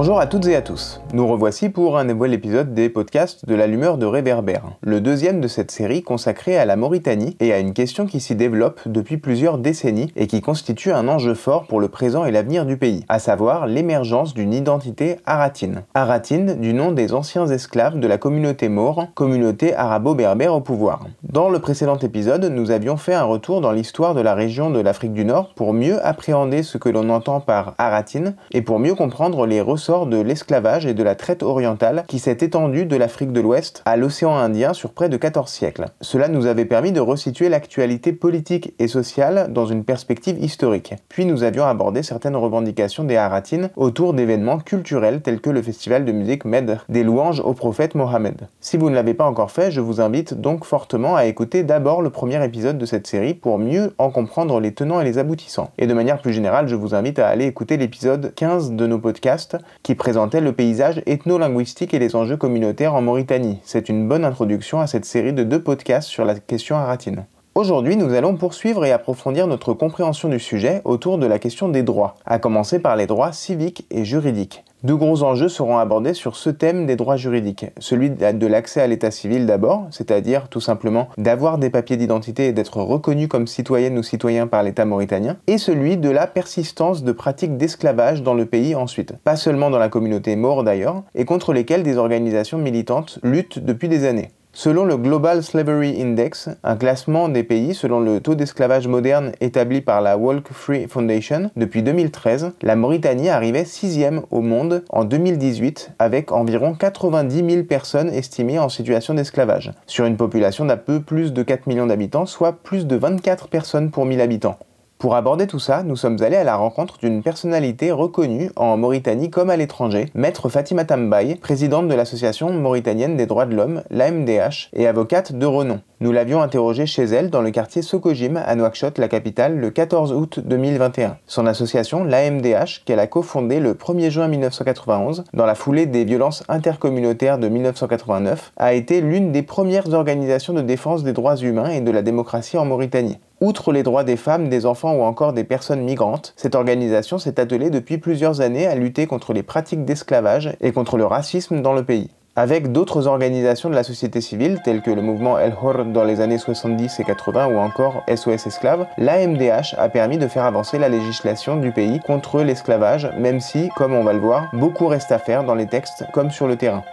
Bonjour 0.00 0.18
à 0.18 0.26
toutes 0.26 0.46
et 0.46 0.56
à 0.56 0.62
tous. 0.62 0.98
Nous 1.12 1.28
revoici 1.28 1.68
pour 1.68 1.98
un 1.98 2.04
nouvel 2.04 2.32
épisode 2.32 2.72
des 2.72 2.88
podcasts 2.88 3.44
de 3.44 3.54
l'allumeur 3.54 3.98
de 3.98 4.06
réverbère, 4.06 4.62
le 4.80 4.98
deuxième 4.98 5.42
de 5.42 5.46
cette 5.46 5.70
série 5.70 6.02
consacrée 6.02 6.56
à 6.56 6.64
la 6.64 6.74
Mauritanie 6.74 7.36
et 7.38 7.52
à 7.52 7.58
une 7.58 7.74
question 7.74 8.06
qui 8.06 8.18
s'y 8.18 8.34
développe 8.34 8.80
depuis 8.86 9.18
plusieurs 9.18 9.58
décennies 9.58 10.10
et 10.16 10.26
qui 10.26 10.40
constitue 10.40 10.90
un 10.90 11.06
enjeu 11.06 11.34
fort 11.34 11.66
pour 11.66 11.80
le 11.80 11.88
présent 11.88 12.24
et 12.24 12.30
l'avenir 12.30 12.64
du 12.64 12.78
pays, 12.78 13.04
à 13.10 13.18
savoir 13.18 13.66
l'émergence 13.66 14.32
d'une 14.32 14.54
identité 14.54 15.16
aratine. 15.26 15.82
Aratine 15.92 16.54
du 16.58 16.72
nom 16.72 16.92
des 16.92 17.12
anciens 17.12 17.46
esclaves 17.48 18.00
de 18.00 18.08
la 18.08 18.16
communauté 18.16 18.70
maure, 18.70 19.08
communauté 19.14 19.74
arabo-berbère 19.74 20.54
au 20.54 20.62
pouvoir. 20.62 21.04
Dans 21.24 21.50
le 21.50 21.58
précédent 21.58 21.98
épisode, 21.98 22.46
nous 22.46 22.70
avions 22.70 22.96
fait 22.96 23.12
un 23.12 23.24
retour 23.24 23.60
dans 23.60 23.72
l'histoire 23.72 24.14
de 24.14 24.22
la 24.22 24.34
région 24.34 24.70
de 24.70 24.80
l'Afrique 24.80 25.12
du 25.12 25.26
Nord 25.26 25.52
pour 25.54 25.74
mieux 25.74 26.02
appréhender 26.02 26.62
ce 26.62 26.78
que 26.78 26.88
l'on 26.88 27.10
entend 27.10 27.40
par 27.40 27.74
aratine 27.76 28.34
et 28.52 28.62
pour 28.62 28.78
mieux 28.78 28.94
comprendre 28.94 29.44
les 29.44 29.60
ressources 29.60 29.89
de 29.90 30.20
l'esclavage 30.20 30.86
et 30.86 30.94
de 30.94 31.02
la 31.02 31.16
traite 31.16 31.42
orientale 31.42 32.04
qui 32.06 32.20
s'est 32.20 32.38
étendue 32.40 32.86
de 32.86 32.94
l'Afrique 32.94 33.32
de 33.32 33.40
l'Ouest 33.40 33.82
à 33.84 33.96
l'océan 33.96 34.36
Indien 34.36 34.72
sur 34.72 34.92
près 34.92 35.08
de 35.08 35.16
14 35.16 35.50
siècles. 35.50 35.86
Cela 36.00 36.28
nous 36.28 36.46
avait 36.46 36.64
permis 36.64 36.92
de 36.92 37.00
resituer 37.00 37.48
l'actualité 37.48 38.12
politique 38.12 38.72
et 38.78 38.86
sociale 38.86 39.52
dans 39.52 39.66
une 39.66 39.82
perspective 39.82 40.38
historique. 40.40 40.94
Puis 41.08 41.24
nous 41.24 41.42
avions 41.42 41.64
abordé 41.64 42.04
certaines 42.04 42.36
revendications 42.36 43.02
des 43.02 43.16
Haratines 43.16 43.70
autour 43.74 44.14
d'événements 44.14 44.58
culturels 44.58 45.22
tels 45.22 45.40
que 45.40 45.50
le 45.50 45.60
festival 45.60 46.04
de 46.04 46.12
musique 46.12 46.44
Med, 46.44 46.78
des 46.88 47.02
louanges 47.02 47.40
au 47.40 47.52
prophète 47.52 47.96
Mohammed. 47.96 48.46
Si 48.60 48.76
vous 48.76 48.90
ne 48.90 48.94
l'avez 48.94 49.14
pas 49.14 49.26
encore 49.26 49.50
fait, 49.50 49.72
je 49.72 49.80
vous 49.80 50.00
invite 50.00 50.34
donc 50.34 50.64
fortement 50.64 51.16
à 51.16 51.24
écouter 51.24 51.64
d'abord 51.64 52.00
le 52.00 52.10
premier 52.10 52.44
épisode 52.44 52.78
de 52.78 52.86
cette 52.86 53.08
série 53.08 53.34
pour 53.34 53.58
mieux 53.58 53.92
en 53.98 54.10
comprendre 54.10 54.60
les 54.60 54.72
tenants 54.72 55.00
et 55.00 55.04
les 55.04 55.18
aboutissants. 55.18 55.72
Et 55.78 55.88
de 55.88 55.94
manière 55.94 56.22
plus 56.22 56.32
générale, 56.32 56.68
je 56.68 56.76
vous 56.76 56.94
invite 56.94 57.18
à 57.18 57.26
aller 57.26 57.46
écouter 57.46 57.76
l'épisode 57.76 58.32
15 58.36 58.72
de 58.72 58.86
nos 58.86 59.00
podcasts 59.00 59.56
qui 59.82 59.94
présentait 59.94 60.40
le 60.40 60.52
paysage 60.52 61.02
ethno-linguistique 61.06 61.94
et 61.94 61.98
les 61.98 62.16
enjeux 62.16 62.36
communautaires 62.36 62.94
en 62.94 63.02
Mauritanie. 63.02 63.60
C'est 63.64 63.88
une 63.88 64.08
bonne 64.08 64.24
introduction 64.24 64.80
à 64.80 64.86
cette 64.86 65.04
série 65.04 65.32
de 65.32 65.44
deux 65.44 65.62
podcasts 65.62 66.08
sur 66.08 66.24
la 66.24 66.34
question 66.34 66.76
aratine. 66.76 67.26
Aujourd'hui, 67.54 67.96
nous 67.96 68.14
allons 68.14 68.36
poursuivre 68.36 68.84
et 68.84 68.92
approfondir 68.92 69.46
notre 69.46 69.74
compréhension 69.74 70.28
du 70.28 70.38
sujet 70.38 70.82
autour 70.84 71.18
de 71.18 71.26
la 71.26 71.38
question 71.38 71.68
des 71.68 71.82
droits, 71.82 72.14
à 72.24 72.38
commencer 72.38 72.78
par 72.78 72.94
les 72.94 73.06
droits 73.06 73.32
civiques 73.32 73.86
et 73.90 74.04
juridiques. 74.04 74.64
Deux 74.82 74.96
gros 74.96 75.22
enjeux 75.24 75.50
seront 75.50 75.76
abordés 75.76 76.14
sur 76.14 76.36
ce 76.36 76.48
thème 76.48 76.86
des 76.86 76.96
droits 76.96 77.18
juridiques. 77.18 77.66
Celui 77.78 78.08
de 78.08 78.46
l'accès 78.46 78.80
à 78.80 78.86
l'état 78.86 79.10
civil 79.10 79.44
d'abord, 79.44 79.86
c'est-à-dire 79.90 80.48
tout 80.48 80.62
simplement 80.62 81.08
d'avoir 81.18 81.58
des 81.58 81.68
papiers 81.68 81.98
d'identité 81.98 82.46
et 82.46 82.52
d'être 82.52 82.78
reconnu 82.78 83.28
comme 83.28 83.46
citoyenne 83.46 83.98
ou 83.98 84.02
citoyen 84.02 84.46
par 84.46 84.62
l'État 84.62 84.86
mauritanien, 84.86 85.36
et 85.46 85.58
celui 85.58 85.98
de 85.98 86.08
la 86.08 86.26
persistance 86.26 87.04
de 87.04 87.12
pratiques 87.12 87.58
d'esclavage 87.58 88.22
dans 88.22 88.32
le 88.32 88.46
pays 88.46 88.74
ensuite, 88.74 89.12
pas 89.22 89.36
seulement 89.36 89.68
dans 89.68 89.78
la 89.78 89.90
communauté 89.90 90.34
maure 90.34 90.64
d'ailleurs, 90.64 91.02
et 91.14 91.26
contre 91.26 91.52
lesquelles 91.52 91.82
des 91.82 91.98
organisations 91.98 92.56
militantes 92.56 93.18
luttent 93.22 93.58
depuis 93.58 93.88
des 93.88 94.06
années. 94.06 94.30
Selon 94.52 94.84
le 94.84 94.96
Global 94.96 95.44
Slavery 95.44 96.02
Index, 96.02 96.48
un 96.64 96.74
classement 96.74 97.28
des 97.28 97.44
pays 97.44 97.72
selon 97.72 98.00
le 98.00 98.20
taux 98.20 98.34
d'esclavage 98.34 98.88
moderne 98.88 99.30
établi 99.40 99.80
par 99.80 100.00
la 100.00 100.18
Walk 100.18 100.48
Free 100.50 100.88
Foundation 100.88 101.52
depuis 101.54 101.84
2013, 101.84 102.50
la 102.60 102.74
Mauritanie 102.74 103.28
arrivait 103.28 103.64
sixième 103.64 104.22
au 104.32 104.40
monde 104.40 104.82
en 104.90 105.04
2018 105.04 105.92
avec 106.00 106.32
environ 106.32 106.74
90 106.74 107.48
000 107.48 107.64
personnes 107.64 108.08
estimées 108.08 108.58
en 108.58 108.68
situation 108.68 109.14
d'esclavage, 109.14 109.72
sur 109.86 110.04
une 110.04 110.16
population 110.16 110.64
d'un 110.64 110.76
peu 110.76 111.00
plus 111.00 111.32
de 111.32 111.42
4 111.44 111.68
millions 111.68 111.86
d'habitants, 111.86 112.26
soit 112.26 112.52
plus 112.52 112.88
de 112.88 112.96
24 112.96 113.46
personnes 113.48 113.92
pour 113.92 114.04
1000 114.04 114.20
habitants. 114.20 114.58
Pour 115.00 115.14
aborder 115.14 115.46
tout 115.46 115.58
ça, 115.58 115.82
nous 115.82 115.96
sommes 115.96 116.22
allés 116.22 116.36
à 116.36 116.44
la 116.44 116.56
rencontre 116.56 116.98
d'une 116.98 117.22
personnalité 117.22 117.90
reconnue 117.90 118.50
en 118.54 118.76
Mauritanie 118.76 119.30
comme 119.30 119.48
à 119.48 119.56
l'étranger, 119.56 120.10
Maître 120.12 120.50
Fatima 120.50 120.84
Tambaye, 120.84 121.36
présidente 121.36 121.88
de 121.88 121.94
l'Association 121.94 122.52
mauritanienne 122.52 123.16
des 123.16 123.24
droits 123.24 123.46
de 123.46 123.56
l'homme, 123.56 123.82
l'AMDH, 123.88 124.68
et 124.74 124.86
avocate 124.86 125.32
de 125.32 125.46
renom. 125.46 125.80
Nous 126.00 126.12
l'avions 126.12 126.42
interrogée 126.42 126.84
chez 126.84 127.04
elle 127.04 127.30
dans 127.30 127.40
le 127.40 127.50
quartier 127.50 127.80
Sokojim 127.80 128.36
à 128.36 128.54
Nouakchott, 128.54 128.98
la 128.98 129.08
capitale, 129.08 129.56
le 129.56 129.70
14 129.70 130.12
août 130.12 130.40
2021. 130.44 131.16
Son 131.26 131.46
association, 131.46 132.04
l'AMDH, 132.04 132.84
qu'elle 132.84 133.00
a 133.00 133.06
cofondée 133.06 133.58
le 133.58 133.72
1er 133.72 134.10
juin 134.10 134.28
1991, 134.28 135.24
dans 135.32 135.46
la 135.46 135.54
foulée 135.54 135.86
des 135.86 136.04
violences 136.04 136.44
intercommunautaires 136.50 137.38
de 137.38 137.48
1989, 137.48 138.52
a 138.58 138.74
été 138.74 139.00
l'une 139.00 139.32
des 139.32 139.42
premières 139.42 139.94
organisations 139.94 140.52
de 140.52 140.60
défense 140.60 141.04
des 141.04 141.14
droits 141.14 141.36
humains 141.36 141.70
et 141.70 141.80
de 141.80 141.90
la 141.90 142.02
démocratie 142.02 142.58
en 142.58 142.66
Mauritanie. 142.66 143.18
Outre 143.40 143.72
les 143.72 143.82
droits 143.82 144.04
des 144.04 144.16
femmes, 144.16 144.50
des 144.50 144.66
enfants 144.66 144.92
ou 144.92 145.02
encore 145.02 145.32
des 145.32 145.44
personnes 145.44 145.80
migrantes, 145.80 146.34
cette 146.36 146.54
organisation 146.54 147.18
s'est 147.18 147.40
attelée 147.40 147.70
depuis 147.70 147.96
plusieurs 147.96 148.42
années 148.42 148.66
à 148.66 148.74
lutter 148.74 149.06
contre 149.06 149.32
les 149.32 149.42
pratiques 149.42 149.86
d'esclavage 149.86 150.54
et 150.60 150.72
contre 150.72 150.98
le 150.98 151.06
racisme 151.06 151.62
dans 151.62 151.72
le 151.72 151.82
pays. 151.82 152.10
Avec 152.36 152.70
d'autres 152.70 153.06
organisations 153.06 153.70
de 153.70 153.74
la 153.74 153.82
société 153.82 154.20
civile, 154.20 154.60
telles 154.62 154.82
que 154.82 154.90
le 154.90 155.00
mouvement 155.00 155.38
El 155.38 155.54
Hor 155.58 155.86
dans 155.86 156.04
les 156.04 156.20
années 156.20 156.36
70 156.36 157.00
et 157.00 157.04
80 157.04 157.46
ou 157.46 157.56
encore 157.56 158.02
SOS 158.14 158.46
Esclaves, 158.46 158.86
l'AMDH 158.98 159.74
a 159.78 159.88
permis 159.88 160.18
de 160.18 160.28
faire 160.28 160.44
avancer 160.44 160.78
la 160.78 160.90
législation 160.90 161.56
du 161.56 161.72
pays 161.72 161.98
contre 162.06 162.42
l'esclavage, 162.42 163.10
même 163.18 163.40
si, 163.40 163.70
comme 163.74 163.94
on 163.94 164.04
va 164.04 164.12
le 164.12 164.20
voir, 164.20 164.50
beaucoup 164.52 164.86
reste 164.86 165.12
à 165.12 165.18
faire 165.18 165.44
dans 165.44 165.54
les 165.54 165.66
textes 165.66 166.04
comme 166.12 166.30
sur 166.30 166.46
le 166.46 166.56
terrain. 166.56 166.84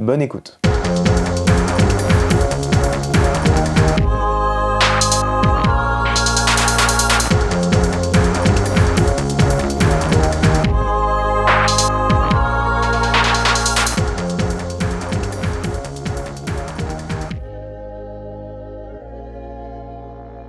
Bonne 0.00 0.20
écoute. 0.20 0.58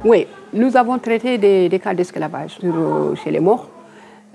Oui, 0.05 0.27
nous 0.51 0.75
avons 0.75 0.99
traité 0.99 1.37
des, 1.37 1.79
cas 1.81 1.93
d'esclavage 1.93 2.59
chez 3.23 3.31
les 3.31 3.39
morts. 3.39 3.69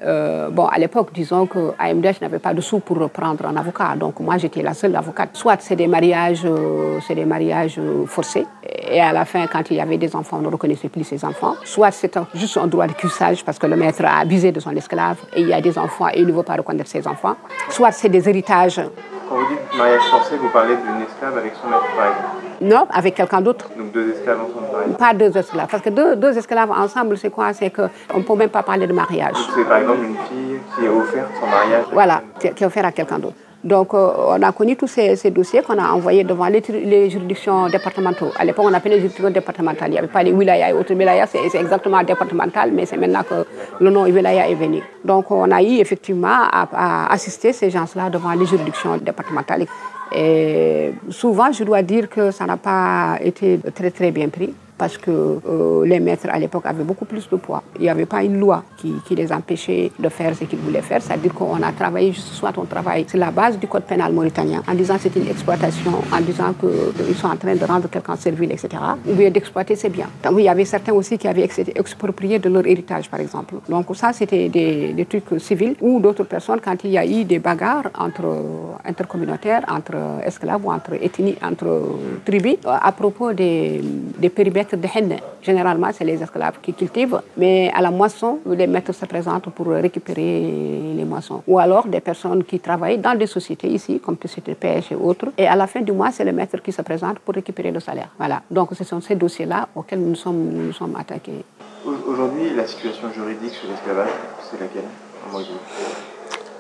Euh, 0.02 0.48
bon, 0.48 0.64
à 0.64 0.78
l'époque, 0.78 1.10
disons 1.12 1.44
que 1.46 1.72
AMDH 1.78 2.22
n'avait 2.22 2.38
pas 2.38 2.54
de 2.54 2.60
sous 2.62 2.78
pour 2.78 3.10
prendre 3.10 3.44
un 3.44 3.54
avocat. 3.54 3.94
Donc 3.94 4.18
moi, 4.20 4.38
j'étais 4.38 4.62
la 4.62 4.72
seule 4.72 4.96
avocate. 4.96 5.30
Soit 5.34 5.60
c'est 5.60 5.76
des 5.76 5.86
mariages, 5.86 6.46
euh, 6.46 7.00
des 7.10 7.24
mariages 7.26 7.78
forcés. 8.06 8.46
Et 8.90 8.98
à 9.00 9.12
la 9.12 9.26
fin, 9.26 9.46
quand 9.46 9.70
il 9.70 9.76
y 9.76 9.80
avait 9.80 9.98
des 9.98 10.16
enfants, 10.16 10.38
on 10.38 10.42
ne 10.42 10.48
reconnaissait 10.48 10.88
plus 10.88 11.04
ces 11.04 11.22
enfants. 11.22 11.54
Soit 11.64 11.90
c'est 11.90 12.16
juste 12.32 12.56
un 12.56 12.66
droit 12.66 12.86
de 12.86 12.92
cuissage 12.92 13.44
parce 13.44 13.58
que 13.58 13.66
le 13.66 13.76
maître 13.76 14.02
a 14.06 14.20
abusé 14.20 14.52
de 14.52 14.60
son 14.60 14.74
esclave 14.74 15.18
et 15.36 15.42
il 15.42 15.48
y 15.48 15.52
a 15.52 15.60
des 15.60 15.76
enfants 15.76 16.08
et 16.08 16.20
il 16.20 16.26
ne 16.26 16.32
veut 16.32 16.44
pas 16.44 16.54
reconnaître 16.54 16.88
ses 16.88 17.06
enfants. 17.06 17.36
Soit 17.68 17.92
c'est 17.92 18.08
des 18.08 18.26
héritages. 18.26 18.80
Quand 19.28 19.34
vous 19.34 19.48
dites 19.48 19.76
mariage 19.76 20.02
forcé, 20.10 20.36
vous 20.38 20.48
parlez 20.48 20.76
d'une 20.76 21.02
esclave 21.02 21.36
avec 21.36 21.52
son 21.60 21.68
maître, 21.68 21.84
par 21.94 22.06
exemple 22.06 22.37
non, 22.60 22.86
avec 22.90 23.14
quelqu'un 23.14 23.40
d'autre. 23.40 23.68
Donc 23.76 23.92
deux 23.92 24.10
esclaves 24.10 24.38
ensemble, 24.40 24.66
par 24.72 24.82
exemple 24.82 24.98
Pas 24.98 25.14
deux 25.14 25.36
esclaves. 25.36 25.68
Parce 25.70 25.82
que 25.82 25.90
deux, 25.90 26.16
deux 26.16 26.36
esclaves 26.36 26.70
ensemble, 26.70 27.16
c'est 27.16 27.30
quoi? 27.30 27.52
C'est 27.52 27.70
qu'on 27.70 28.18
ne 28.18 28.22
peut 28.22 28.34
même 28.34 28.50
pas 28.50 28.62
parler 28.62 28.86
de 28.86 28.92
mariage. 28.92 29.36
C'est 29.54 29.64
par 29.64 29.78
exemple 29.78 30.00
une 30.04 30.16
fille 30.28 30.60
qui 30.76 30.84
est 30.84 30.88
offerte 30.88 31.28
son 31.40 31.46
mariage 31.46 31.84
Voilà, 31.92 32.22
qui 32.38 32.46
est 32.46 32.64
offerte 32.64 32.86
à 32.86 32.92
quelqu'un 32.92 33.18
d'autre. 33.18 33.36
Donc, 33.64 33.92
euh, 33.92 34.12
on 34.28 34.42
a 34.42 34.52
connu 34.52 34.76
tous 34.76 34.86
ces, 34.86 35.30
dossiers 35.30 35.62
qu'on 35.62 35.78
a 35.78 35.90
envoyés 35.90 36.22
devant 36.22 36.46
les, 36.46 36.62
juridictions 37.10 37.68
départementales. 37.68 38.30
À 38.38 38.44
l'époque, 38.44 38.66
on 38.68 38.72
appelait 38.72 38.94
les 38.94 39.00
juridictions 39.00 39.30
départementales. 39.30 39.88
Il 39.88 39.92
n'y 39.92 39.98
avait 39.98 40.06
pas 40.06 40.22
les 40.22 40.30
wilayas 40.32 40.70
et 40.70 40.72
autres. 40.72 40.94
Wilaya, 40.94 41.26
c'est 41.26 41.58
exactement 41.58 42.02
départemental, 42.04 42.70
mais 42.72 42.86
c'est 42.86 42.96
maintenant 42.96 43.24
que 43.28 43.44
le 43.80 43.90
nom 43.90 44.04
wilaya 44.04 44.48
est 44.48 44.54
venu. 44.54 44.80
Donc, 45.04 45.30
on 45.32 45.50
a 45.50 45.60
eu 45.60 45.78
effectivement 45.80 46.28
à, 46.28 46.68
à 46.72 47.12
assister 47.12 47.52
ces 47.52 47.68
gens-là 47.68 48.10
devant 48.10 48.32
les 48.32 48.46
juridictions 48.46 48.96
départementales. 48.96 49.66
Et 50.14 50.92
souvent, 51.10 51.52
je 51.52 51.64
dois 51.64 51.82
dire 51.82 52.08
que 52.08 52.30
ça 52.30 52.46
n'a 52.46 52.56
pas 52.56 53.18
été 53.22 53.58
très 53.74 53.90
très 53.90 54.10
bien 54.10 54.28
pris 54.28 54.54
parce 54.78 54.96
que 54.96 55.10
euh, 55.10 55.84
les 55.84 55.98
maîtres 56.00 56.28
à 56.30 56.38
l'époque 56.38 56.64
avaient 56.64 56.84
beaucoup 56.84 57.04
plus 57.04 57.28
de 57.28 57.36
poids. 57.36 57.62
Il 57.76 57.82
n'y 57.82 57.90
avait 57.90 58.06
pas 58.06 58.22
une 58.22 58.38
loi 58.38 58.62
qui, 58.78 58.94
les 59.14 59.32
empêchait 59.32 59.90
de 59.98 60.08
faire 60.08 60.34
ce 60.36 60.44
qu'ils 60.44 60.60
voulaient 60.60 60.82
faire. 60.82 61.02
C'est-à-dire 61.02 61.34
qu'on 61.34 61.60
a 61.62 61.72
travaillé, 61.72 62.12
soit 62.14 62.52
on 62.56 62.64
travaille 62.64 63.04
sur 63.08 63.18
la 63.18 63.32
base 63.32 63.58
du 63.58 63.66
code 63.66 63.82
pénal 63.82 64.12
mauritanien, 64.12 64.62
en 64.68 64.74
disant 64.74 64.96
c'est 64.98 65.14
une 65.16 65.26
exploitation, 65.26 65.90
en 66.12 66.20
disant 66.20 66.54
qu'ils 66.60 67.16
sont 67.16 67.26
en 67.26 67.36
train 67.36 67.56
de 67.56 67.64
rendre 67.64 67.88
quelqu'un 67.90 68.14
servile, 68.14 68.52
etc. 68.52 68.68
Ou 69.08 69.14
bien 69.14 69.30
d'exploiter 69.30 69.74
ses 69.74 69.88
biens. 69.88 70.08
il 70.30 70.44
y 70.44 70.48
avait 70.48 70.64
certains 70.64 70.92
aussi 70.92 71.18
qui 71.18 71.26
avaient 71.26 71.44
été 71.44 71.72
expropriés 71.76 72.38
de 72.38 72.48
leur 72.48 72.64
héritage, 72.64 73.10
par 73.10 73.18
exemple. 73.18 73.54
Donc 73.68 73.86
ça, 73.96 74.12
c'était 74.12 74.48
des, 74.48 75.06
trucs 75.10 75.40
civils 75.40 75.74
ou 75.80 75.98
d'autres 75.98 76.24
personnes, 76.24 76.60
quand 76.64 76.76
il 76.84 76.90
y 76.90 76.98
a 76.98 77.04
eu 77.04 77.24
des 77.24 77.40
bagarres 77.40 77.90
entre 77.98 78.26
intercommunautaires, 78.84 79.64
entre 79.68 79.96
esclaves 80.24 80.64
ou 80.64 80.70
entre 80.70 80.94
ethnies, 81.02 81.36
entre 81.42 81.98
tribus, 82.24 82.56
à 82.64 82.92
propos 82.92 83.32
des, 83.32 83.80
des 84.18 84.28
périmètres 84.28 84.67
maîtres 84.68 84.76
de 84.76 84.88
hennes. 84.98 85.18
Généralement, 85.42 85.88
c'est 85.92 86.04
les 86.04 86.22
esclaves 86.22 86.58
qui 86.60 86.72
cultivent, 86.74 87.20
mais 87.36 87.70
à 87.74 87.80
la 87.80 87.90
moisson, 87.90 88.40
les 88.46 88.66
maîtres 88.66 88.92
se 88.92 89.06
présentent 89.06 89.50
pour 89.50 89.66
récupérer 89.66 90.94
les 90.96 91.04
moissons. 91.04 91.42
Ou 91.46 91.58
alors 91.58 91.86
des 91.86 92.00
personnes 92.00 92.44
qui 92.44 92.60
travaillent 92.60 92.98
dans 92.98 93.16
des 93.16 93.26
sociétés 93.26 93.68
ici, 93.68 94.00
comme 94.00 94.16
sociétés 94.20 94.54
pêche 94.54 94.92
et 94.92 94.96
autres. 94.96 95.28
Et 95.36 95.46
à 95.46 95.56
la 95.56 95.66
fin 95.66 95.80
du 95.80 95.92
mois, 95.92 96.10
c'est 96.10 96.24
le 96.24 96.32
maître 96.32 96.60
qui 96.62 96.72
se 96.72 96.82
présente 96.82 97.18
pour 97.20 97.34
récupérer 97.34 97.70
le 97.70 97.80
salaire. 97.80 98.10
Voilà. 98.18 98.42
Donc 98.50 98.70
ce 98.74 98.84
sont 98.84 99.00
ces 99.00 99.14
dossiers-là 99.14 99.68
auxquels 99.74 100.00
nous 100.00 100.14
sommes, 100.14 100.50
nous 100.66 100.72
sommes 100.72 100.96
attaqués. 100.96 101.44
Aujourd'hui, 101.84 102.54
la 102.54 102.66
situation 102.66 103.10
juridique 103.12 103.52
sur 103.52 103.68
l'esclavage, 103.70 104.10
c'est 104.42 104.60
laquelle 104.60 104.82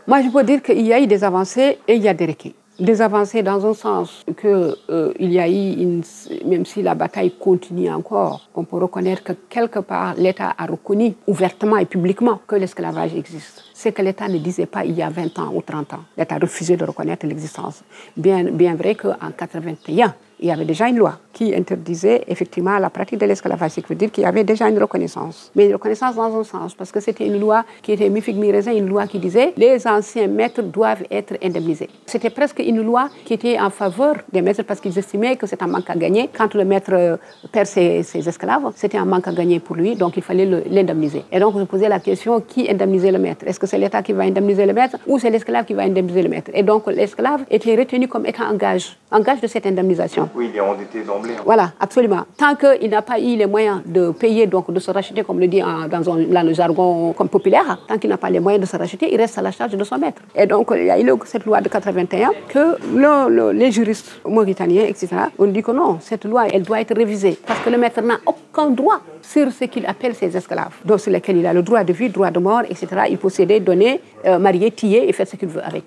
Moi, 0.06 0.22
je 0.22 0.28
peux 0.28 0.44
dire 0.44 0.62
qu'il 0.62 0.86
y 0.86 0.92
a 0.92 1.00
eu 1.00 1.06
des 1.06 1.22
avancées 1.24 1.78
et 1.86 1.94
il 1.94 2.02
y 2.02 2.08
a 2.08 2.14
des 2.14 2.26
requis 2.26 2.54
des 2.78 3.02
avancées 3.02 3.42
dans 3.42 3.66
un 3.66 3.74
sens 3.74 4.24
que 4.36 4.76
euh, 4.90 5.12
il 5.18 5.32
y 5.32 5.40
a 5.40 5.48
eu, 5.48 6.02
même 6.44 6.64
si 6.64 6.82
la 6.82 6.94
bataille 6.94 7.32
continue 7.32 7.90
encore, 7.90 8.48
on 8.54 8.64
peut 8.64 8.76
reconnaître 8.76 9.24
que 9.24 9.32
quelque 9.48 9.80
part 9.80 10.14
l'État 10.16 10.54
a 10.56 10.66
reconnu 10.66 11.14
ouvertement 11.26 11.76
et 11.76 11.86
publiquement 11.86 12.40
que 12.46 12.56
l'esclavage 12.56 13.14
existe. 13.14 13.67
C'est 13.80 13.92
que 13.92 14.02
l'État 14.02 14.26
ne 14.26 14.38
disait 14.38 14.66
pas 14.66 14.84
il 14.84 14.96
y 14.96 15.02
a 15.02 15.08
20 15.08 15.38
ans 15.38 15.52
ou 15.54 15.62
30 15.62 15.94
ans. 15.94 16.04
L'État 16.16 16.36
refusait 16.36 16.76
de 16.76 16.84
reconnaître 16.84 17.24
l'existence. 17.28 17.84
Bien, 18.16 18.42
bien 18.42 18.74
vrai 18.74 18.96
qu'en 18.96 19.30
81, 19.30 20.16
il 20.40 20.46
y 20.46 20.50
avait 20.50 20.64
déjà 20.64 20.88
une 20.88 20.98
loi 20.98 21.18
qui 21.32 21.54
interdisait 21.54 22.24
effectivement 22.26 22.78
la 22.78 22.90
pratique 22.90 23.18
de 23.18 23.26
l'esclavage, 23.26 23.72
ce 23.72 23.80
qui 23.80 23.86
veut 23.88 23.94
dire 23.94 24.10
qu'il 24.10 24.24
y 24.24 24.26
avait 24.26 24.44
déjà 24.44 24.68
une 24.68 24.78
reconnaissance. 24.78 25.50
Mais 25.54 25.66
une 25.66 25.74
reconnaissance 25.74 26.16
dans 26.16 26.40
un 26.40 26.44
sens, 26.44 26.74
parce 26.74 26.90
que 26.90 27.00
c'était 27.00 27.26
une 27.26 27.40
loi 27.40 27.64
qui 27.82 27.92
était 27.92 28.08
mi 28.08 28.22
mi 28.34 28.48
une 28.48 28.88
loi 28.88 29.06
qui 29.06 29.18
disait 29.18 29.52
les 29.56 29.86
anciens 29.86 30.26
maîtres 30.26 30.62
doivent 30.62 31.04
être 31.10 31.34
indemnisés. 31.42 31.88
C'était 32.06 32.30
presque 32.30 32.60
une 32.60 32.82
loi 32.82 33.08
qui 33.24 33.34
était 33.34 33.58
en 33.58 33.70
faveur 33.70 34.16
des 34.32 34.42
maîtres 34.42 34.62
parce 34.62 34.80
qu'ils 34.80 34.96
estimaient 34.98 35.36
que 35.36 35.46
c'était 35.46 35.62
un 35.62 35.68
manque 35.68 35.90
à 35.90 35.96
gagner. 35.96 36.28
Quand 36.36 36.52
le 36.54 36.64
maître 36.64 36.92
euh, 36.92 37.16
perd 37.52 37.66
ses, 37.66 38.28
esclaves, 38.28 38.72
c'était 38.74 38.98
un 38.98 39.04
manque 39.04 39.28
à 39.28 39.32
gagner 39.32 39.60
pour 39.60 39.76
lui, 39.76 39.96
donc 39.96 40.16
il 40.16 40.22
fallait 40.22 40.46
l'indemniser. 40.68 41.24
Et 41.30 41.38
donc 41.38 41.56
je 41.58 41.64
posais 41.64 41.88
la 41.88 42.00
question 42.00 42.40
qui 42.40 42.68
indemnisait 42.70 43.12
le 43.12 43.18
maître? 43.18 43.44
Est-ce 43.46 43.60
que 43.60 43.66
c'est 43.68 43.78
l'État 43.78 44.02
qui 44.02 44.12
va 44.12 44.24
indemniser 44.24 44.66
le 44.66 44.72
maître 44.72 44.96
ou 45.06 45.18
c'est 45.18 45.30
l'esclave 45.30 45.64
qui 45.64 45.74
va 45.74 45.82
indemniser 45.82 46.22
le 46.22 46.28
maître 46.28 46.50
Et 46.54 46.62
donc 46.62 46.86
l'esclave 46.88 47.44
était 47.50 47.76
retenu 47.76 48.08
comme 48.08 48.26
étant 48.26 48.44
un 48.44 48.54
gage, 48.56 48.96
un 49.10 49.20
gage 49.20 49.40
de 49.40 49.46
cette 49.46 49.66
indemnisation. 49.66 50.28
Oui, 50.34 50.50
il 50.52 50.56
est 50.56 50.60
endetté 50.60 51.02
d'emblée. 51.02 51.34
Hein. 51.38 51.42
Voilà, 51.44 51.72
absolument. 51.78 52.24
Tant 52.36 52.54
qu'il 52.56 52.90
n'a 52.90 53.02
pas 53.02 53.18
eu 53.18 53.36
les 53.36 53.46
moyens 53.46 53.82
de 53.86 54.10
payer, 54.10 54.46
donc 54.46 54.72
de 54.72 54.80
se 54.80 54.90
racheter, 54.90 55.22
comme 55.22 55.38
le 55.38 55.46
dit 55.46 55.60
dans, 55.60 56.42
le 56.42 56.52
jargon 56.52 57.12
comme 57.12 57.28
populaire, 57.28 57.78
tant 57.86 57.98
qu'il 57.98 58.10
n'a 58.10 58.16
pas 58.16 58.30
les 58.30 58.40
moyens 58.40 58.62
de 58.64 58.68
se 58.68 58.76
racheter, 58.76 59.12
il 59.12 59.20
reste 59.20 59.38
à 59.38 59.42
la 59.42 59.50
charge 59.50 59.76
de 59.76 59.84
son 59.84 59.98
maître. 59.98 60.22
Et 60.34 60.46
donc, 60.46 60.68
il 60.74 60.84
y 60.84 60.90
a 60.90 60.98
eu 60.98 61.10
cette 61.24 61.44
loi 61.44 61.60
de 61.60 61.68
81 61.68 62.30
que 62.48 63.52
les 63.52 63.70
juristes 63.70 64.20
mauritaniens, 64.26 64.84
etc., 64.84 65.08
ont 65.38 65.46
dit 65.46 65.62
que 65.62 65.72
non, 65.72 65.98
cette 66.00 66.24
loi, 66.24 66.46
elle 66.52 66.62
doit 66.62 66.80
être 66.80 66.96
révisée 66.96 67.38
parce 67.46 67.60
que 67.60 67.70
le 67.70 67.78
maître 67.78 68.00
n'a 68.00 68.18
aucun 68.26 68.70
droit 68.70 69.00
sur 69.22 69.50
ce 69.52 69.64
qu'il 69.64 69.84
appelle 69.86 70.14
ses 70.14 70.36
esclaves, 70.36 70.76
donc 70.84 71.00
sur 71.00 71.12
lesquels 71.12 71.36
il 71.36 71.46
a 71.46 71.52
le 71.52 71.62
droit 71.62 71.84
de 71.84 71.92
vie, 71.92 72.08
droit 72.08 72.30
de 72.30 72.38
mort, 72.38 72.62
etc. 72.68 72.86
Il 73.10 73.18
possédait, 73.18 73.57
donner, 73.60 74.00
euh, 74.24 74.38
marier, 74.38 74.70
tiller 74.70 75.08
et 75.08 75.12
faire 75.12 75.26
ce 75.26 75.36
qu'il 75.36 75.48
veut 75.48 75.64
avec. 75.64 75.84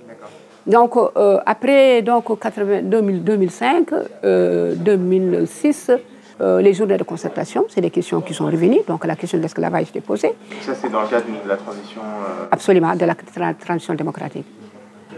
Donc, 0.65 0.95
euh, 0.95 1.39
après 1.45 2.01
donc, 2.01 2.25
2005, 2.43 3.89
2006, 4.23 5.91
euh, 6.41 6.61
les 6.61 6.73
journées 6.73 6.97
de 6.97 7.03
concertation, 7.03 7.65
c'est 7.69 7.81
des 7.81 7.89
questions 7.89 8.21
qui 8.21 8.33
sont 8.33 8.45
revenues. 8.45 8.81
Donc, 8.87 9.05
la 9.05 9.15
question 9.15 9.37
de 9.37 9.43
l'esclavage 9.43 9.89
était 9.89 10.01
posée. 10.01 10.33
Ça, 10.61 10.73
c'est 10.73 10.89
dans 10.89 11.01
le 11.01 11.07
cadre 11.07 11.25
de 11.25 11.49
la 11.49 11.57
transition 11.57 12.01
Absolument, 12.51 12.95
de 12.95 13.05
la 13.05 13.15
transition 13.53 13.93
démocratique. 13.93 14.45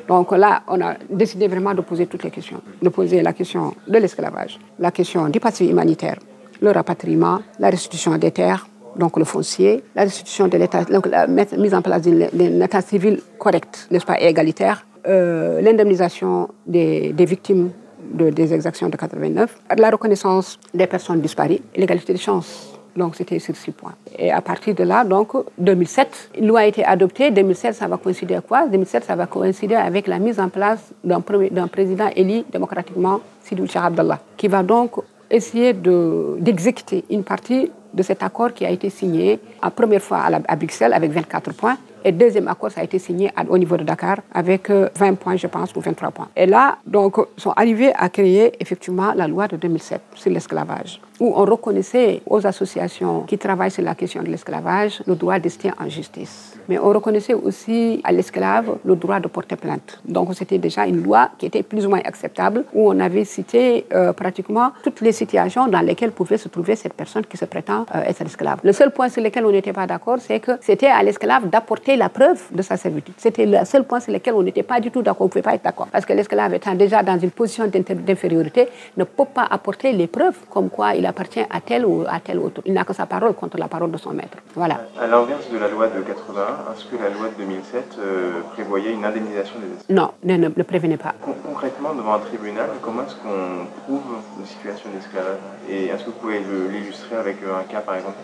Donc 0.07 0.31
là, 0.33 0.63
on 0.67 0.81
a 0.81 0.95
décidé 1.09 1.47
vraiment 1.47 1.73
de 1.73 1.81
poser 1.81 2.07
toutes 2.07 2.23
les 2.23 2.31
questions. 2.31 2.61
De 2.81 2.89
poser 2.89 3.21
la 3.21 3.31
question 3.31 3.73
de 3.87 3.97
l'esclavage, 3.97 4.59
la 4.79 4.91
question 4.91 5.29
du 5.29 5.39
passé 5.39 5.65
humanitaire, 5.65 6.17
le 6.61 6.71
rapatriement, 6.71 7.39
la 7.59 7.69
restitution 7.69 8.17
des 8.17 8.31
terres, 8.31 8.67
donc 8.95 9.17
le 9.17 9.25
foncier, 9.25 9.83
la 9.95 10.03
restitution 10.03 10.47
de 10.47 10.57
l'État, 10.57 10.85
la 10.89 11.27
mise 11.27 11.73
en 11.73 11.81
place 11.81 12.01
d'un 12.01 12.61
État 12.61 12.81
civil 12.81 13.19
correct, 13.37 13.87
n'est-ce 13.91 14.05
pas, 14.05 14.21
et 14.21 14.27
égalitaire, 14.27 14.85
euh, 15.07 15.61
l'indemnisation 15.61 16.49
des, 16.65 17.13
victimes 17.19 17.71
des 18.13 18.53
exactions 18.53 18.89
de 18.89 18.95
89, 18.95 19.57
la 19.77 19.89
reconnaissance 19.89 20.59
des 20.73 20.87
personnes 20.87 21.21
disparues, 21.21 21.59
l'égalité 21.75 22.13
des 22.13 22.19
chances. 22.19 22.73
Donc 22.95 23.15
c'était 23.15 23.39
sur 23.39 23.55
six 23.55 23.71
points. 23.71 23.95
Et 24.17 24.31
à 24.31 24.41
partir 24.41 24.75
de 24.75 24.83
là, 24.83 25.03
donc 25.03 25.31
2007, 25.57 26.29
une 26.37 26.47
loi 26.47 26.59
a 26.59 26.65
été 26.65 26.85
adoptée. 26.85 27.31
2007, 27.31 27.73
ça 27.73 27.87
va 27.87 27.97
coïncider 27.97 28.35
à 28.35 28.41
quoi? 28.41 28.67
2007, 28.67 29.05
ça 29.05 29.15
va 29.15 29.25
coïncider 29.25 29.75
avec 29.75 30.05
la 30.07 30.19
mise 30.19 30.39
en 30.39 30.49
place 30.49 30.93
d'un 31.03 31.21
président 31.67 32.09
élu 32.15 32.43
démocratiquement, 32.51 33.19
Sidou 33.41 33.65
Abdallah, 33.73 34.19
qui 34.37 34.47
va 34.47 34.61
donc 34.61 34.91
essayer 35.31 35.73
d'exécuter 35.73 37.03
une 37.09 37.23
partie 37.23 37.71
de 37.93 38.03
cet 38.03 38.23
accord 38.23 38.53
qui 38.53 38.65
a 38.65 38.69
été 38.69 38.89
signé 38.89 39.39
en 39.61 39.69
première 39.69 40.01
fois 40.01 40.23
à, 40.47 40.55
Bruxelles 40.55 40.93
avec 40.93 41.11
24 41.11 41.53
points 41.53 41.77
et 42.05 42.11
deuxième 42.11 42.47
accord, 42.49 42.69
ça 42.69 42.81
a 42.81 42.83
été 42.83 42.99
signé 42.99 43.31
au 43.47 43.57
niveau 43.57 43.77
de 43.77 43.83
Dakar 43.83 44.17
avec 44.33 44.69
20 44.69 44.73
euh, 44.73 45.13
points, 45.13 45.37
je 45.37 45.47
pense, 45.47 45.73
ou 45.75 45.79
23 45.79 46.11
points. 46.11 46.27
Et 46.35 46.45
là, 46.45 46.77
donc, 46.85 47.15
sont 47.37 47.51
arrivés 47.51 47.93
à 47.95 48.09
créer 48.09 48.51
effectivement 48.59 49.13
la 49.13 49.27
loi 49.27 49.47
de 49.47 49.55
2007 49.55 50.01
sur 50.15 50.31
l'esclavage, 50.31 50.99
où 51.19 51.33
on 51.33 51.45
reconnaissait 51.45 52.21
aux 52.25 52.45
associations 52.45 53.21
qui 53.21 53.37
travaillent 53.37 53.71
sur 53.71 53.83
la 53.83 53.95
question 53.95 54.21
de 54.21 54.27
l'esclavage 54.27 55.01
le 55.07 55.15
droit 55.15 55.39
d'ester 55.39 55.71
en 55.79 55.87
justice. 55.87 56.52
Mais 56.69 56.79
on 56.79 56.89
reconnaissait 56.89 57.33
aussi 57.33 58.01
à 58.03 58.11
l'esclave 58.11 58.77
le 58.83 58.95
droit 58.95 59.19
de 59.19 59.27
porter 59.27 59.55
plainte. 59.55 59.99
Donc 60.05 60.33
c'était 60.33 60.57
déjà 60.57 60.85
une 60.85 61.03
loi 61.03 61.29
qui 61.37 61.45
était 61.45 61.63
plus 61.63 61.85
ou 61.85 61.89
moins 61.89 62.01
acceptable, 62.03 62.65
où 62.73 62.91
on 62.91 62.99
avait 62.99 63.25
cité 63.25 63.85
euh, 63.93 64.13
pratiquement 64.13 64.71
toutes 64.83 65.01
les 65.01 65.11
situations 65.11 65.67
dans 65.67 65.81
lesquelles 65.81 66.11
pouvait 66.11 66.37
se 66.37 66.47
trouver 66.47 66.75
cette 66.75 66.93
personne 66.93 67.25
qui 67.25 67.37
se 67.37 67.45
prétend 67.45 67.85
euh, 67.95 68.03
être 68.03 68.21
esclave. 68.21 68.59
Le 68.63 68.73
seul 68.73 68.91
point 68.91 69.09
sur 69.09 69.21
lequel 69.23 69.45
on 69.45 69.51
n'était 69.51 69.73
pas 69.73 69.87
d'accord, 69.87 70.17
c'est 70.19 70.39
que 70.39 70.51
c'était 70.61 70.87
à 70.87 71.01
l'esclave 71.03 71.49
d'apporter 71.49 71.95
la 71.95 72.09
preuve 72.09 72.41
de 72.51 72.61
sa 72.61 72.77
servitude. 72.77 73.13
C'était 73.17 73.45
le 73.45 73.63
seul 73.65 73.83
point 73.83 73.99
sur 73.99 74.13
lequel 74.13 74.33
on 74.33 74.43
n'était 74.43 74.63
pas 74.63 74.79
du 74.79 74.91
tout 74.91 75.01
d'accord, 75.01 75.21
on 75.21 75.25
ne 75.25 75.29
pouvait 75.29 75.41
pas 75.41 75.55
être 75.55 75.63
d'accord. 75.63 75.87
Parce 75.91 76.05
que 76.05 76.13
l'esclave 76.13 76.53
étant 76.53 76.75
déjà 76.75 77.03
dans 77.03 77.19
une 77.19 77.31
position 77.31 77.67
d'infériorité, 77.67 78.67
ne 78.97 79.03
peut 79.03 79.25
pas 79.25 79.47
apporter 79.49 79.91
les 79.93 80.07
preuves 80.07 80.37
comme 80.49 80.69
quoi 80.69 80.95
il 80.95 81.05
appartient 81.05 81.45
à 81.49 81.61
tel 81.61 81.85
ou 81.85 82.03
à 82.07 82.19
tel 82.19 82.39
autre. 82.39 82.61
Il 82.65 82.73
n'a 82.73 82.83
que 82.83 82.93
sa 82.93 83.05
parole 83.05 83.33
contre 83.33 83.57
la 83.57 83.67
parole 83.67 83.91
de 83.91 83.97
son 83.97 84.11
maître. 84.11 84.37
Voilà. 84.55 84.81
À 84.99 85.07
l'inverse 85.07 85.49
de 85.51 85.57
la 85.57 85.67
loi 85.67 85.87
de 85.87 86.01
81, 86.01 86.43
est-ce 86.73 86.85
que 86.85 87.01
la 87.01 87.09
loi 87.09 87.29
de 87.29 87.43
2007 87.43 87.97
euh, 87.99 88.41
prévoyait 88.53 88.93
une 88.93 89.05
indemnisation 89.05 89.55
des 89.59 89.77
esclaves 89.77 89.97
Non, 89.97 90.11
ne, 90.23 90.37
ne, 90.37 90.63
prévenait 90.63 90.97
pas. 90.97 91.13
concrètement, 91.45 91.93
devant 91.93 92.15
un 92.15 92.19
tribunal, 92.19 92.69
comment 92.81 93.03
est-ce 93.03 93.15
qu'on 93.15 93.65
prouve 93.83 94.03
une 94.39 94.45
situation 94.45 94.89
d'esclavage? 94.95 95.37
Et 95.69 95.85
est-ce 95.85 96.03
que 96.03 96.09
vous 96.09 96.19
pouvez 96.19 96.39
l'illustrer 96.71 97.15
avec 97.15 97.37
euh, 97.43 97.59
un 97.59 97.63
cas, 97.63 97.81
par 97.81 97.95
exemple, 97.95 98.17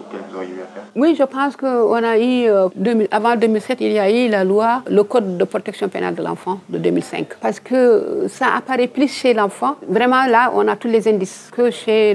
auquel 0.00 0.20
vous 0.28 0.36
auriez 0.36 0.50
eu 0.50 0.62
affaire? 0.62 0.84
Oui, 0.96 1.14
je 1.18 1.24
pense 1.24 1.56
qu'on 1.56 2.02
a 2.02 2.18
eu 2.18 2.48
2000 2.76 3.04
euh, 3.04 3.08
avant 3.10 3.36
2007, 3.36 3.80
il 3.80 3.92
y 3.92 3.98
a 3.98 4.10
eu 4.10 4.28
la 4.28 4.44
loi, 4.44 4.82
le 4.88 5.02
Code 5.04 5.36
de 5.38 5.44
protection 5.44 5.88
pénale 5.88 6.14
de 6.14 6.22
l'enfant 6.22 6.60
de 6.68 6.78
2005. 6.78 7.26
Parce 7.40 7.60
que 7.60 8.26
ça 8.28 8.46
apparaît 8.56 8.88
plus 8.88 9.08
chez 9.12 9.34
l'enfant. 9.34 9.76
Vraiment, 9.88 10.26
là, 10.26 10.52
on 10.54 10.66
a 10.68 10.76
tous 10.76 10.88
les 10.88 11.06
indices 11.08 11.50
que 11.52 11.70
chez 11.70 12.14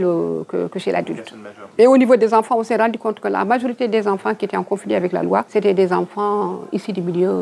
l'adulte. 0.92 1.34
Et 1.78 1.88
au 1.88 1.98
niveau 1.98 2.16
des 2.16 2.34
enfants, 2.34 2.56
on 2.58 2.64
s'est 2.64 2.76
rendu 2.76 3.00
compte 3.00 3.20
que 3.20 3.28
la 3.28 3.46
majorité 3.46 3.88
des 3.88 4.08
enfants 4.08 4.36
qui 4.36 4.46
étaient 4.46 4.58
en 4.58 4.64
conflit 4.64 4.96
avec 4.96 5.12
la 5.12 5.24
loi, 5.24 5.46
c'était 5.50 5.74
des 5.74 5.92
enfants 5.92 6.62
ici 6.72 6.94
du 6.94 7.02
milieu, 7.02 7.34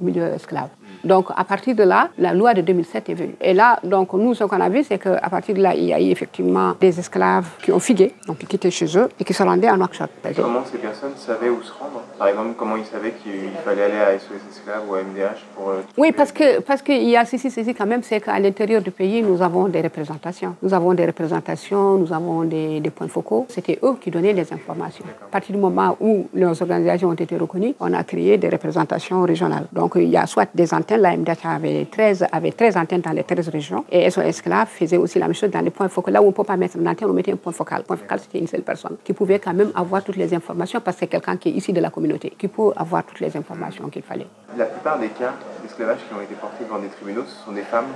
milieu 0.00 0.24
esclave. 0.24 0.68
Donc, 1.04 1.26
à 1.36 1.44
partir 1.44 1.74
de 1.74 1.82
là, 1.82 2.08
la 2.18 2.32
loi 2.32 2.54
de 2.54 2.62
2007 2.62 3.08
est 3.10 3.14
venue. 3.14 3.34
Et 3.40 3.52
là, 3.52 3.78
donc, 3.84 4.12
nous, 4.14 4.34
ce 4.34 4.44
qu'on 4.44 4.60
a 4.60 4.68
vu, 4.68 4.82
c'est 4.84 4.98
qu'à 4.98 5.28
partir 5.28 5.54
de 5.54 5.60
là, 5.62 5.74
il 5.74 5.84
y 5.84 5.92
a 5.92 6.00
eu 6.00 6.10
effectivement 6.10 6.74
des 6.80 6.98
esclaves 6.98 7.46
qui 7.62 7.72
ont 7.72 7.78
figué, 7.78 8.12
donc 8.26 8.38
qui 8.38 8.46
quittaient 8.46 8.70
chez 8.70 8.86
eux 8.96 9.08
et 9.20 9.24
qui 9.24 9.34
se 9.34 9.42
rendaient 9.42 9.68
à 9.68 9.76
Nouakchott. 9.76 10.10
Comment 10.36 10.64
ces 10.64 10.78
personnes 10.78 11.12
savaient 11.16 11.50
où 11.50 11.62
se 11.62 11.72
rendre? 11.72 12.00
Par 12.18 12.28
exemple, 12.28 12.54
comment 12.56 12.76
ils 12.76 12.84
savaient 12.86 13.12
qu'il 13.22 13.50
fallait 13.64 13.84
aller 13.84 14.00
à 14.00 14.18
SOS 14.18 14.40
Esclaves 14.50 14.82
ou 14.88 14.94
à 14.94 15.02
MDH 15.02 15.40
pour... 15.54 15.70
Euh, 15.70 15.82
oui, 15.96 16.12
parce 16.12 16.32
qu'il 16.32 16.60
parce 16.66 16.82
qu'il 16.82 17.02
y 17.02 17.16
a 17.16 17.24
ceci, 17.24 17.50
ceci 17.50 17.74
quand 17.74 17.86
même, 17.86 18.02
c'est 18.02 18.20
qu'à 18.20 18.38
l'intérieur 18.38 18.80
du 18.80 18.90
pays, 18.90 19.22
nous 19.22 19.42
avons 19.42 19.68
des 19.68 19.82
représentations. 19.82 20.56
Nous 20.62 20.72
avons 20.72 20.94
des 20.94 21.06
représentations, 21.06 21.96
nous 21.98 22.12
avons 22.12 22.44
des, 22.44 22.80
des 22.80 22.90
points 22.90 23.08
focaux. 23.08 23.46
C'était 23.48 23.78
eux 23.82 23.96
qui 24.00 24.10
donnaient 24.10 24.32
les 24.32 24.52
informations. 24.52 25.04
À 25.22 25.30
partir 25.30 25.54
du 25.54 25.60
moment 25.60 25.96
où 26.00 26.28
les 26.32 26.44
organisations 26.46 27.08
ont 27.08 27.14
été 27.14 27.36
reconnues, 27.36 27.74
on 27.80 27.92
a 27.92 28.04
créé 28.04 28.38
des 28.38 28.48
représentations 28.48 29.22
régionales. 29.22 29.66
Donc, 29.72 29.92
il 29.96 30.08
y 30.08 30.16
a 30.16 30.26
soit 30.26 30.48
des 30.54 30.72
antennes 30.72 30.93
la 30.96 31.16
MDH 31.16 31.44
avait 31.44 31.86
13, 31.90 32.26
avait 32.30 32.52
13 32.52 32.76
antennes 32.76 33.00
dans 33.00 33.12
les 33.12 33.24
13 33.24 33.48
régions. 33.48 33.84
Et 33.90 34.10
SOS 34.10 34.24
Esclave 34.24 34.68
faisait 34.68 34.96
aussi 34.96 35.18
la 35.18 35.26
même 35.26 35.34
chose 35.34 35.50
dans 35.50 35.60
les 35.60 35.70
points 35.70 35.88
focaux. 35.88 36.10
Là 36.10 36.20
où 36.20 36.26
on 36.26 36.28
ne 36.28 36.32
peut 36.32 36.44
pas 36.44 36.56
mettre 36.56 36.76
une 36.76 36.88
antenne, 36.88 37.08
on 37.08 37.12
mettait 37.12 37.32
un 37.32 37.36
point 37.36 37.52
focal. 37.52 37.78
Le 37.78 37.84
point 37.84 37.96
focal, 37.96 38.20
c'était 38.20 38.38
une 38.38 38.46
seule 38.46 38.62
personne 38.62 38.96
qui 39.04 39.12
pouvait 39.12 39.38
quand 39.38 39.54
même 39.54 39.72
avoir 39.74 40.02
toutes 40.02 40.16
les 40.16 40.32
informations 40.34 40.80
parce 40.80 40.96
que 40.96 41.00
c'est 41.00 41.06
quelqu'un 41.06 41.36
qui 41.36 41.48
est 41.50 41.52
ici 41.52 41.72
de 41.72 41.80
la 41.80 41.90
communauté, 41.90 42.32
qui 42.38 42.48
peut 42.48 42.72
avoir 42.76 43.04
toutes 43.04 43.20
les 43.20 43.36
informations 43.36 43.88
qu'il 43.88 44.02
fallait. 44.02 44.26
La 44.56 44.66
plupart 44.66 44.98
des 44.98 45.08
cas 45.08 45.34
esclavages 45.74 45.98
qui 46.08 46.14
ont 46.14 46.20
été 46.20 46.34
portés 46.34 46.64
devant 46.64 46.78
des 46.78 46.88
tribunaux, 46.88 47.24
ce 47.26 47.44
sont 47.44 47.52
des 47.52 47.62
femmes 47.62 47.86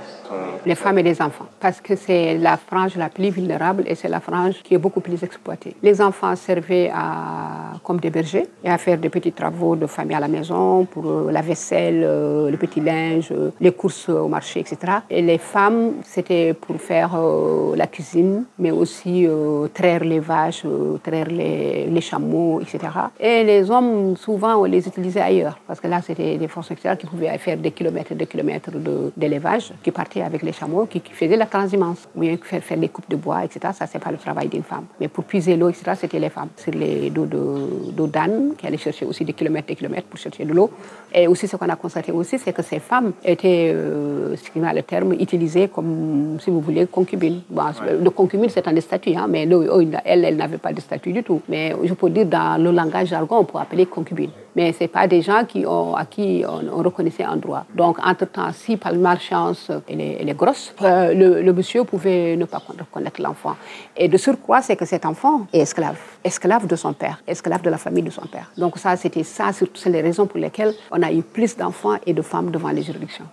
Les 0.65 0.75
femmes 0.75 0.99
et 0.99 1.03
les 1.03 1.21
enfants, 1.21 1.47
parce 1.59 1.79
que 1.79 1.95
c'est 1.95 2.37
la 2.37 2.57
frange 2.57 2.95
la 2.97 3.09
plus 3.09 3.29
vulnérable 3.29 3.83
et 3.87 3.95
c'est 3.95 4.09
la 4.09 4.19
frange 4.19 4.61
qui 4.63 4.73
est 4.73 4.77
beaucoup 4.77 4.99
plus 4.99 5.23
exploitée. 5.23 5.75
Les 5.81 6.01
enfants 6.01 6.35
servaient 6.35 6.91
à, 6.93 7.73
comme 7.83 7.99
des 7.99 8.09
bergers 8.09 8.47
et 8.63 8.69
à 8.69 8.77
faire 8.77 8.97
des 8.97 9.09
petits 9.09 9.31
travaux 9.31 9.75
de 9.77 9.87
famille 9.87 10.15
à 10.15 10.19
la 10.19 10.27
maison 10.27 10.85
pour 10.85 11.05
euh, 11.05 11.31
la 11.31 11.41
vaisselle, 11.41 12.03
euh, 12.03 12.51
le 12.51 12.57
petit 12.57 12.81
linge, 12.81 13.29
euh, 13.31 13.51
les 13.61 13.71
courses 13.71 14.09
au 14.09 14.27
marché, 14.27 14.59
etc. 14.59 14.77
Et 15.09 15.21
les 15.21 15.37
femmes, 15.37 15.93
c'était 16.03 16.53
pour 16.53 16.75
faire 16.81 17.11
la 17.75 17.87
cuisine, 17.87 18.45
mais 18.57 18.71
aussi 18.71 19.27
traire 19.73 20.03
les 20.03 20.19
vaches, 20.19 20.65
traire 21.03 21.27
les, 21.29 22.01
chameaux, 22.01 22.61
etc. 22.61 22.79
Et 23.19 23.43
les 23.43 23.69
hommes, 23.69 24.15
souvent, 24.17 24.55
on 24.55 24.63
les 24.65 24.87
utilisait 24.87 25.21
ailleurs, 25.21 25.59
parce 25.67 25.79
que 25.79 25.87
là, 25.87 26.01
c'était 26.01 26.37
des 26.37 26.47
forces 26.47 26.71
extérieures 26.71 26.97
qui 26.97 27.07
pouvaient 27.07 27.37
faire 27.37 27.57
des 27.57 27.68
kilomètres 27.71 28.11
et 28.11 28.15
des 28.15 28.25
kilomètres 28.25 28.71
d'élevage, 29.15 29.73
qui 29.83 29.91
partaient 29.91 30.21
avec 30.21 30.41
les 30.43 30.53
chameaux, 30.53 30.85
qui, 30.85 31.01
faisaient 31.11 31.37
la 31.37 31.45
transhumance, 31.45 32.07
ou 32.15 32.21
bien 32.21 32.37
faire, 32.41 32.63
faire 32.63 32.77
des 32.77 32.89
coupes 32.89 33.09
de 33.09 33.15
bois, 33.15 33.43
etc. 33.43 33.59
Ça, 33.73 33.87
c'est 33.87 33.99
pas 33.99 34.11
le 34.11 34.17
travail 34.17 34.47
d'une 34.47 34.63
femme. 34.63 34.85
Mais 34.99 35.07
pour 35.07 35.23
puiser 35.23 35.55
l'eau, 35.55 35.69
etc., 35.69 35.91
c'était 35.95 36.19
les 36.19 36.29
femmes. 36.29 36.49
Sur 36.55 36.73
les 36.73 37.09
dos 37.09 38.07
d'âne, 38.07 38.53
qui 38.57 38.67
allaient 38.67 38.77
chercher 38.77 39.05
aussi 39.05 39.25
des 39.25 39.33
kilomètres 39.33 39.67
et 39.69 39.73
des 39.73 39.77
kilomètres 39.77 40.07
pour 40.07 40.19
chercher 40.19 40.45
de 40.45 40.53
l'eau. 40.53 40.69
Et 41.13 41.27
aussi, 41.27 41.47
ce 41.47 41.55
qu'on 41.55 41.69
a 41.69 41.75
constaté 41.75 42.11
aussi, 42.11 42.37
c'est 42.37 42.53
que 42.53 42.61
ces 42.61 42.79
femmes 42.79 43.13
étaient, 43.23 43.71
euh, 43.73 44.35
ce 44.35 44.49
qui 44.49 44.59
le 44.59 44.81
terme, 44.83 45.13
utilisées 45.13 45.67
comme, 45.67 46.37
si 46.39 46.49
vous 46.49 46.61
voulez, 46.61 46.85
concubines. 46.87 47.41
Bon, 47.49 47.63
Le 48.01 48.09
concubine, 48.09 48.49
c'est 48.49 48.67
un 48.67 48.79
statut, 48.81 49.15
hein, 49.15 49.27
mais 49.29 49.47
elle, 50.05 50.25
elle 50.25 50.35
n'avait 50.35 50.57
pas 50.57 50.73
de 50.73 50.81
statut 50.81 51.11
du 51.11 51.23
tout. 51.23 51.41
Mais 51.49 51.75
je 51.83 51.93
peux 51.93 52.09
dire, 52.09 52.25
dans 52.25 52.61
le 52.61 52.71
langage 52.71 53.09
jargon, 53.09 53.39
on 53.39 53.45
peut 53.45 53.57
appeler 53.57 53.85
concubine 53.85 54.31
mais 54.55 54.73
ce 54.73 54.85
pas 54.85 55.07
des 55.07 55.21
gens 55.21 55.45
qui 55.45 55.65
ont, 55.65 55.95
à 55.95 56.05
qui 56.05 56.43
on, 56.47 56.83
reconnaissait 56.83 57.23
un 57.23 57.37
droit. 57.37 57.65
Donc, 57.75 57.97
entre-temps, 58.05 58.51
si 58.53 58.77
par 58.77 58.93
malchance 58.93 59.71
elle 59.87 60.01
est, 60.01 60.17
elle 60.21 60.29
est 60.29 60.33
grosse, 60.33 60.73
euh, 60.81 61.13
le, 61.43 61.53
monsieur 61.53 61.83
pouvait 61.83 62.35
ne 62.35 62.45
pas 62.45 62.61
reconnaître 62.65 63.21
l'enfant. 63.21 63.55
Et 63.95 64.07
de 64.07 64.17
surcroît, 64.17 64.61
c'est 64.61 64.75
que 64.75 64.85
cet 64.85 65.05
enfant 65.05 65.47
est 65.53 65.59
esclave, 65.59 65.99
esclave 66.23 66.67
de 66.67 66.75
son 66.75 66.93
père, 66.93 67.21
esclave 67.27 67.61
de 67.61 67.69
la 67.69 67.77
famille 67.77 68.03
de 68.03 68.09
son 68.09 68.25
père. 68.27 68.51
Donc 68.57 68.77
ça, 68.77 68.95
c'était 68.95 69.23
ça, 69.23 69.51
c'est 69.53 69.89
les 69.89 70.01
raisons 70.01 70.25
pour 70.25 70.39
lesquelles 70.39 70.73
on 70.91 71.01
a 71.01 71.11
eu 71.11 71.21
plus 71.21 71.55
d'enfants 71.57 71.97
et 72.05 72.13
de 72.13 72.21
femmes 72.21 72.51
devant 72.51 72.69
les 72.69 72.83
juridictions. 72.83 73.25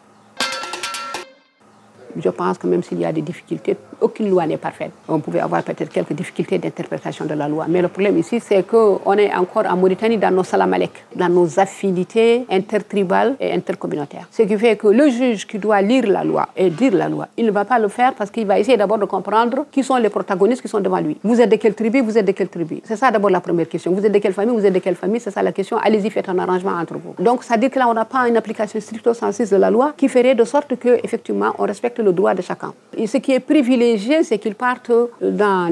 Je 2.18 2.28
pense 2.30 2.58
que 2.58 2.66
même 2.66 2.82
s'il 2.82 3.00
y 3.00 3.04
a 3.04 3.12
des 3.12 3.22
difficultés, 3.22 3.76
aucune 4.00 4.30
loi 4.30 4.46
n'est 4.46 4.56
parfaite. 4.56 4.92
On 5.08 5.20
pouvait 5.20 5.40
avoir 5.40 5.62
peut-être 5.62 5.90
quelques 5.90 6.12
difficultés 6.12 6.58
d'interprétation 6.58 7.24
de 7.24 7.34
la 7.34 7.48
loi. 7.48 7.66
Mais 7.68 7.82
le 7.82 7.88
problème 7.88 8.18
ici, 8.18 8.40
c'est 8.40 8.62
qu'on 8.66 9.12
est 9.14 9.34
encore 9.34 9.66
en 9.66 9.76
Mauritanie 9.76 10.18
dans 10.18 10.30
nos 10.30 10.44
salamalek, 10.44 10.92
dans 11.14 11.28
nos 11.28 11.58
affinités 11.58 12.44
intertribales 12.50 13.36
et 13.40 13.52
intercommunautaires. 13.52 14.28
Ce 14.30 14.42
qui 14.42 14.56
fait 14.58 14.76
que 14.76 14.88
le 14.88 15.08
juge 15.10 15.46
qui 15.46 15.58
doit 15.58 15.80
lire 15.82 16.06
la 16.06 16.24
loi 16.24 16.48
et 16.56 16.70
dire 16.70 16.94
la 16.94 17.08
loi, 17.08 17.28
il 17.36 17.46
ne 17.46 17.50
va 17.50 17.64
pas 17.64 17.78
le 17.78 17.88
faire 17.88 18.14
parce 18.14 18.30
qu'il 18.30 18.46
va 18.46 18.58
essayer 18.58 18.76
d'abord 18.76 18.98
de 18.98 19.04
comprendre 19.04 19.66
qui 19.70 19.82
sont 19.82 19.96
les 19.96 20.08
protagonistes 20.10 20.62
qui 20.62 20.68
sont 20.68 20.80
devant 20.80 21.00
lui. 21.00 21.16
Vous 21.22 21.40
êtes 21.40 21.50
de 21.50 21.56
quelle 21.56 21.74
tribu 21.74 22.00
Vous 22.00 22.16
êtes 22.16 22.26
de 22.26 22.32
quelle 22.32 22.48
tribu? 22.48 22.80
C'est 22.84 22.96
ça 22.96 23.10
d'abord 23.10 23.30
la 23.30 23.40
première 23.40 23.68
question. 23.68 23.92
Vous 23.92 24.04
êtes 24.04 24.12
de 24.12 24.18
quelle 24.18 24.32
famille 24.32 24.54
Vous 24.54 24.64
êtes 24.66 24.74
de 24.74 24.78
quelle 24.78 24.94
famille? 24.94 25.20
C'est 25.20 25.30
ça 25.30 25.42
la 25.42 25.52
question. 25.52 25.76
Allez-y, 25.78 26.10
faites 26.10 26.28
un 26.28 26.38
arrangement 26.38 26.72
entre 26.72 26.94
vous. 26.94 27.14
Donc, 27.22 27.44
ça 27.44 27.56
dit 27.56 27.70
que 27.70 27.78
là, 27.78 27.88
on 27.88 27.94
n'a 27.94 28.04
pas 28.04 28.28
une 28.28 28.36
application 28.36 28.80
stricto 28.80 29.14
sensu 29.14 29.44
de 29.44 29.56
la 29.56 29.70
loi 29.70 29.94
qui 29.96 30.08
ferait 30.08 30.34
de 30.34 30.44
sorte 30.44 30.76
que, 30.76 30.98
effectivement, 31.02 31.52
on 31.58 31.64
respecte 31.64 32.00
le 32.06 32.12
droit 32.12 32.34
de 32.34 32.42
chacun. 32.42 32.72
Et 32.96 33.06
ce 33.06 33.18
qui 33.18 33.32
est 33.32 33.40
privilégié, 33.40 34.22
c'est 34.22 34.38
qu'ils 34.38 34.54
partent 34.54 34.92
dans 35.20 35.68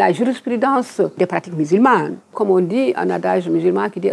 la 0.00 0.12
jurisprudence 0.12 1.00
des 1.16 1.26
pratiques 1.26 1.56
musulmanes. 1.62 2.16
Comme 2.32 2.50
on 2.50 2.60
dit, 2.60 2.92
un 2.96 3.08
adage 3.10 3.48
musulman 3.48 3.88
qui 3.90 4.00
dit 4.00 4.10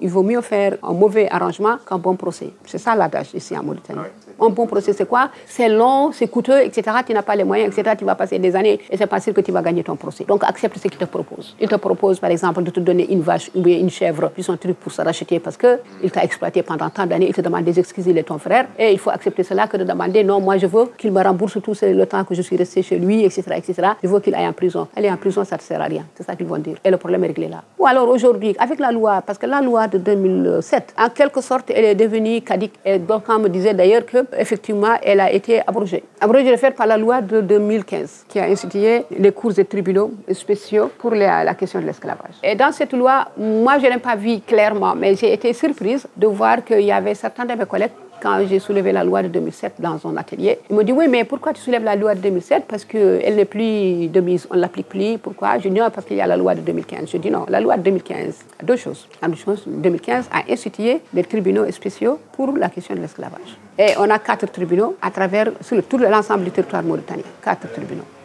il 0.00 0.10
vaut 0.14 0.22
mieux 0.22 0.42
faire 0.52 0.72
un 0.82 0.92
mauvais 0.92 1.28
arrangement 1.30 1.76
qu'un 1.86 1.98
bon 1.98 2.14
procès. 2.14 2.50
C'est 2.70 2.78
ça 2.78 2.94
l'adage 2.94 3.30
ici 3.34 3.56
en 3.56 3.62
Mauritanie. 3.62 4.00
Un 4.40 4.50
bon 4.50 4.66
procès, 4.66 4.92
c'est 4.92 5.06
quoi? 5.06 5.30
C'est 5.46 5.68
long, 5.68 6.12
c'est 6.12 6.28
coûteux, 6.28 6.60
etc. 6.62 6.82
Tu 7.06 7.12
n'as 7.14 7.22
pas 7.22 7.36
les 7.36 7.44
moyens, 7.44 7.72
etc. 7.72 7.96
Tu 7.98 8.04
vas 8.04 8.14
passer 8.14 8.38
des 8.38 8.54
années 8.54 8.78
et 8.90 8.96
c'est 8.96 9.06
pas 9.06 9.20
sûr 9.20 9.32
que 9.32 9.40
tu 9.40 9.52
vas 9.52 9.62
gagner 9.62 9.82
ton 9.82 9.96
procès. 9.96 10.24
Donc 10.24 10.44
accepte 10.44 10.76
ce 10.76 10.88
qu'il 10.88 10.98
te 10.98 11.04
propose. 11.04 11.56
Il 11.60 11.68
te 11.68 11.76
propose, 11.76 12.20
par 12.20 12.30
exemple, 12.30 12.62
de 12.62 12.70
te 12.70 12.80
donner 12.80 13.10
une 13.10 13.22
vache 13.22 13.50
ou 13.54 13.66
une 13.66 13.90
chèvre, 13.90 14.30
puis 14.30 14.42
son 14.42 14.56
truc 14.56 14.78
pour 14.78 14.92
se 14.92 15.00
racheter 15.02 15.40
parce 15.40 15.56
qu'il 15.56 16.10
t'a 16.10 16.22
exploité 16.22 16.62
pendant 16.62 16.90
tant 16.90 17.06
d'années. 17.06 17.28
Il 17.28 17.34
te 17.34 17.40
demande 17.40 17.64
des 17.64 17.78
excuses, 17.78 18.06
il 18.06 18.18
est 18.18 18.24
ton 18.24 18.38
frère. 18.38 18.66
Et 18.78 18.92
il 18.92 18.98
faut 18.98 19.10
accepter 19.10 19.42
cela 19.42 19.66
que 19.66 19.76
de 19.76 19.84
demander 19.84 20.22
non, 20.22 20.40
moi 20.40 20.58
je 20.58 20.66
veux 20.66 20.86
qu'il 20.98 21.12
me 21.12 21.22
rembourse 21.22 21.58
tout 21.62 21.74
le 21.82 22.04
temps 22.04 22.24
que 22.24 22.34
je 22.34 22.42
suis 22.42 22.56
resté 22.56 22.82
chez 22.82 22.98
lui, 22.98 23.24
etc. 23.24 23.42
etc. 23.56 23.88
Je 24.02 24.08
veux 24.08 24.20
qu'il 24.20 24.34
aille 24.34 24.46
en 24.46 24.52
prison. 24.52 24.86
Aller 24.94 25.10
en 25.10 25.16
prison, 25.16 25.44
ça 25.44 25.56
ne 25.56 25.62
sert 25.62 25.80
à 25.80 25.84
rien. 25.84 26.04
C'est 26.14 26.24
ça 26.24 26.36
qu'ils 26.36 26.46
vont 26.46 26.58
dire. 26.58 26.76
Et 26.84 26.90
le 26.90 26.98
problème 26.98 27.24
est 27.24 27.28
réglé 27.28 27.48
là. 27.48 27.62
Ou 27.78 27.86
alors 27.86 28.08
aujourd'hui, 28.08 28.54
avec 28.58 28.78
la 28.80 28.92
loi, 28.92 29.22
parce 29.24 29.38
que 29.38 29.46
la 29.46 29.60
loi 29.60 29.88
de 29.88 29.98
2007, 29.98 30.94
en 30.98 31.08
quelque 31.08 31.40
sorte, 31.40 31.70
elle 31.70 31.84
est 31.84 31.94
devenue 31.94 32.42
caduque. 32.42 32.74
Et 32.84 32.98
donc, 32.98 33.22
on 33.28 33.38
me 33.38 33.48
disait 33.48 33.72
d'ailleurs 33.72 34.04
que 34.04 34.25
effectivement, 34.38 34.96
elle 35.02 35.20
a 35.20 35.30
été 35.30 35.60
abrogée. 35.66 36.04
Abrogée 36.20 36.50
de 36.50 36.56
fait 36.56 36.72
par 36.72 36.86
la 36.86 36.96
loi 36.96 37.20
de 37.20 37.40
2015, 37.40 38.24
qui 38.28 38.38
a 38.38 38.44
institué 38.44 39.04
les 39.18 39.32
cours 39.32 39.58
et 39.58 39.64
tribunaux 39.64 40.12
spéciaux 40.32 40.90
pour 40.98 41.14
la 41.14 41.54
question 41.54 41.80
de 41.80 41.86
l'esclavage. 41.86 42.36
Et 42.42 42.54
dans 42.54 42.72
cette 42.72 42.92
loi, 42.92 43.26
moi, 43.36 43.78
je 43.78 43.86
n'ai 43.86 43.98
pas 43.98 44.16
vu 44.16 44.40
clairement, 44.40 44.94
mais 44.94 45.14
j'ai 45.14 45.32
été 45.32 45.52
surprise 45.52 46.06
de 46.16 46.26
voir 46.26 46.64
qu'il 46.64 46.80
y 46.80 46.92
avait 46.92 47.14
certains 47.14 47.44
de 47.44 47.54
mes 47.54 47.66
collègues 47.66 47.92
quand 48.26 48.44
j'ai 48.48 48.58
soulevé 48.58 48.90
la 48.90 49.04
loi 49.04 49.22
de 49.22 49.28
2007 49.28 49.74
dans 49.78 49.98
son 49.98 50.16
atelier. 50.16 50.58
Il 50.68 50.74
me 50.74 50.82
dit 50.82 50.90
Oui, 50.90 51.06
mais 51.08 51.22
pourquoi 51.22 51.52
tu 51.52 51.60
soulèves 51.60 51.84
la 51.84 51.94
loi 51.94 52.16
de 52.16 52.20
2007 52.20 52.64
Parce 52.66 52.84
qu'elle 52.84 53.36
n'est 53.36 53.44
plus 53.44 54.08
de 54.08 54.20
mise, 54.20 54.48
on 54.50 54.56
ne 54.56 54.60
l'applique 54.60 54.88
plus. 54.88 55.16
Pourquoi? 55.18 55.58
Je 55.58 55.68
dis 55.68 55.78
Non, 55.78 55.90
parce 55.94 56.06
qu'il 56.06 56.16
y 56.16 56.20
a 56.20 56.26
la 56.26 56.36
loi 56.36 56.56
de 56.56 56.60
2015. 56.60 57.08
Je 57.12 57.18
dis 57.18 57.30
Non, 57.30 57.46
la 57.48 57.60
loi 57.60 57.76
de 57.76 57.82
2015, 57.82 58.44
deux 58.64 58.76
choses. 58.76 59.08
Choses, 59.36 59.64
2015 59.66 60.28
a 60.32 60.50
institué 60.50 61.00
des 61.12 61.22
tribunaux 61.22 61.70
spéciaux 61.70 62.18
pour 62.32 62.56
la 62.56 62.68
question 62.68 62.94
de 62.94 63.00
l'esclavage. 63.00 63.58
Et 63.78 63.90
on 63.98 64.08
a 64.10 64.18
quatre 64.18 64.50
tribunaux 64.50 64.96
à 65.02 65.10
travers, 65.10 65.52
sur 65.60 65.82
tout 65.86 65.98
l'ensemble 65.98 66.44
du 66.44 66.50
territoire 66.50 66.82
mauritanien. 66.82 67.22
Quatre 67.44 67.70
tribunaux. 67.72 68.15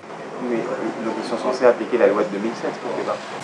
Oui, 0.50 0.58
donc 1.06 1.14
ils 1.24 1.30
sont 1.30 1.38
censés 1.38 1.66
appliquer 1.66 1.98
la 1.98 2.08
loi 2.08 2.24
de 2.24 2.30
2007 2.38 2.70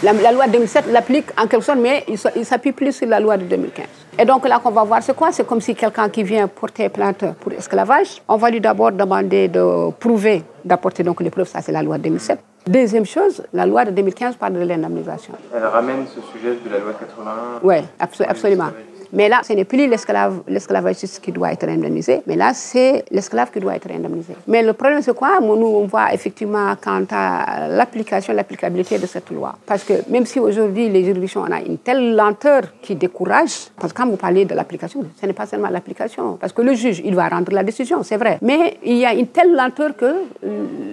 la, 0.04 0.14
la, 0.14 0.32
loi 0.32 0.48
de 0.48 0.52
2007 0.54 0.86
l'applique 0.92 1.28
en 1.40 1.48
quelque 1.48 1.64
sorte, 1.64 1.80
mais 1.80 2.06
il 2.08 2.46
s'appuie 2.46 2.72
plus 2.72 2.92
sur 2.92 3.08
la 3.08 3.20
loi 3.20 3.38
de 3.38 3.44
2015. 3.44 3.86
Et 4.20 4.26
donc 4.26 4.48
là 4.48 4.60
qu'on 4.60 4.72
va 4.72 4.84
voir, 4.84 5.04
c'est 5.04 5.16
quoi? 5.16 5.32
C'est 5.32 5.46
comme 5.46 5.62
si 5.62 5.76
quelqu'un 5.76 6.10
qui 6.10 6.24
vient 6.24 6.48
porter 6.48 6.90
plainte 6.90 7.24
pour 7.40 7.52
esclavage, 7.54 8.22
on 8.28 8.38
va 8.38 8.50
lui 8.50 8.60
d'abord 8.60 8.92
demander 8.92 9.48
de 9.48 9.92
prouver, 9.92 10.44
d'apporter 10.66 11.04
donc 11.04 11.22
les 11.22 11.30
preuves, 11.30 11.48
ça 11.48 11.62
c'est 11.62 11.72
la 11.72 11.84
loi 11.84 11.98
de 11.98 12.04
2007. 12.04 12.40
Deuxième 12.68 13.06
chose, 13.06 13.44
la 13.54 13.66
loi 13.66 13.86
de 13.86 13.92
2015 13.92 14.36
parle 14.36 14.54
de 14.54 14.60
l'indemnisation. 14.60 15.34
Elle 15.56 15.64
ramène 15.66 16.06
ce 16.08 16.20
sujet 16.34 16.58
de 16.64 16.70
la 16.70 16.80
loi 16.80 16.92
de 16.94 16.98
81 17.06 17.34
Oui, 17.64 17.76
absolument. 18.00 18.72
Mais 19.14 19.30
là, 19.30 19.42
ce 19.44 19.54
n'est 19.54 19.66
plus 19.66 19.88
l'esclave, 19.88 20.42
l'esclavagiste 20.48 21.22
qui 21.22 21.32
doit 21.32 21.52
être 21.52 21.68
indemnisé, 21.68 22.22
mais 22.28 22.36
là, 22.36 22.54
c'est 22.54 23.06
l'esclave 23.12 23.52
qui 23.52 23.60
doit 23.60 23.76
être 23.76 23.90
indemnisé. 23.92 24.34
Mais 24.48 24.64
le 24.64 24.74
problème, 24.74 25.02
c'est 25.02 25.16
quoi? 25.16 25.40
Nous, 25.42 25.48
on 25.50 25.86
voit 25.86 26.14
effectivement 26.14 26.76
quant 26.82 27.04
à 27.12 27.68
l'application, 27.68 28.34
l'applicabilité 28.34 29.00
de 29.00 29.06
cette 29.06 29.30
loi. 29.32 29.56
Parce 29.66 29.84
que 29.84 29.94
même 30.10 30.26
si 30.26 30.40
aujourd'hui, 30.40 30.90
les 30.90 31.04
juridictions, 31.04 31.44
on 31.48 31.52
a 31.52 31.62
une 31.62 31.78
telle 31.78 32.16
lenteur 32.16 32.64
qui 32.82 32.96
décourage, 32.96 33.70
parce 33.80 33.94
que 33.94 33.98
quand 34.02 34.08
vous 34.08 34.18
parlez 34.18 34.46
de 34.46 34.54
l'application, 34.54 35.04
ce 35.20 35.26
n'est 35.26 35.34
pas 35.34 35.46
seulement 35.46 35.70
l'application. 35.70 36.38
Parce 36.40 36.54
que 36.54 36.62
le 36.62 36.74
juge, 36.74 37.02
il 37.04 37.16
va 37.16 37.28
rendre 37.30 37.52
la 37.52 37.64
décision, 37.64 38.04
c'est 38.04 38.18
vrai. 38.18 38.40
Mais 38.42 38.78
il 38.84 38.98
y 38.98 39.06
a 39.06 39.14
une 39.14 39.28
telle 39.28 39.54
lenteur 39.56 39.96
que 39.96 40.14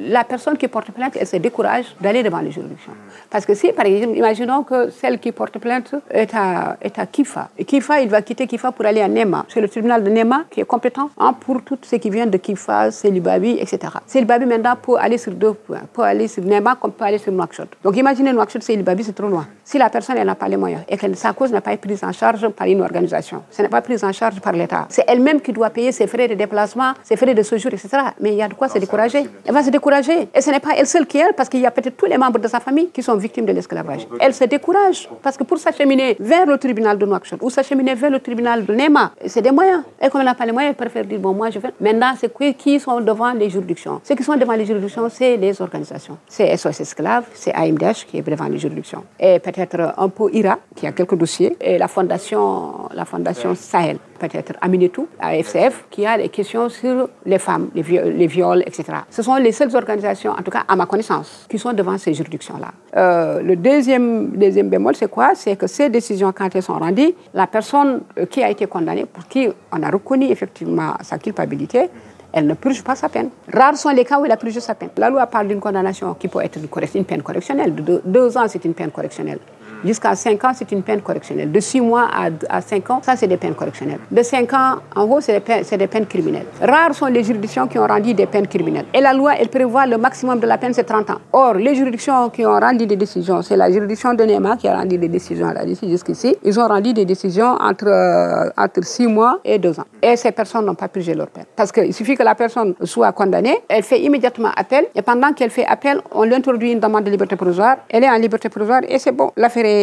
la 0.08 0.24
personne 0.24 0.56
qui 0.56 0.68
porte 0.68 0.90
plainte, 0.92 1.16
elle 1.18 1.26
se 1.26 1.36
décourage 1.36 1.94
d'aller 2.00 2.22
devant 2.22 2.40
les 2.40 2.50
juridictions. 2.50 2.92
Parce 3.30 3.44
que 3.46 3.54
si, 3.54 3.72
par 3.72 3.86
exemple, 3.86 4.16
imaginons 4.16 4.62
que 4.62 4.90
celle 4.90 5.18
qui 5.18 5.32
porte 5.32 5.58
plainte 5.58 5.94
est 6.10 6.34
à, 6.34 6.76
est 6.80 6.98
à 6.98 7.06
Kifa. 7.06 7.48
Kifa, 7.66 8.00
il 8.04 8.10
va 8.10 8.20
quitter 8.22 8.46
Kifa 8.46 8.70
pour 8.70 8.84
aller 8.84 9.00
à 9.00 9.08
Nema. 9.08 9.46
C'est 9.48 9.60
le 9.60 9.68
tribunal 9.68 10.04
de 10.04 10.10
Nema 10.10 10.44
qui 10.50 10.60
est 10.60 10.64
compétent 10.64 11.10
hein, 11.18 11.34
pour 11.40 11.62
tout 11.62 11.78
ce 11.82 11.96
qui 11.96 12.10
vient 12.10 12.26
de 12.26 12.36
Kifa, 12.36 12.90
Selibabi, 12.90 13.52
etc. 13.58 13.78
Selibabi 14.06 14.44
maintenant 14.44 14.76
peut 14.80 14.96
aller 14.98 15.16
sur 15.18 15.32
deux 15.32 15.54
points. 15.54 15.80
Peut 15.92 16.02
aller 16.02 16.28
sur 16.28 16.44
Nema 16.44 16.76
comme 16.76 16.92
peut 16.92 17.04
aller 17.04 17.18
sur 17.18 17.32
Nouakchott. 17.32 17.68
Donc 17.82 17.96
imaginez 17.96 18.32
Nouakchott, 18.32 18.62
Selibabi, 18.62 19.04
c'est 19.04 19.14
trop 19.14 19.28
loin. 19.28 19.46
Si 19.64 19.78
la 19.78 19.88
personne 19.88 20.22
n'a 20.22 20.34
pas 20.34 20.48
les 20.48 20.58
moyens 20.58 20.82
et 20.88 20.98
que 20.98 21.12
sa 21.14 21.32
cause 21.32 21.50
n'a 21.50 21.62
pas 21.62 21.72
été 21.72 21.86
prise 21.86 22.04
en 22.04 22.12
charge 22.12 22.46
par 22.48 22.66
une 22.66 22.82
organisation, 22.82 23.42
ce 23.50 23.62
n'est 23.62 23.68
pas 23.68 23.80
prise 23.80 24.04
en 24.04 24.12
charge 24.12 24.40
par 24.40 24.52
l'État. 24.52 24.86
C'est 24.90 25.04
elle-même 25.08 25.40
qui 25.40 25.52
doit 25.52 25.70
payer 25.70 25.90
ses 25.92 26.06
frais 26.06 26.28
de 26.28 26.34
déplacement, 26.34 26.92
ses 27.02 27.16
frais 27.16 27.34
de 27.34 27.42
séjour, 27.42 27.72
etc. 27.72 27.88
Mais 28.20 28.32
il 28.32 28.36
y 28.36 28.42
a 28.42 28.48
de 28.48 28.54
quoi 28.54 28.68
se 28.68 28.78
décourager. 28.78 29.24
Elle 29.46 29.54
va 29.54 29.62
se 29.62 29.70
décourager. 29.70 30.28
Et 30.34 30.40
ce 30.42 30.50
n'est 30.50 30.60
pas 30.60 30.76
elle 30.76 30.86
seule 30.86 31.06
qui 31.06 31.18
est, 31.18 31.32
parce 31.32 31.48
qu'il 31.48 31.60
y 31.60 31.66
a 31.66 31.70
peut-être 31.70 31.96
tous 31.96 32.06
les 32.06 32.18
membres 32.18 32.38
de 32.38 32.48
sa 32.48 32.60
famille 32.60 32.90
qui 32.90 33.02
sont 33.02 33.16
victimes 33.16 33.46
de 33.46 33.52
l'esclavage. 33.52 34.06
Elle 34.20 34.34
se 34.34 34.44
décourage 34.44 35.08
parce 35.22 35.36
que 35.38 35.44
pour 35.44 35.58
s'acheminer 35.58 36.16
vers 36.20 36.46
le 36.46 36.58
tribunal 36.58 36.98
de 36.98 37.06
Nouakchott 37.06 37.40
ou 37.42 37.48
s'acheminer 37.50 37.93
vers 37.94 38.10
le 38.10 38.20
tribunal 38.20 38.64
de 38.64 38.74
Nema. 38.74 39.12
C'est 39.26 39.42
des 39.42 39.50
moyens. 39.50 39.82
Et 40.00 40.08
comme 40.08 40.20
elle 40.20 40.26
n'a 40.26 40.34
pas 40.34 40.46
les 40.46 40.52
moyens, 40.52 40.74
elle 40.78 40.86
préfère 40.86 41.04
dire 41.04 41.18
bon, 41.18 41.32
moi 41.32 41.50
je 41.50 41.58
fais. 41.58 41.72
Maintenant, 41.80 42.14
c'est 42.18 42.32
qui 42.56 42.80
sont 42.80 43.00
devant 43.00 43.32
les 43.32 43.48
juridictions 43.50 44.00
Ceux 44.04 44.14
qui 44.14 44.22
sont 44.22 44.36
devant 44.36 44.54
les 44.54 44.64
juridictions, 44.66 45.08
c'est 45.08 45.36
les 45.36 45.60
organisations. 45.60 46.18
C'est 46.26 46.56
SOS 46.56 46.80
Esclaves, 46.80 47.24
c'est 47.34 47.52
AMDH 47.52 48.06
qui 48.08 48.18
est 48.18 48.22
devant 48.22 48.46
les 48.46 48.58
juridictions. 48.58 49.04
Et 49.18 49.38
peut-être 49.38 49.94
un 49.96 50.08
peu 50.08 50.30
IRA, 50.32 50.58
qui 50.74 50.86
a 50.86 50.92
quelques 50.92 51.16
dossiers, 51.16 51.56
et 51.60 51.78
la 51.78 51.88
fondation, 51.88 52.88
la 52.94 53.04
fondation 53.04 53.54
Sahel. 53.54 53.98
Peut-être 54.18 54.54
Aminetou, 54.60 55.08
à 55.20 55.36
FCF, 55.36 55.84
qui 55.90 56.06
a 56.06 56.16
des 56.18 56.28
questions 56.28 56.68
sur 56.68 57.08
les 57.24 57.38
femmes, 57.38 57.68
les, 57.74 57.82
les, 57.82 58.26
viols, 58.26 58.62
etc. 58.66 58.84
Ce 59.10 59.22
sont 59.22 59.36
les 59.36 59.52
seules 59.52 59.74
organisations, 59.74 60.32
en 60.32 60.42
tout 60.42 60.50
cas 60.50 60.64
à 60.66 60.76
ma 60.76 60.86
connaissance, 60.86 61.46
qui 61.48 61.58
sont 61.58 61.72
devant 61.72 61.98
ces 61.98 62.14
juridictions-là. 62.14 62.68
Euh, 62.96 63.42
le 63.42 63.56
deuxième, 63.56 64.30
deuxième 64.30 64.68
bémol, 64.68 64.94
c'est 64.96 65.10
quoi? 65.10 65.32
C'est 65.34 65.56
que 65.56 65.66
ces 65.66 65.88
décisions, 65.88 66.32
quand 66.32 66.54
elles 66.54 66.62
sont 66.62 66.78
rendues, 66.78 67.14
la 67.32 67.46
personne 67.46 68.02
euh, 68.18 68.26
qui 68.26 68.42
a 68.42 68.50
été 68.50 68.66
condamnée, 68.66 69.04
pour 69.06 69.26
qui 69.26 69.48
on 69.72 69.82
a 69.82 69.90
reconnu 69.90 70.26
effectivement 70.26 70.94
sa 71.02 71.18
culpabilité, 71.18 71.90
elle 72.36 72.48
ne 72.48 72.54
purge 72.54 72.82
pas 72.82 72.96
sa 72.96 73.08
peine. 73.08 73.30
Rares 73.52 73.76
sont 73.76 73.90
les 73.90 74.04
cas 74.04 74.18
où 74.18 74.24
elle 74.24 74.32
a 74.32 74.36
purgé 74.36 74.58
sa 74.58 74.74
peine. 74.74 74.90
La 74.96 75.08
loi 75.08 75.24
parle 75.26 75.46
d'une 75.46 75.60
condamnation 75.60 76.14
qui 76.14 76.26
peut 76.26 76.40
être 76.42 76.58
une, 76.58 77.04
peine 77.04 77.22
correctionnelle. 77.22 77.72
De 77.72 78.02
deux 78.04 78.36
ans, 78.36 78.46
c'est 78.48 78.64
une 78.64 78.74
peine 78.74 78.90
correctionnelle. 78.90 79.38
Jusqu'à 79.84 80.14
5 80.14 80.44
ans, 80.44 80.52
c'est 80.54 80.70
une 80.72 80.82
peine 80.82 81.00
correctionnelle. 81.00 81.50
De 81.50 81.60
6 81.60 81.80
mois 81.80 82.08
à, 82.12 82.28
à 82.48 82.60
5 82.60 82.90
ans, 82.90 83.00
ça, 83.02 83.16
c'est 83.16 83.26
des 83.26 83.36
peines 83.36 83.54
correctionnelles. 83.54 84.00
De 84.10 84.22
5 84.22 84.52
ans, 84.52 84.76
en 84.96 85.06
gros, 85.06 85.20
c'est 85.20 85.32
des, 85.78 85.86
peines, 85.86 86.06
criminelles. 86.06 86.46
Rares 86.60 86.94
sont 86.94 87.06
les 87.06 87.22
juridictions 87.22 87.66
qui 87.66 87.78
ont 87.78 87.86
rendu 87.86 88.14
des 88.14 88.26
peines 88.26 88.46
criminelles. 88.46 88.86
Et 88.94 89.00
la 89.00 89.12
loi, 89.12 89.32
elle 89.38 89.48
prévoit 89.48 89.86
le 89.86 89.98
maximum 89.98 90.40
de 90.40 90.46
la 90.46 90.58
peine, 90.58 90.72
c'est 90.74 90.84
30 90.84 91.10
ans. 91.10 91.18
Or, 91.32 91.54
les 91.54 91.74
juridictions 91.74 92.30
qui 92.30 92.44
ont 92.46 92.58
rendu 92.58 92.86
des 92.86 92.96
décisions, 92.96 93.42
c'est 93.42 93.56
la 93.56 93.70
juridiction 93.70 94.14
de 94.14 94.24
Néma 94.24 94.56
qui 94.56 94.68
a 94.68 94.76
rendu 94.76 94.98
des 94.98 95.08
décisions 95.08 95.52
jusqu'ici. 95.82 96.36
Ils 96.44 96.58
ont 96.60 96.68
rendu 96.68 96.92
des 96.92 97.04
décisions 97.04 97.56
entre, 97.60 97.86
euh, 97.88 98.50
entre 98.56 98.84
6 98.84 99.06
mois 99.06 99.40
et 99.44 99.58
2 99.58 99.80
ans. 99.80 99.84
Et 100.02 100.16
ces 100.16 100.32
personnes 100.32 100.64
n'ont 100.66 100.74
pas 100.74 100.88
purgé 100.88 101.14
leur 101.14 101.28
peine. 101.28 101.44
Parce 101.56 101.72
qu'il 101.72 101.92
suffit 101.92 102.14
que 102.14 102.22
la 102.22 102.34
personne 102.34 102.74
soit 102.84 103.12
condamnée, 103.12 103.58
elle 103.68 103.82
fait 103.82 104.00
immédiatement 104.00 104.50
appel. 104.56 104.86
Et 104.94 105.02
pendant 105.02 105.32
qu'elle 105.32 105.50
fait 105.50 105.66
appel, 105.66 106.00
on 106.12 106.24
lui 106.24 106.34
introduit 106.34 106.72
une 106.72 106.80
demande 106.80 107.04
de 107.04 107.10
liberté 107.10 107.36
provisoire. 107.36 107.76
Elle 107.88 108.04
est 108.04 108.10
en 108.10 108.18
liberté 108.18 108.48
provisoire 108.48 108.80
et 108.88 108.98
c'est 108.98 109.12
bon. 109.12 109.30
L'affaire 109.36 109.64
est, 109.64 109.73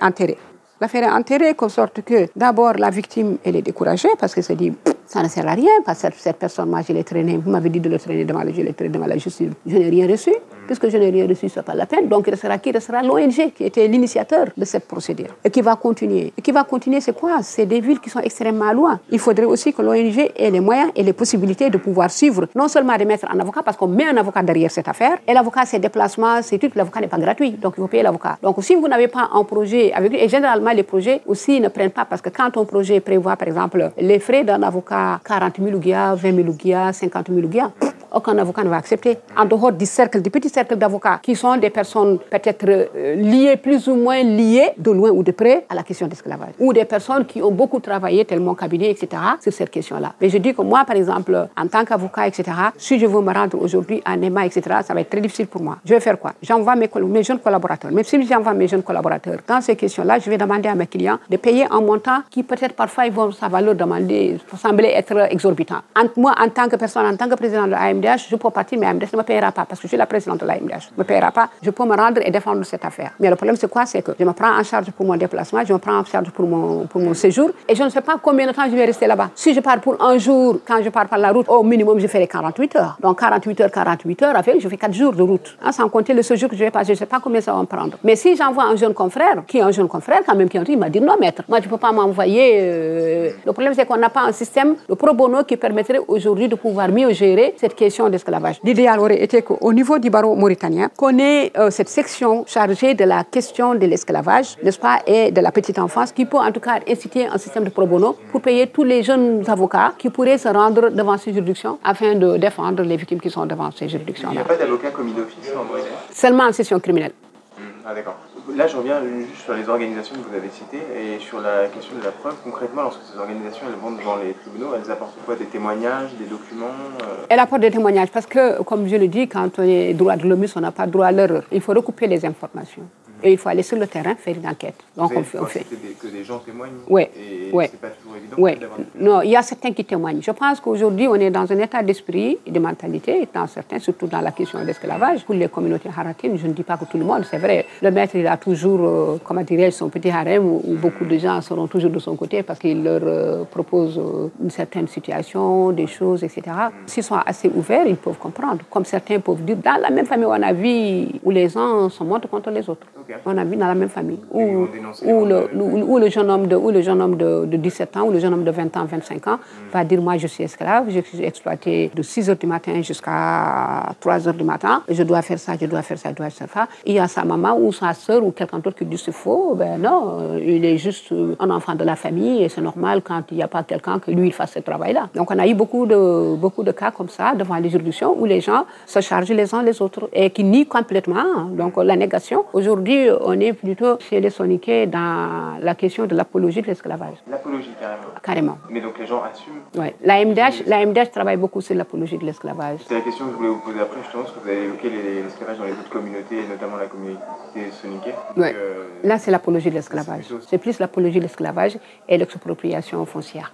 enterré. 0.00 0.36
L'affaire 0.80 1.04
est 1.04 1.10
enterrée, 1.10 1.54
de 1.54 1.68
sorte 1.68 2.02
que 2.02 2.26
d'abord 2.34 2.72
la 2.74 2.90
victime, 2.90 3.36
elle 3.44 3.54
est 3.54 3.62
découragée 3.62 4.08
parce 4.18 4.34
qu'elle 4.34 4.42
se 4.42 4.52
dit 4.54 4.72
ça 5.06 5.22
ne 5.22 5.28
sert 5.28 5.46
à 5.46 5.52
rien, 5.52 5.70
parce 5.84 6.02
que 6.02 6.08
cette, 6.16 6.38
personne, 6.38 6.70
moi 6.70 6.80
je 6.86 6.92
l'ai 6.92 7.04
traîné, 7.04 7.36
vous 7.36 7.50
m'avez 7.50 7.68
dit 7.68 7.80
de 7.80 7.88
le 7.88 7.98
traîner 7.98 8.24
devant, 8.24 8.40
je 8.40 8.62
l'ai 8.62 8.72
traîné 8.72 8.92
devant 8.92 9.06
la 9.06 9.16
justice, 9.16 9.50
je 9.64 9.76
n'ai 9.76 9.90
rien 9.90 10.08
reçu 10.08 10.32
puisque 10.66 10.88
je 10.88 10.96
n'ai 10.96 11.10
rien 11.10 11.26
reçu, 11.26 11.48
ce 11.48 11.60
n'est 11.60 11.62
pas 11.64 11.74
la 11.74 11.86
peine. 11.86 12.08
Donc, 12.08 12.24
il 12.26 12.30
restera 12.30 12.58
qui 12.58 12.70
restera 12.70 13.02
l'ONG 13.02 13.52
qui 13.54 13.64
était 13.64 13.86
l'initiateur 13.88 14.46
de 14.56 14.64
cette 14.64 14.86
procédure 14.86 15.36
et 15.44 15.50
qui 15.50 15.60
va 15.60 15.76
continuer. 15.76 16.32
Et 16.36 16.42
qui 16.42 16.52
va 16.52 16.64
continuer, 16.64 17.00
c'est 17.00 17.16
quoi? 17.18 17.42
C'est 17.42 17.66
des 17.66 17.80
villes 17.80 18.00
qui 18.00 18.10
sont 18.10 18.20
extrêmement 18.20 18.72
loin. 18.72 19.00
Il 19.10 19.18
faudrait 19.18 19.46
aussi 19.46 19.72
que 19.72 19.82
l'ONG 19.82 20.30
ait 20.36 20.50
les 20.50 20.60
moyens 20.60 20.90
et 20.94 21.02
les 21.02 21.12
possibilités 21.12 21.70
de 21.70 21.78
pouvoir 21.78 22.10
suivre, 22.10 22.46
non 22.54 22.68
seulement 22.68 22.96
de 22.96 23.04
mettre 23.04 23.26
un 23.30 23.38
avocat, 23.40 23.62
parce 23.62 23.76
qu'on 23.76 23.88
met 23.88 24.06
un 24.06 24.16
avocat 24.16 24.42
derrière 24.42 24.70
cette 24.70 24.88
affaire, 24.88 25.18
et 25.26 25.32
l'avocat, 25.32 25.64
ses 25.64 25.78
déplacements, 25.78 26.42
c'est 26.42 26.58
tout, 26.58 26.70
l'avocat 26.74 27.00
n'est 27.00 27.08
pas 27.08 27.18
gratuit, 27.18 27.52
donc 27.52 27.74
il 27.76 27.80
faut 27.80 27.88
payer 27.88 28.02
l'avocat. 28.02 28.38
Donc, 28.42 28.56
si 28.62 28.74
vous 28.74 28.88
n'avez 28.88 29.08
pas 29.08 29.30
un 29.32 29.44
projet 29.44 29.92
avec 29.92 30.12
et 30.14 30.28
généralement, 30.28 30.72
les 30.72 30.82
projets 30.82 31.20
aussi 31.26 31.60
ne 31.60 31.68
prennent 31.68 31.90
pas, 31.90 32.04
parce 32.04 32.22
que 32.22 32.28
quand 32.28 32.56
un 32.56 32.64
projet 32.64 33.00
prévoit, 33.00 33.36
par 33.36 33.48
exemple, 33.48 33.90
les 33.98 34.18
frais 34.18 34.44
d'un 34.44 34.62
avocat, 34.62 35.20
40 35.24 35.56
000 35.58 35.76
ouguias, 35.76 36.14
20 36.14 36.34
000 36.36 36.48
ouguias, 36.48 36.92
50 36.92 37.28
000 37.28 37.40
ouguias, 37.40 37.70
aucun 38.14 38.36
avocat 38.38 38.64
ne 38.64 38.68
va 38.68 38.76
accepter. 38.76 39.18
En 39.36 39.44
dehors 39.44 39.72
du 39.72 39.86
cercle, 39.86 40.20
du 40.20 40.30
petit 40.30 40.48
cercle 40.48 40.76
d'avocats 40.76 41.20
qui 41.22 41.34
sont 41.34 41.56
des 41.56 41.70
personnes 41.70 42.18
peut-être 42.18 42.64
euh, 42.68 43.14
liées, 43.14 43.56
plus 43.56 43.88
ou 43.88 43.94
moins 43.94 44.22
liées, 44.22 44.70
de 44.76 44.90
loin 44.90 45.10
ou 45.10 45.22
de 45.22 45.32
près, 45.32 45.64
à 45.68 45.74
la 45.74 45.82
question 45.82 46.06
d'esclavage. 46.06 46.54
Ou 46.58 46.72
des 46.72 46.84
personnes 46.84 47.24
qui 47.26 47.42
ont 47.42 47.50
beaucoup 47.50 47.80
travaillé, 47.80 48.24
tel 48.24 48.40
mon 48.40 48.54
cabinet, 48.54 48.90
etc., 48.90 49.22
sur 49.40 49.52
cette 49.52 49.70
question-là. 49.70 50.14
Mais 50.20 50.28
je 50.28 50.38
dis 50.38 50.54
que 50.54 50.62
moi, 50.62 50.84
par 50.84 50.96
exemple, 50.96 51.48
en 51.56 51.66
tant 51.66 51.84
qu'avocat, 51.84 52.26
etc., 52.26 52.44
si 52.76 52.98
je 52.98 53.06
veux 53.06 53.20
me 53.20 53.32
rendre 53.32 53.60
aujourd'hui 53.60 54.02
à 54.04 54.16
NEMA, 54.16 54.46
etc., 54.46 54.78
ça 54.84 54.94
va 54.94 55.00
être 55.00 55.10
très 55.10 55.20
difficile 55.20 55.46
pour 55.46 55.62
moi. 55.62 55.78
Je 55.84 55.94
vais 55.94 56.00
faire 56.00 56.18
quoi? 56.18 56.32
J'envoie 56.42 56.76
mes, 56.76 57.22
jeunes 57.22 57.38
collaborateurs. 57.38 57.90
Même 57.92 58.04
si 58.04 58.22
j'envoie 58.26 58.54
mes 58.54 58.68
jeunes 58.68 58.82
collaborateurs 58.82 59.38
dans 59.46 59.60
ces 59.60 59.76
questions-là, 59.76 60.18
je 60.18 60.28
vais 60.28 60.38
demander 60.38 60.68
à 60.68 60.74
mes 60.74 60.86
clients 60.86 61.18
de 61.28 61.36
payer 61.36 61.66
un 61.70 61.80
montant 61.80 62.20
qui 62.30 62.42
peut-être 62.42 62.74
parfois 62.74 63.06
ils 63.06 63.12
vont 63.12 63.30
sa 63.32 63.48
valeur 63.48 63.74
demander, 63.74 64.38
sembler 64.56 64.92
être 64.94 65.32
exorbitant. 65.32 65.82
moi, 66.16 66.34
en 66.40 66.48
tant 66.48 66.68
que 66.68 66.76
personne, 66.76 67.06
en 67.06 67.16
tant 67.16 67.28
que 67.28 67.34
président 67.34 67.66
de 67.66 67.74
je 68.02 68.36
peux 68.36 68.50
partir, 68.50 68.78
mais 68.78 68.86
AMDH 68.86 69.12
ne 69.12 69.18
me 69.18 69.22
payera 69.22 69.52
pas 69.52 69.64
parce 69.64 69.80
que 69.80 69.86
je 69.86 69.88
suis 69.88 69.96
la 69.96 70.06
présidente 70.06 70.40
de 70.40 70.46
l'AMDH. 70.46 70.92
Ne 70.96 70.98
me 70.98 71.04
payera 71.04 71.30
pas. 71.30 71.48
Je 71.62 71.70
peux 71.70 71.84
me 71.84 71.96
rendre 71.96 72.20
et 72.24 72.30
défendre 72.30 72.64
cette 72.64 72.84
affaire. 72.84 73.12
Mais 73.20 73.28
le 73.28 73.36
problème, 73.36 73.56
c'est 73.56 73.70
quoi? 73.70 73.86
C'est 73.86 74.02
que 74.02 74.12
je 74.18 74.24
me 74.24 74.32
prends 74.32 74.58
en 74.58 74.62
charge 74.62 74.90
pour 74.90 75.06
mon 75.06 75.16
déplacement, 75.16 75.64
je 75.64 75.72
me 75.72 75.78
prends 75.78 75.98
en 75.98 76.04
charge 76.04 76.30
pour 76.30 76.46
mon, 76.46 76.86
pour 76.86 77.00
mon 77.00 77.14
séjour 77.14 77.50
et 77.68 77.74
je 77.74 77.82
ne 77.82 77.88
sais 77.88 78.00
pas 78.00 78.16
combien 78.22 78.46
de 78.46 78.52
temps 78.52 78.64
je 78.66 78.74
vais 78.76 78.84
rester 78.84 79.06
là-bas. 79.06 79.30
Si 79.34 79.54
je 79.54 79.60
pars 79.60 79.80
pour 79.80 80.02
un 80.02 80.18
jour, 80.18 80.58
quand 80.66 80.82
je 80.82 80.90
pars 80.90 81.08
par 81.08 81.18
la 81.18 81.32
route, 81.32 81.48
au 81.48 81.62
minimum, 81.62 81.98
je 81.98 82.06
les 82.18 82.26
48 82.26 82.76
heures. 82.76 82.96
Donc 83.00 83.18
48 83.18 83.60
heures, 83.60 83.70
48 83.70 84.22
heures, 84.22 84.36
avec, 84.36 84.60
je 84.60 84.68
fais 84.68 84.76
4 84.76 84.92
jours 84.92 85.12
de 85.12 85.22
route. 85.22 85.56
Hein, 85.62 85.72
sans 85.72 85.88
compter 85.88 86.14
le 86.14 86.22
séjour 86.22 86.48
que 86.48 86.56
je 86.56 86.64
vais 86.64 86.70
passer, 86.70 86.88
je 86.88 86.92
ne 86.92 86.98
sais 86.98 87.06
pas 87.06 87.20
combien 87.20 87.40
ça 87.40 87.52
va 87.52 87.60
me 87.60 87.66
prendre. 87.66 87.96
Mais 88.04 88.16
si 88.16 88.36
j'envoie 88.36 88.64
un 88.64 88.76
jeune 88.76 88.94
confrère, 88.94 89.42
qui 89.46 89.58
est 89.58 89.62
un 89.62 89.70
jeune 89.70 89.88
confrère, 89.88 90.20
quand 90.26 90.34
même, 90.34 90.48
qui 90.48 90.58
il 90.58 90.78
m'a 90.78 90.90
dit 90.90 91.00
non, 91.00 91.16
maître, 91.18 91.42
moi, 91.48 91.58
je 91.60 91.66
ne 91.66 91.70
peux 91.70 91.78
pas 91.78 91.92
m'envoyer. 91.92 92.58
Euh, 92.60 93.30
le 93.44 93.52
problème, 93.52 93.74
c'est 93.74 93.86
qu'on 93.86 93.96
n'a 93.96 94.10
pas 94.10 94.22
un 94.22 94.32
système 94.32 94.76
de 94.88 94.94
pro 94.94 95.12
bono 95.14 95.44
qui 95.44 95.56
permettrait 95.56 96.00
aujourd'hui 96.08 96.48
de 96.48 96.54
pouvoir 96.54 96.88
mieux 96.88 97.12
gérer 97.12 97.54
cette 97.56 97.74
question 97.74 97.91
d'esclavage. 98.10 98.60
L'idéal 98.64 98.98
aurait 99.00 99.22
été 99.22 99.42
qu'au 99.42 99.72
niveau 99.72 99.98
du 99.98 100.10
barreau 100.10 100.34
mauritanien, 100.34 100.88
qu'on 100.96 101.18
ait 101.18 101.52
euh, 101.56 101.70
cette 101.70 101.88
section 101.88 102.44
chargée 102.46 102.94
de 102.94 103.04
la 103.04 103.24
question 103.24 103.74
de 103.74 103.86
l'esclavage, 103.86 104.56
n'est-ce 104.62 104.78
pas, 104.78 105.00
et 105.06 105.30
de 105.30 105.40
la 105.40 105.52
petite 105.52 105.78
enfance, 105.78 106.12
qui 106.12 106.24
peut 106.24 106.38
en 106.38 106.52
tout 106.52 106.60
cas 106.60 106.80
inciter 106.88 107.26
un 107.26 107.38
système 107.38 107.64
de 107.64 107.70
pro 107.70 107.86
bono 107.86 108.16
pour 108.30 108.40
payer 108.40 108.66
tous 108.66 108.84
les 108.84 109.02
jeunes 109.02 109.42
avocats 109.48 109.92
qui 109.98 110.10
pourraient 110.10 110.38
se 110.38 110.48
rendre 110.48 110.90
devant 110.90 111.16
ces 111.18 111.32
juridictions 111.32 111.78
afin 111.84 112.14
de 112.14 112.36
défendre 112.36 112.82
les 112.82 112.96
victimes 112.96 113.20
qui 113.20 113.30
sont 113.30 113.46
devant 113.46 113.70
ces 113.70 113.88
juridictions. 113.88 114.28
Il 114.32 114.36
n'y 114.36 114.40
a 114.40 114.44
pas 114.44 114.56
d'avocat 114.56 114.90
commis 114.90 115.12
d'office 115.12 115.50
en 115.58 115.64
Mauritanie 115.64 115.94
Seulement 116.12 116.44
en 116.44 116.52
session 116.52 116.78
criminelle. 116.80 117.12
Hmm, 117.58 117.62
ah 117.86 117.94
d'accord. 117.94 118.16
Là, 118.54 118.66
je 118.66 118.76
reviens 118.76 119.00
juste 119.28 119.44
sur 119.44 119.54
les 119.54 119.68
organisations 119.68 120.16
que 120.16 120.28
vous 120.28 120.34
avez 120.34 120.48
citées 120.50 120.82
et 120.96 121.18
sur 121.20 121.40
la 121.40 121.66
question 121.68 121.96
de 121.96 122.04
la 122.04 122.10
preuve. 122.10 122.34
Concrètement, 122.42 122.82
lorsque 122.82 123.00
ces 123.02 123.18
organisations 123.18 123.66
vont 123.80 123.92
devant 123.92 124.16
les 124.16 124.34
tribunaux, 124.34 124.70
elles 124.74 124.90
apportent 124.90 125.16
quoi? 125.24 125.36
Des 125.36 125.44
témoignages, 125.46 126.10
des 126.18 126.26
documents 126.26 126.66
euh? 127.02 127.26
Elles 127.28 127.38
apportent 127.38 127.62
des 127.62 127.70
témoignages 127.70 128.10
parce 128.10 128.26
que, 128.26 128.60
comme 128.62 128.88
je 128.88 128.96
le 128.96 129.08
dis, 129.08 129.28
quand 129.28 129.58
on 129.58 129.62
est 129.62 129.94
droit 129.94 130.16
de 130.16 130.26
l'homme, 130.26 130.44
on 130.56 130.60
n'a 130.60 130.72
pas 130.72 130.86
droit 130.86 131.06
à 131.06 131.12
l'erreur. 131.12 131.44
Il 131.52 131.60
faut 131.60 131.72
recouper 131.72 132.08
les 132.08 132.26
informations. 132.26 132.82
Et 133.22 133.32
il 133.32 133.38
faut 133.38 133.48
aller 133.48 133.62
sur 133.62 133.78
le 133.78 133.86
terrain 133.86 134.14
faire 134.14 134.36
une 134.36 134.46
enquête. 134.46 134.74
Donc 134.96 135.12
on 135.16 135.22
fait. 135.22 135.38
On 135.38 135.46
fait. 135.46 135.64
que 136.00 136.06
des 136.08 136.24
gens 136.24 136.38
témoignent 136.38 136.72
Oui. 136.88 137.06
Oui. 137.52 137.64
C'est 137.70 137.80
pas 137.80 137.88
toujours 137.88 138.16
évident. 138.16 138.36
Oui. 138.38 138.52
Non, 138.98 139.22
il 139.22 139.30
y 139.30 139.36
a 139.36 139.42
certains 139.42 139.72
qui 139.72 139.84
témoignent. 139.84 140.22
Je 140.22 140.30
pense 140.30 140.60
qu'aujourd'hui, 140.60 141.06
on 141.08 141.14
est 141.14 141.30
dans 141.30 141.50
un 141.50 141.58
état 141.58 141.82
d'esprit 141.82 142.38
et 142.46 142.50
de 142.50 142.58
mentalité, 142.58 143.28
dans 143.32 143.46
certains, 143.46 143.78
surtout 143.78 144.06
dans 144.06 144.20
la 144.20 144.32
question 144.32 144.60
de 144.60 144.64
l'esclavage. 144.64 145.24
Pour 145.24 145.34
les 145.34 145.48
communautés 145.48 145.88
haratines, 145.96 146.36
je 146.38 146.46
ne 146.46 146.52
dis 146.52 146.62
pas 146.62 146.76
que 146.76 146.84
tout 146.84 146.98
le 146.98 147.04
monde, 147.04 147.24
c'est 147.30 147.38
vrai. 147.38 147.66
Le 147.80 147.90
maître, 147.90 148.16
il 148.16 148.26
a 148.26 148.36
toujours, 148.36 148.80
euh, 148.80 149.18
comment 149.22 149.42
dirais-je, 149.42 149.76
son 149.76 149.88
petit 149.88 150.10
harem 150.10 150.44
où, 150.46 150.76
beaucoup 150.82 151.04
de 151.04 151.18
gens 151.18 151.40
seront 151.40 151.66
toujours 151.66 151.90
de 151.90 151.98
son 151.98 152.16
côté 152.16 152.42
parce 152.42 152.58
qu'il 152.58 152.82
leur 152.82 153.02
euh, 153.04 153.44
propose 153.44 153.98
euh, 153.98 154.28
une 154.42 154.50
certaine 154.50 154.88
situation, 154.88 155.70
des 155.72 155.86
choses, 155.86 156.24
etc. 156.24 156.42
S'ils 156.86 157.04
sont 157.04 157.18
assez 157.24 157.50
ouverts, 157.54 157.86
ils 157.86 157.96
peuvent 157.96 158.18
comprendre. 158.18 158.62
Comme 158.70 158.84
certains 158.84 159.20
peuvent 159.20 159.44
dire, 159.44 159.56
dans 159.56 159.80
la 159.80 159.90
même 159.90 160.06
famille, 160.06 160.26
on 160.26 160.42
a 160.42 160.52
vu 160.52 161.06
où 161.22 161.30
les 161.30 161.48
gens 161.48 161.88
se 161.88 162.02
montent 162.02 162.26
contre 162.26 162.50
les 162.50 162.68
autres. 162.68 162.86
On 163.24 163.36
a 163.36 163.44
vu 163.44 163.56
dans 163.56 163.66
la 163.66 163.74
même 163.74 163.88
famille. 163.88 164.20
Où, 164.30 164.40
où, 164.40 165.24
le, 165.24 165.48
le, 165.52 166.10
jeune 166.10 166.30
homme, 166.30 166.46
de, 166.46 166.56
où 166.56 166.70
le 166.70 166.82
jeune 166.82 167.00
homme 167.00 167.16
de, 167.16 167.46
17 167.56 167.96
ans 167.96 168.02
ou 168.04 168.10
le 168.10 168.18
jeune 168.18 168.32
homme 168.32 168.44
de 168.44 168.50
20 168.50 168.76
ans, 168.76 168.84
25 168.84 169.26
ans 169.28 169.38
va 169.72 169.84
dire 169.84 170.00
Moi, 170.00 170.18
je 170.18 170.26
suis 170.26 170.44
esclave, 170.44 170.86
je 170.88 171.00
suis 171.00 171.22
exploité 171.22 171.90
de 171.94 172.02
6 172.02 172.30
h 172.30 172.38
du 172.38 172.46
matin 172.46 172.82
jusqu'à 172.82 173.94
3 174.00 174.18
h 174.18 174.36
du 174.36 174.44
matin, 174.44 174.82
je 174.88 175.02
dois 175.02 175.22
faire 175.22 175.38
ça, 175.38 175.52
je 175.60 175.66
dois 175.66 175.82
faire 175.82 175.98
ça, 175.98 176.10
je 176.10 176.14
dois 176.14 176.30
faire 176.30 176.48
ça. 176.48 176.68
Il 176.86 176.94
y 176.94 176.98
a 176.98 177.08
sa 177.08 177.24
maman 177.24 177.56
ou 177.58 177.72
sa 177.72 177.92
soeur 177.94 178.24
ou 178.24 178.30
quelqu'un 178.32 178.58
d'autre 178.58 178.76
qui 178.78 178.84
dit 178.84 178.98
C'est 178.98 179.12
faux. 179.12 179.54
Ben 179.54 179.78
non, 179.80 180.38
il 180.38 180.64
est 180.64 180.78
juste 180.78 181.12
un 181.38 181.50
enfant 181.50 181.74
de 181.74 181.84
la 181.84 181.96
famille 181.96 182.42
et 182.42 182.48
c'est 182.48 182.60
normal 182.60 183.02
quand 183.02 183.22
il 183.30 183.36
n'y 183.36 183.42
a 183.42 183.48
pas 183.48 183.62
quelqu'un 183.62 183.98
que 183.98 184.10
lui, 184.10 184.28
il 184.28 184.32
fasse 184.32 184.52
ce 184.52 184.60
travail-là. 184.60 185.08
Donc, 185.14 185.30
on 185.30 185.38
a 185.38 185.46
eu 185.46 185.54
beaucoup 185.54 185.86
de, 185.86 186.34
beaucoup 186.36 186.62
de 186.62 186.72
cas 186.72 186.90
comme 186.90 187.08
ça 187.08 187.34
devant 187.34 187.56
les 187.56 187.70
juridictions 187.70 188.16
où 188.18 188.24
les 188.24 188.40
gens 188.40 188.64
se 188.86 189.00
chargent 189.00 189.32
les 189.32 189.54
uns 189.54 189.62
les 189.62 189.80
autres 189.82 190.08
et 190.12 190.30
qui 190.30 190.44
nient 190.44 190.66
complètement. 190.66 191.44
Donc, 191.50 191.76
la 191.76 191.96
négation. 191.96 192.44
Aujourd'hui, 192.52 193.01
on 193.10 193.38
est 193.40 193.52
plutôt 193.52 193.98
chez 194.00 194.20
les 194.20 194.30
soniqués 194.30 194.86
dans 194.86 195.58
la 195.60 195.74
question 195.74 196.06
de 196.06 196.14
l'apologie 196.14 196.62
de 196.62 196.66
l'esclavage. 196.66 197.14
L'apologie, 197.28 197.70
carrément. 197.80 198.02
Carrément. 198.22 198.58
Mais 198.70 198.80
donc 198.80 198.98
les 198.98 199.06
gens 199.06 199.22
assument 199.22 199.60
Oui. 199.76 199.86
La 200.04 200.24
MDH, 200.24 200.64
la 200.66 200.84
MDH 200.86 201.10
travaille 201.12 201.36
beaucoup 201.36 201.60
sur 201.60 201.74
l'apologie 201.74 202.18
de 202.18 202.24
l'esclavage. 202.24 202.80
C'est 202.86 202.94
la 202.94 203.00
question 203.00 203.26
que 203.26 203.32
je 203.32 203.36
voulais 203.36 203.48
vous 203.48 203.60
poser 203.60 203.80
après, 203.80 204.00
justement, 204.02 204.22
parce 204.24 204.34
que 204.36 204.40
vous 204.40 204.48
avez 204.48 204.64
évoqué 204.64 204.90
l'esclavage 205.24 205.58
dans 205.58 205.64
les 205.64 205.72
autres 205.72 205.90
communautés, 205.90 206.36
notamment 206.48 206.76
la 206.76 206.86
communauté 206.86 207.70
soniquée. 207.80 208.12
Oui. 208.36 208.48
Euh, 208.54 208.84
Là, 209.04 209.18
c'est 209.18 209.30
l'apologie 209.30 209.70
de 209.70 209.74
l'esclavage. 209.74 210.24
C'est 210.48 210.58
plus 210.58 210.78
l'apologie 210.78 211.18
de 211.18 211.24
l'esclavage 211.24 211.78
et 212.08 212.16
l'expropriation 212.18 213.04
foncière. 213.06 213.52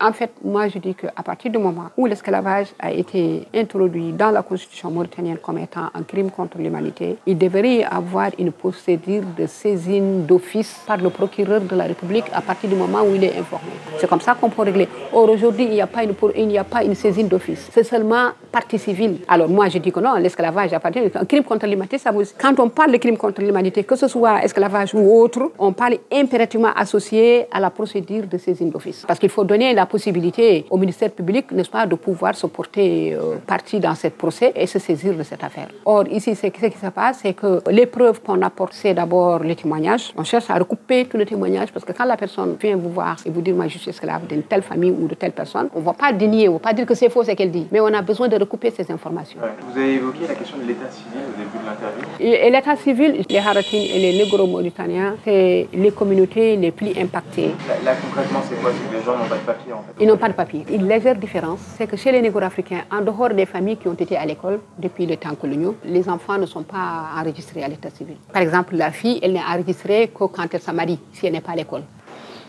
En 0.00 0.12
fait, 0.12 0.30
moi 0.44 0.68
je 0.68 0.78
dis 0.78 0.94
qu'à 0.94 1.22
partir 1.24 1.50
du 1.50 1.56
moment 1.58 1.86
où 1.96 2.04
l'esclavage 2.04 2.68
a 2.78 2.92
été 2.92 3.46
introduit 3.54 4.12
dans 4.12 4.30
la 4.30 4.42
constitution 4.42 4.90
mauritanienne 4.90 5.38
comme 5.38 5.56
étant 5.58 5.86
un 5.94 6.02
crime 6.02 6.30
contre 6.30 6.58
l'humanité, 6.58 7.16
il 7.26 7.38
devrait 7.38 7.76
y 7.76 7.84
avoir 7.84 8.30
une 8.38 8.52
procédure 8.52 9.22
de 9.38 9.46
saisine 9.46 10.26
d'office 10.26 10.82
par 10.86 10.98
le 10.98 11.08
procureur 11.08 11.62
de 11.62 11.74
la 11.74 11.84
République 11.84 12.26
à 12.34 12.42
partir 12.42 12.68
du 12.68 12.76
moment 12.76 12.98
où 13.02 13.14
il 13.14 13.24
est 13.24 13.38
informé. 13.38 13.70
C'est 13.98 14.08
comme 14.08 14.20
ça 14.20 14.34
qu'on 14.34 14.50
peut 14.50 14.62
régler. 14.62 14.86
Or 15.14 15.30
aujourd'hui, 15.30 15.64
il 15.64 15.70
n'y 15.70 15.80
a 15.80 15.86
pas 15.86 16.02
une, 16.04 16.56
a 16.58 16.64
pas 16.64 16.84
une 16.84 16.94
saisine 16.94 17.28
d'office. 17.28 17.68
C'est 17.72 17.84
seulement 17.84 18.32
partie 18.52 18.78
civile. 18.78 19.20
Alors 19.28 19.48
moi 19.48 19.68
je 19.70 19.78
dis 19.78 19.92
que 19.92 20.00
non, 20.00 20.14
l'esclavage 20.16 20.74
appartient 20.74 21.00
un 21.14 21.24
crime 21.24 21.44
contre 21.44 21.66
l'humanité. 21.66 21.96
Ça 21.96 22.10
Quand 22.38 22.60
on 22.60 22.68
parle 22.68 22.92
de 22.92 22.98
crime 22.98 23.16
contre 23.16 23.40
l'humanité, 23.40 23.84
que 23.84 23.96
ce 23.96 24.08
soit 24.08 24.44
esclavage 24.44 24.94
ou 24.94 25.22
autre, 25.22 25.52
on 25.58 25.72
parle 25.72 25.96
impérativement 26.12 26.72
associé 26.76 27.46
à 27.50 27.60
la 27.60 27.70
procédure 27.70 28.26
de 28.26 28.36
saisine 28.36 28.68
d'office. 28.70 29.04
Parce 29.06 29.18
qu'il 29.18 29.30
faut 29.30 29.44
donner 29.44 29.72
la 29.72 29.85
possibilité 29.86 30.66
au 30.70 30.76
ministère 30.76 31.10
public, 31.10 31.50
n'est-ce 31.52 31.70
pas, 31.70 31.86
de 31.86 31.94
pouvoir 31.94 32.34
se 32.34 32.46
porter 32.46 33.14
euh, 33.14 33.36
partie 33.46 33.80
dans 33.80 33.94
ce 33.94 34.08
procès 34.08 34.52
et 34.54 34.66
se 34.66 34.78
saisir 34.78 35.14
de 35.14 35.22
cette 35.22 35.42
affaire. 35.42 35.68
Or, 35.84 36.04
ici, 36.08 36.34
ce 36.34 36.46
qui 36.46 36.60
se 36.78 36.90
passe, 36.90 37.20
c'est 37.22 37.34
que 37.34 37.60
les 37.70 37.86
preuves 37.86 38.20
qu'on 38.20 38.40
apporte, 38.42 38.72
c'est 38.74 38.94
d'abord 38.94 39.40
les 39.40 39.56
témoignages. 39.56 40.12
On 40.16 40.24
cherche 40.24 40.50
à 40.50 40.54
recouper 40.58 41.06
tous 41.06 41.16
les 41.16 41.26
témoignages 41.26 41.72
parce 41.72 41.84
que 41.84 41.92
quand 41.92 42.04
la 42.04 42.16
personne 42.16 42.56
vient 42.60 42.76
vous 42.76 42.90
voir 42.90 43.16
et 43.24 43.30
vous 43.30 43.40
dire, 43.40 43.54
moi, 43.54 43.68
je 43.68 43.78
suis 43.78 43.90
esclave 43.90 44.26
d'une 44.26 44.42
telle 44.42 44.62
famille 44.62 44.90
ou 44.90 45.06
de 45.06 45.14
telle 45.14 45.32
personne, 45.32 45.68
on 45.74 45.80
ne 45.80 45.84
va 45.84 45.92
pas 45.92 46.12
dénier, 46.12 46.48
on 46.48 46.54
ne 46.54 46.58
va 46.58 46.64
pas 46.68 46.72
dire 46.72 46.86
que 46.86 46.94
c'est 46.94 47.10
faux 47.10 47.24
ce 47.24 47.32
qu'elle 47.32 47.50
dit, 47.50 47.66
mais 47.70 47.80
on 47.80 47.92
a 47.92 48.02
besoin 48.02 48.28
de 48.28 48.36
recouper 48.36 48.70
ces 48.70 48.90
informations. 48.90 49.38
Vous 49.70 49.78
avez 49.78 49.94
évoqué 49.94 50.26
la 50.26 50.34
question 50.34 50.58
de 50.58 50.64
l'état 50.64 50.90
civil 50.90 51.20
au 51.28 51.38
début 51.38 51.58
de 51.58 51.66
l'interview. 51.66 52.46
Et, 52.46 52.50
l'état 52.50 52.76
civil, 52.76 53.24
les 53.28 53.38
Haratines 53.38 53.88
et 53.94 53.98
les 53.98 54.18
Négro-Mauritaniens, 54.18 55.16
c'est 55.24 55.68
les 55.72 55.90
communautés 55.90 56.56
les 56.56 56.70
plus 56.70 56.92
impactées. 56.98 57.52
Là, 57.84 57.92
concrètement, 58.02 58.40
c'est 58.48 58.60
quoi? 58.60 58.70
C'est 58.72 58.96
les 58.96 59.04
gens 59.04 59.16
n'ont 59.16 59.28
pas 59.28 59.36
de 59.36 59.40
papier 59.40 59.72
Ils 60.00 60.06
n'ont 60.06 60.16
pas 60.16 60.28
de 60.28 60.34
papier. 60.34 60.64
Une 60.70 60.88
légère 60.88 61.16
différence, 61.16 61.60
c'est 61.76 61.86
que 61.86 61.96
chez 61.96 62.12
les 62.12 62.22
négro-africains, 62.22 62.82
en 62.90 63.00
dehors 63.00 63.30
des 63.30 63.46
familles 63.46 63.76
qui 63.76 63.88
ont 63.88 63.94
été 63.94 64.16
à 64.16 64.24
l'école 64.24 64.60
depuis 64.78 65.06
les 65.06 65.16
temps 65.16 65.34
coloniaux, 65.34 65.76
les 65.84 66.08
enfants 66.08 66.38
ne 66.38 66.46
sont 66.46 66.62
pas 66.62 67.10
enregistrés 67.16 67.62
à 67.62 67.68
l'état 67.68 67.90
civil. 67.90 68.16
Par 68.32 68.42
exemple, 68.42 68.76
la 68.76 68.90
fille, 68.90 69.18
elle 69.22 69.32
n'est 69.32 69.40
enregistrée 69.40 70.08
que 70.08 70.24
quand 70.24 70.46
elle 70.52 70.60
se 70.60 70.70
marie, 70.70 70.98
si 71.12 71.26
elle 71.26 71.32
n'est 71.32 71.40
pas 71.40 71.52
à 71.52 71.56
l'école. 71.56 71.82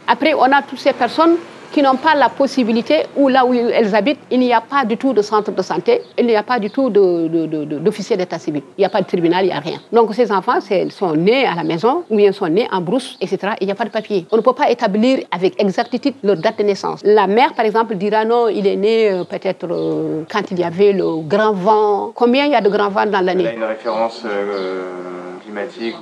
Après, 0.08 0.34
on 0.34 0.44
a 0.44 0.62
toutes 0.62 0.80
ces 0.80 0.94
personnes 0.94 1.36
qui 1.72 1.82
n'ont 1.82 1.96
pas 1.96 2.16
la 2.16 2.30
possibilité, 2.30 3.04
ou 3.16 3.28
là 3.28 3.46
où 3.46 3.54
elles 3.54 3.94
habitent, 3.96 4.20
il 4.32 4.40
n'y 4.40 4.54
a 4.54 4.62
pas 4.62 4.86
du 4.86 4.98
tout 4.98 5.14
de 5.14 5.22
centre 5.22 5.52
de 5.52 5.62
santé, 5.62 6.02
il 6.18 6.26
n'y 6.26 6.36
a 6.36 6.44
pas 6.44 6.60
du 6.60 6.70
tout 6.70 6.90
d'officier 6.90 8.18
d'état 8.18 8.40
civil, 8.40 8.62
il 8.78 8.82
n'y 8.82 8.86
a 8.86 8.90
pas 8.90 9.02
de 9.02 9.08
tribunal, 9.08 9.46
il 9.46 9.50
n'y 9.50 9.54
a 9.54 9.60
rien. 9.60 9.80
Donc 9.92 10.14
ces 10.14 10.32
enfants 10.32 10.60
sont 10.90 11.16
nés 11.16 11.46
à 11.46 11.56
la 11.56 11.64
maison, 11.64 12.04
ou 12.10 12.16
bien 12.16 12.32
sont 12.32 12.48
nés 12.48 12.68
en 12.72 12.82
brousse, 12.82 13.18
etc. 13.22 13.54
Il 13.62 13.68
n'y 13.68 13.72
a 13.72 13.76
pas 13.76 13.86
de 13.86 13.90
papier. 13.90 14.26
On 14.32 14.38
ne 14.38 14.42
peut 14.42 14.54
pas 14.54 14.70
établir 14.70 15.20
avec 15.32 15.62
exactitude 15.62 16.16
leur 16.24 16.38
date 16.38 16.58
de 16.60 16.64
naissance. 16.64 17.02
La 17.04 17.28
mère, 17.28 17.54
par 17.54 17.66
exemple, 17.66 17.96
dira 17.96 18.26
non, 18.26 18.48
il 18.48 18.66
est 18.68 18.76
né 18.76 19.10
euh, 19.10 19.24
peut-être 19.24 19.68
euh, 19.70 20.24
quand 20.32 20.52
il 20.52 20.60
y 20.60 20.64
avait 20.64 20.94
le 20.94 21.22
grand 21.22 21.54
vent. 21.54 22.12
Combien 22.14 22.46
il 22.46 22.52
y 22.52 22.56
a 22.56 22.62
de 22.62 22.70
grands 22.70 22.90
vents 22.90 23.06
dans 23.06 23.22
l'année? 23.22 23.44
Il 23.44 23.46
y 23.46 23.50
a 23.50 23.54
une 23.54 23.64
référence... 23.64 24.24
Euh, 24.26 25.08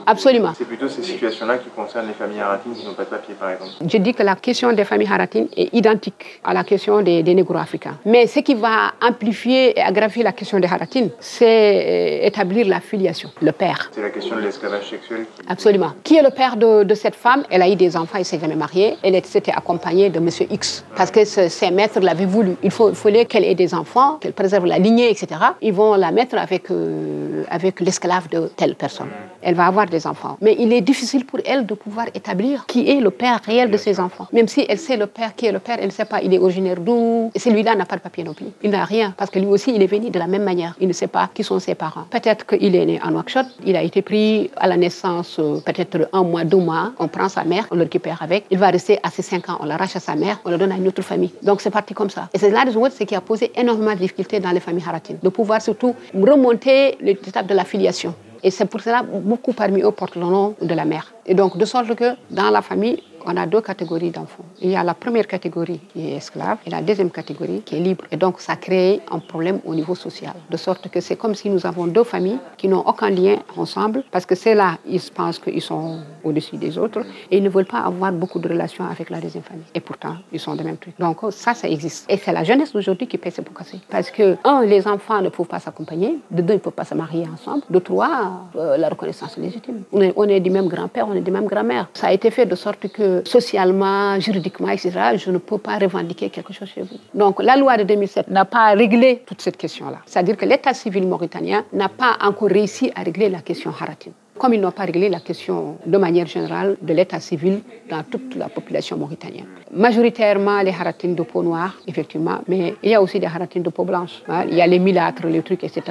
Absolument. 0.05 0.53
C'est 0.57 0.65
plutôt 0.65 0.87
ces 0.87 1.03
situations-là 1.03 1.57
qui 1.57 1.69
concernent 1.69 2.07
les 2.07 2.13
familles 2.13 2.41
haratines 2.41 2.73
qui 2.73 2.85
n'ont 2.85 2.93
pas 2.93 3.05
de 3.05 3.09
papier, 3.09 3.35
par 3.39 3.49
exemple. 3.51 3.71
Je 3.87 3.97
dis 3.97 4.13
que 4.13 4.23
la 4.23 4.35
question 4.35 4.71
des 4.73 4.83
familles 4.83 5.09
haratines 5.11 5.47
est 5.55 5.73
identique 5.73 6.41
à 6.43 6.53
la 6.53 6.63
question 6.63 7.01
des, 7.01 7.23
des 7.23 7.33
négro-africains. 7.33 7.97
Mais 8.05 8.27
ce 8.27 8.39
qui 8.39 8.55
va 8.55 8.93
amplifier 9.01 9.77
et 9.77 9.81
aggraver 9.81 10.23
la 10.23 10.31
question 10.31 10.59
des 10.59 10.67
haratines, 10.67 11.09
c'est 11.19 12.23
euh, 12.23 12.27
établir 12.27 12.67
la 12.67 12.79
filiation, 12.79 13.29
le 13.41 13.51
père. 13.51 13.89
C'est 13.93 14.01
la 14.01 14.09
question 14.09 14.35
de 14.35 14.41
l'esclavage 14.41 14.89
sexuel. 14.89 15.25
Absolument. 15.47 15.91
Qui 16.03 16.17
est 16.17 16.23
le 16.23 16.31
père 16.31 16.57
de, 16.57 16.83
de 16.83 16.95
cette 16.95 17.15
femme? 17.15 17.43
Elle 17.49 17.61
a 17.61 17.69
eu 17.69 17.75
des 17.75 17.95
enfants, 17.95 18.17
elle 18.17 18.25
s'est 18.25 18.39
jamais 18.39 18.55
mariée. 18.55 18.95
Elle 19.03 19.23
s'était 19.25 19.51
accompagnée 19.51 20.09
de 20.09 20.19
Monsieur 20.19 20.47
X 20.49 20.85
parce 20.95 21.11
que 21.11 21.23
ses 21.25 21.71
maîtres 21.71 21.99
l'avaient 21.99 22.25
voulu. 22.25 22.55
Il, 22.63 22.71
faut, 22.71 22.93
fallait 22.93 23.25
qu'elle 23.25 23.45
ait 23.45 23.55
des 23.55 23.73
enfants, 23.73 24.17
qu'elle 24.19 24.33
préserve 24.33 24.65
la 24.65 24.77
lignée, 24.77 25.09
etc. 25.09 25.27
Ils 25.61 25.73
vont 25.73 25.95
la 25.95 26.11
mettre 26.11 26.37
avec, 26.37 26.69
euh, 26.71 27.43
avec 27.49 27.79
l'esclave 27.79 28.27
de 28.29 28.47
telle 28.55 28.75
personne 28.75 29.09
elle 29.45 29.55
va 29.55 29.67
avoir 29.67 29.85
des 29.85 30.07
enfants. 30.07 30.37
Mais 30.41 30.55
il 30.59 30.73
est 30.73 30.81
difficile 30.81 31.23
pour 31.25 31.39
elle 31.45 31.65
de 31.65 31.75
pouvoir 31.75 32.07
établir 32.13 32.65
qui 32.65 32.89
est 32.89 32.99
le 32.99 33.11
père 33.11 33.39
réel 33.45 33.69
de 33.69 33.77
ses 33.77 33.99
enfants. 33.99 34.27
Même 34.33 34.47
si 34.47 34.65
elle 34.67 34.79
sait 34.79 34.97
le 34.97 35.05
père 35.05 35.35
qui 35.35 35.45
est 35.45 35.51
le 35.51 35.59
père, 35.59 35.77
elle 35.79 35.85
ne 35.85 35.91
sait 35.91 36.05
pas, 36.05 36.19
il 36.21 36.33
est 36.33 36.39
originaire 36.39 36.79
d'où. 36.79 37.31
Et 37.35 37.39
celui-là 37.39 37.75
n'a 37.75 37.85
pas 37.85 37.95
de 37.95 38.01
papier 38.01 38.23
non 38.23 38.33
plus. 38.33 38.47
Il 38.63 38.71
n'a 38.71 38.83
rien 38.83 39.13
parce 39.15 39.29
que 39.29 39.37
lui 39.37 39.45
aussi, 39.45 39.71
il 39.75 39.81
est 39.81 39.87
venu 39.87 40.09
de 40.09 40.17
la 40.17 40.27
même 40.27 40.43
manière. 40.43 40.75
Il 40.81 40.87
ne 40.87 40.93
sait 40.93 41.07
pas 41.07 41.29
qui 41.33 41.43
sont 41.43 41.59
ses 41.59 41.75
parents. 41.75 42.05
Peut-être 42.09 42.45
qu'il 42.47 42.75
est 42.75 42.85
né 42.85 42.99
en 43.03 43.11
Nouakchott, 43.11 43.45
il 43.63 43.75
a 43.75 43.83
été 43.83 44.01
pris 44.01 44.49
à 44.57 44.67
la 44.67 44.77
naissance 44.77 45.37
euh, 45.39 45.59
peut-être 45.63 46.09
un 46.11 46.23
mois, 46.23 46.43
deux 46.43 46.57
mois. 46.57 46.93
On 46.97 47.07
prend 47.07 47.29
sa 47.29 47.43
mère, 47.43 47.67
on 47.69 47.75
le 47.75 47.83
récupère 47.83 48.23
avec. 48.23 48.45
Il 48.49 48.57
va 48.57 48.69
rester 48.69 48.99
à 49.03 49.11
ses 49.11 49.21
cinq 49.21 49.47
ans, 49.49 49.57
on 49.59 49.65
l'arrache 49.65 49.95
à 49.95 49.99
sa 49.99 50.15
mère, 50.15 50.39
on 50.43 50.49
le 50.49 50.57
donne 50.57 50.71
à 50.71 50.75
une 50.75 50.87
autre 50.87 51.03
famille. 51.03 51.33
Donc 51.43 51.61
c'est 51.61 51.69
parti 51.69 51.93
comme 51.93 52.09
ça. 52.09 52.29
Et 52.33 52.39
c'est 52.39 52.49
la 52.49 52.63
raison 52.63 52.83
ce 52.89 53.03
qui 53.03 53.15
a 53.15 53.21
posé 53.21 53.51
énormément 53.55 53.93
de 53.93 53.99
difficultés 53.99 54.39
dans 54.39 54.51
les 54.51 54.59
familles 54.59 54.85
haratines. 54.87 55.17
De 55.21 55.29
pouvoir 55.29 55.61
surtout 55.61 55.93
remonter 56.13 56.97
l'étape 56.99 57.47
de 57.47 57.53
la 57.53 57.63
filiation. 57.63 58.13
Et 58.45 58.51
c'est 58.51 58.67
pour 58.67 58.79
cela 58.79 59.01
beaucoup 59.01 59.53
parmi 59.53 59.81
eux 59.81 59.89
portent 59.89 60.17
le 60.17 60.21
nom 60.21 60.55
de 60.61 60.73
la 60.75 60.85
mère. 60.85 61.11
Et 61.25 61.33
donc, 61.33 61.57
de 61.57 61.65
sorte 61.65 61.95
que 61.95 62.09
dans 62.29 62.51
la 62.51 62.61
famille, 62.61 63.01
on 63.25 63.35
a 63.37 63.45
deux 63.45 63.61
catégories 63.61 64.11
d'enfants. 64.11 64.45
Il 64.61 64.69
y 64.69 64.75
a 64.75 64.83
la 64.83 64.93
première 64.93 65.27
catégorie 65.27 65.79
qui 65.91 66.07
est 66.09 66.15
esclave 66.17 66.57
et 66.65 66.69
la 66.69 66.81
deuxième 66.81 67.09
catégorie 67.11 67.61
qui 67.65 67.75
est 67.75 67.79
libre. 67.79 68.05
Et 68.11 68.17
donc, 68.17 68.39
ça 68.39 68.55
crée 68.55 69.01
un 69.11 69.19
problème 69.19 69.59
au 69.65 69.73
niveau 69.73 69.95
social. 69.95 70.33
De 70.49 70.57
sorte 70.57 70.89
que 70.89 71.01
c'est 71.01 71.15
comme 71.15 71.35
si 71.35 71.49
nous 71.49 71.65
avons 71.65 71.87
deux 71.87 72.03
familles 72.03 72.39
qui 72.57 72.67
n'ont 72.67 72.85
aucun 72.85 73.09
lien 73.09 73.37
ensemble 73.57 74.03
parce 74.11 74.25
que 74.25 74.35
c'est 74.35 74.55
là, 74.55 74.77
ils 74.87 75.01
pensent 75.13 75.39
qu'ils 75.39 75.61
sont 75.61 75.99
au-dessus 76.23 76.57
des 76.57 76.77
autres 76.77 77.01
et 77.31 77.37
ils 77.37 77.43
ne 77.43 77.49
veulent 77.49 77.65
pas 77.65 77.79
avoir 77.79 78.11
beaucoup 78.11 78.39
de 78.39 78.47
relations 78.47 78.85
avec 78.85 79.09
la 79.09 79.19
deuxième 79.19 79.43
famille. 79.43 79.65
Et 79.73 79.79
pourtant, 79.79 80.17
ils 80.31 80.39
sont 80.39 80.55
de 80.55 80.63
même 80.63 80.77
truc. 80.77 80.93
Donc, 80.99 81.17
ça, 81.31 81.53
ça 81.53 81.67
existe. 81.67 82.05
Et 82.09 82.17
c'est 82.17 82.31
la 82.31 82.43
jeunesse 82.43 82.73
d'aujourd'hui 82.73 83.07
qui 83.07 83.17
paie 83.17 83.31
ces 83.31 83.41
pots. 83.41 83.53
Parce 83.89 84.11
que, 84.11 84.35
un, 84.43 84.65
les 84.65 84.85
enfants 84.87 85.21
ne 85.21 85.29
peuvent 85.29 85.45
pas 85.47 85.59
s'accompagner. 85.59 86.19
De 86.29 86.41
deux, 86.41 86.53
ils 86.53 86.57
ne 86.57 86.61
peuvent 86.61 86.73
pas 86.73 86.83
se 86.83 86.93
marier 86.93 87.25
ensemble. 87.33 87.63
De 87.69 87.79
trois, 87.79 88.49
euh, 88.57 88.77
la 88.77 88.89
reconnaissance 88.89 89.37
légitime. 89.37 89.83
On 89.93 90.01
est, 90.01 90.13
on 90.15 90.27
est 90.27 90.39
du 90.41 90.49
même 90.49 90.67
grand-père, 90.67 91.07
on 91.07 91.13
est 91.13 91.21
du 91.21 91.31
même 91.31 91.45
grand-mère. 91.45 91.87
Ça 91.93 92.07
a 92.07 92.11
été 92.11 92.29
fait 92.31 92.45
de 92.45 92.55
sorte 92.55 92.87
que 92.89 93.14
socialement, 93.23 94.19
juridiquement, 94.19 94.69
etc., 94.69 94.91
je 95.17 95.31
ne 95.31 95.37
peux 95.37 95.57
pas 95.57 95.77
revendiquer 95.77 96.29
quelque 96.29 96.53
chose 96.53 96.69
chez 96.73 96.81
vous. 96.81 96.97
Donc 97.13 97.41
la 97.41 97.55
loi 97.55 97.77
de 97.77 97.83
2007 97.83 98.29
n'a 98.29 98.45
pas 98.45 98.71
réglé 98.73 99.23
toute 99.25 99.41
cette 99.41 99.57
question-là. 99.57 99.99
C'est-à-dire 100.05 100.37
que 100.37 100.45
l'État 100.45 100.73
civil 100.73 101.07
mauritanien 101.07 101.63
n'a 101.73 101.89
pas 101.89 102.17
encore 102.21 102.49
réussi 102.49 102.91
à 102.95 103.03
régler 103.03 103.29
la 103.29 103.39
question 103.39 103.71
haratine 103.71 104.13
comme 104.37 104.53
ils 104.53 104.59
n'ont 104.59 104.71
pas 104.71 104.83
réglé 104.83 105.09
la 105.09 105.19
question 105.19 105.77
de 105.85 105.97
manière 105.97 106.27
générale 106.27 106.75
de 106.81 106.93
l'état 106.93 107.19
civil 107.19 107.61
dans 107.89 108.03
toute 108.03 108.35
la 108.35 108.49
population 108.49 108.97
mauritanienne. 108.97 109.47
Majoritairement 109.71 110.61
les 110.61 110.71
haratines 110.71 111.15
de 111.15 111.23
peau 111.23 111.41
noire, 111.41 111.75
effectivement, 111.87 112.39
mais 112.47 112.75
il 112.83 112.89
y 112.89 112.95
a 112.95 113.01
aussi 113.01 113.19
des 113.19 113.27
haratines 113.27 113.63
de 113.63 113.69
peau 113.69 113.85
blanche. 113.85 114.21
Hein. 114.27 114.45
Il 114.49 114.55
y 114.55 114.61
a 114.61 114.67
les 114.67 114.79
milâtres, 114.79 115.27
les 115.27 115.41
trucs, 115.41 115.63
etc 115.63 115.83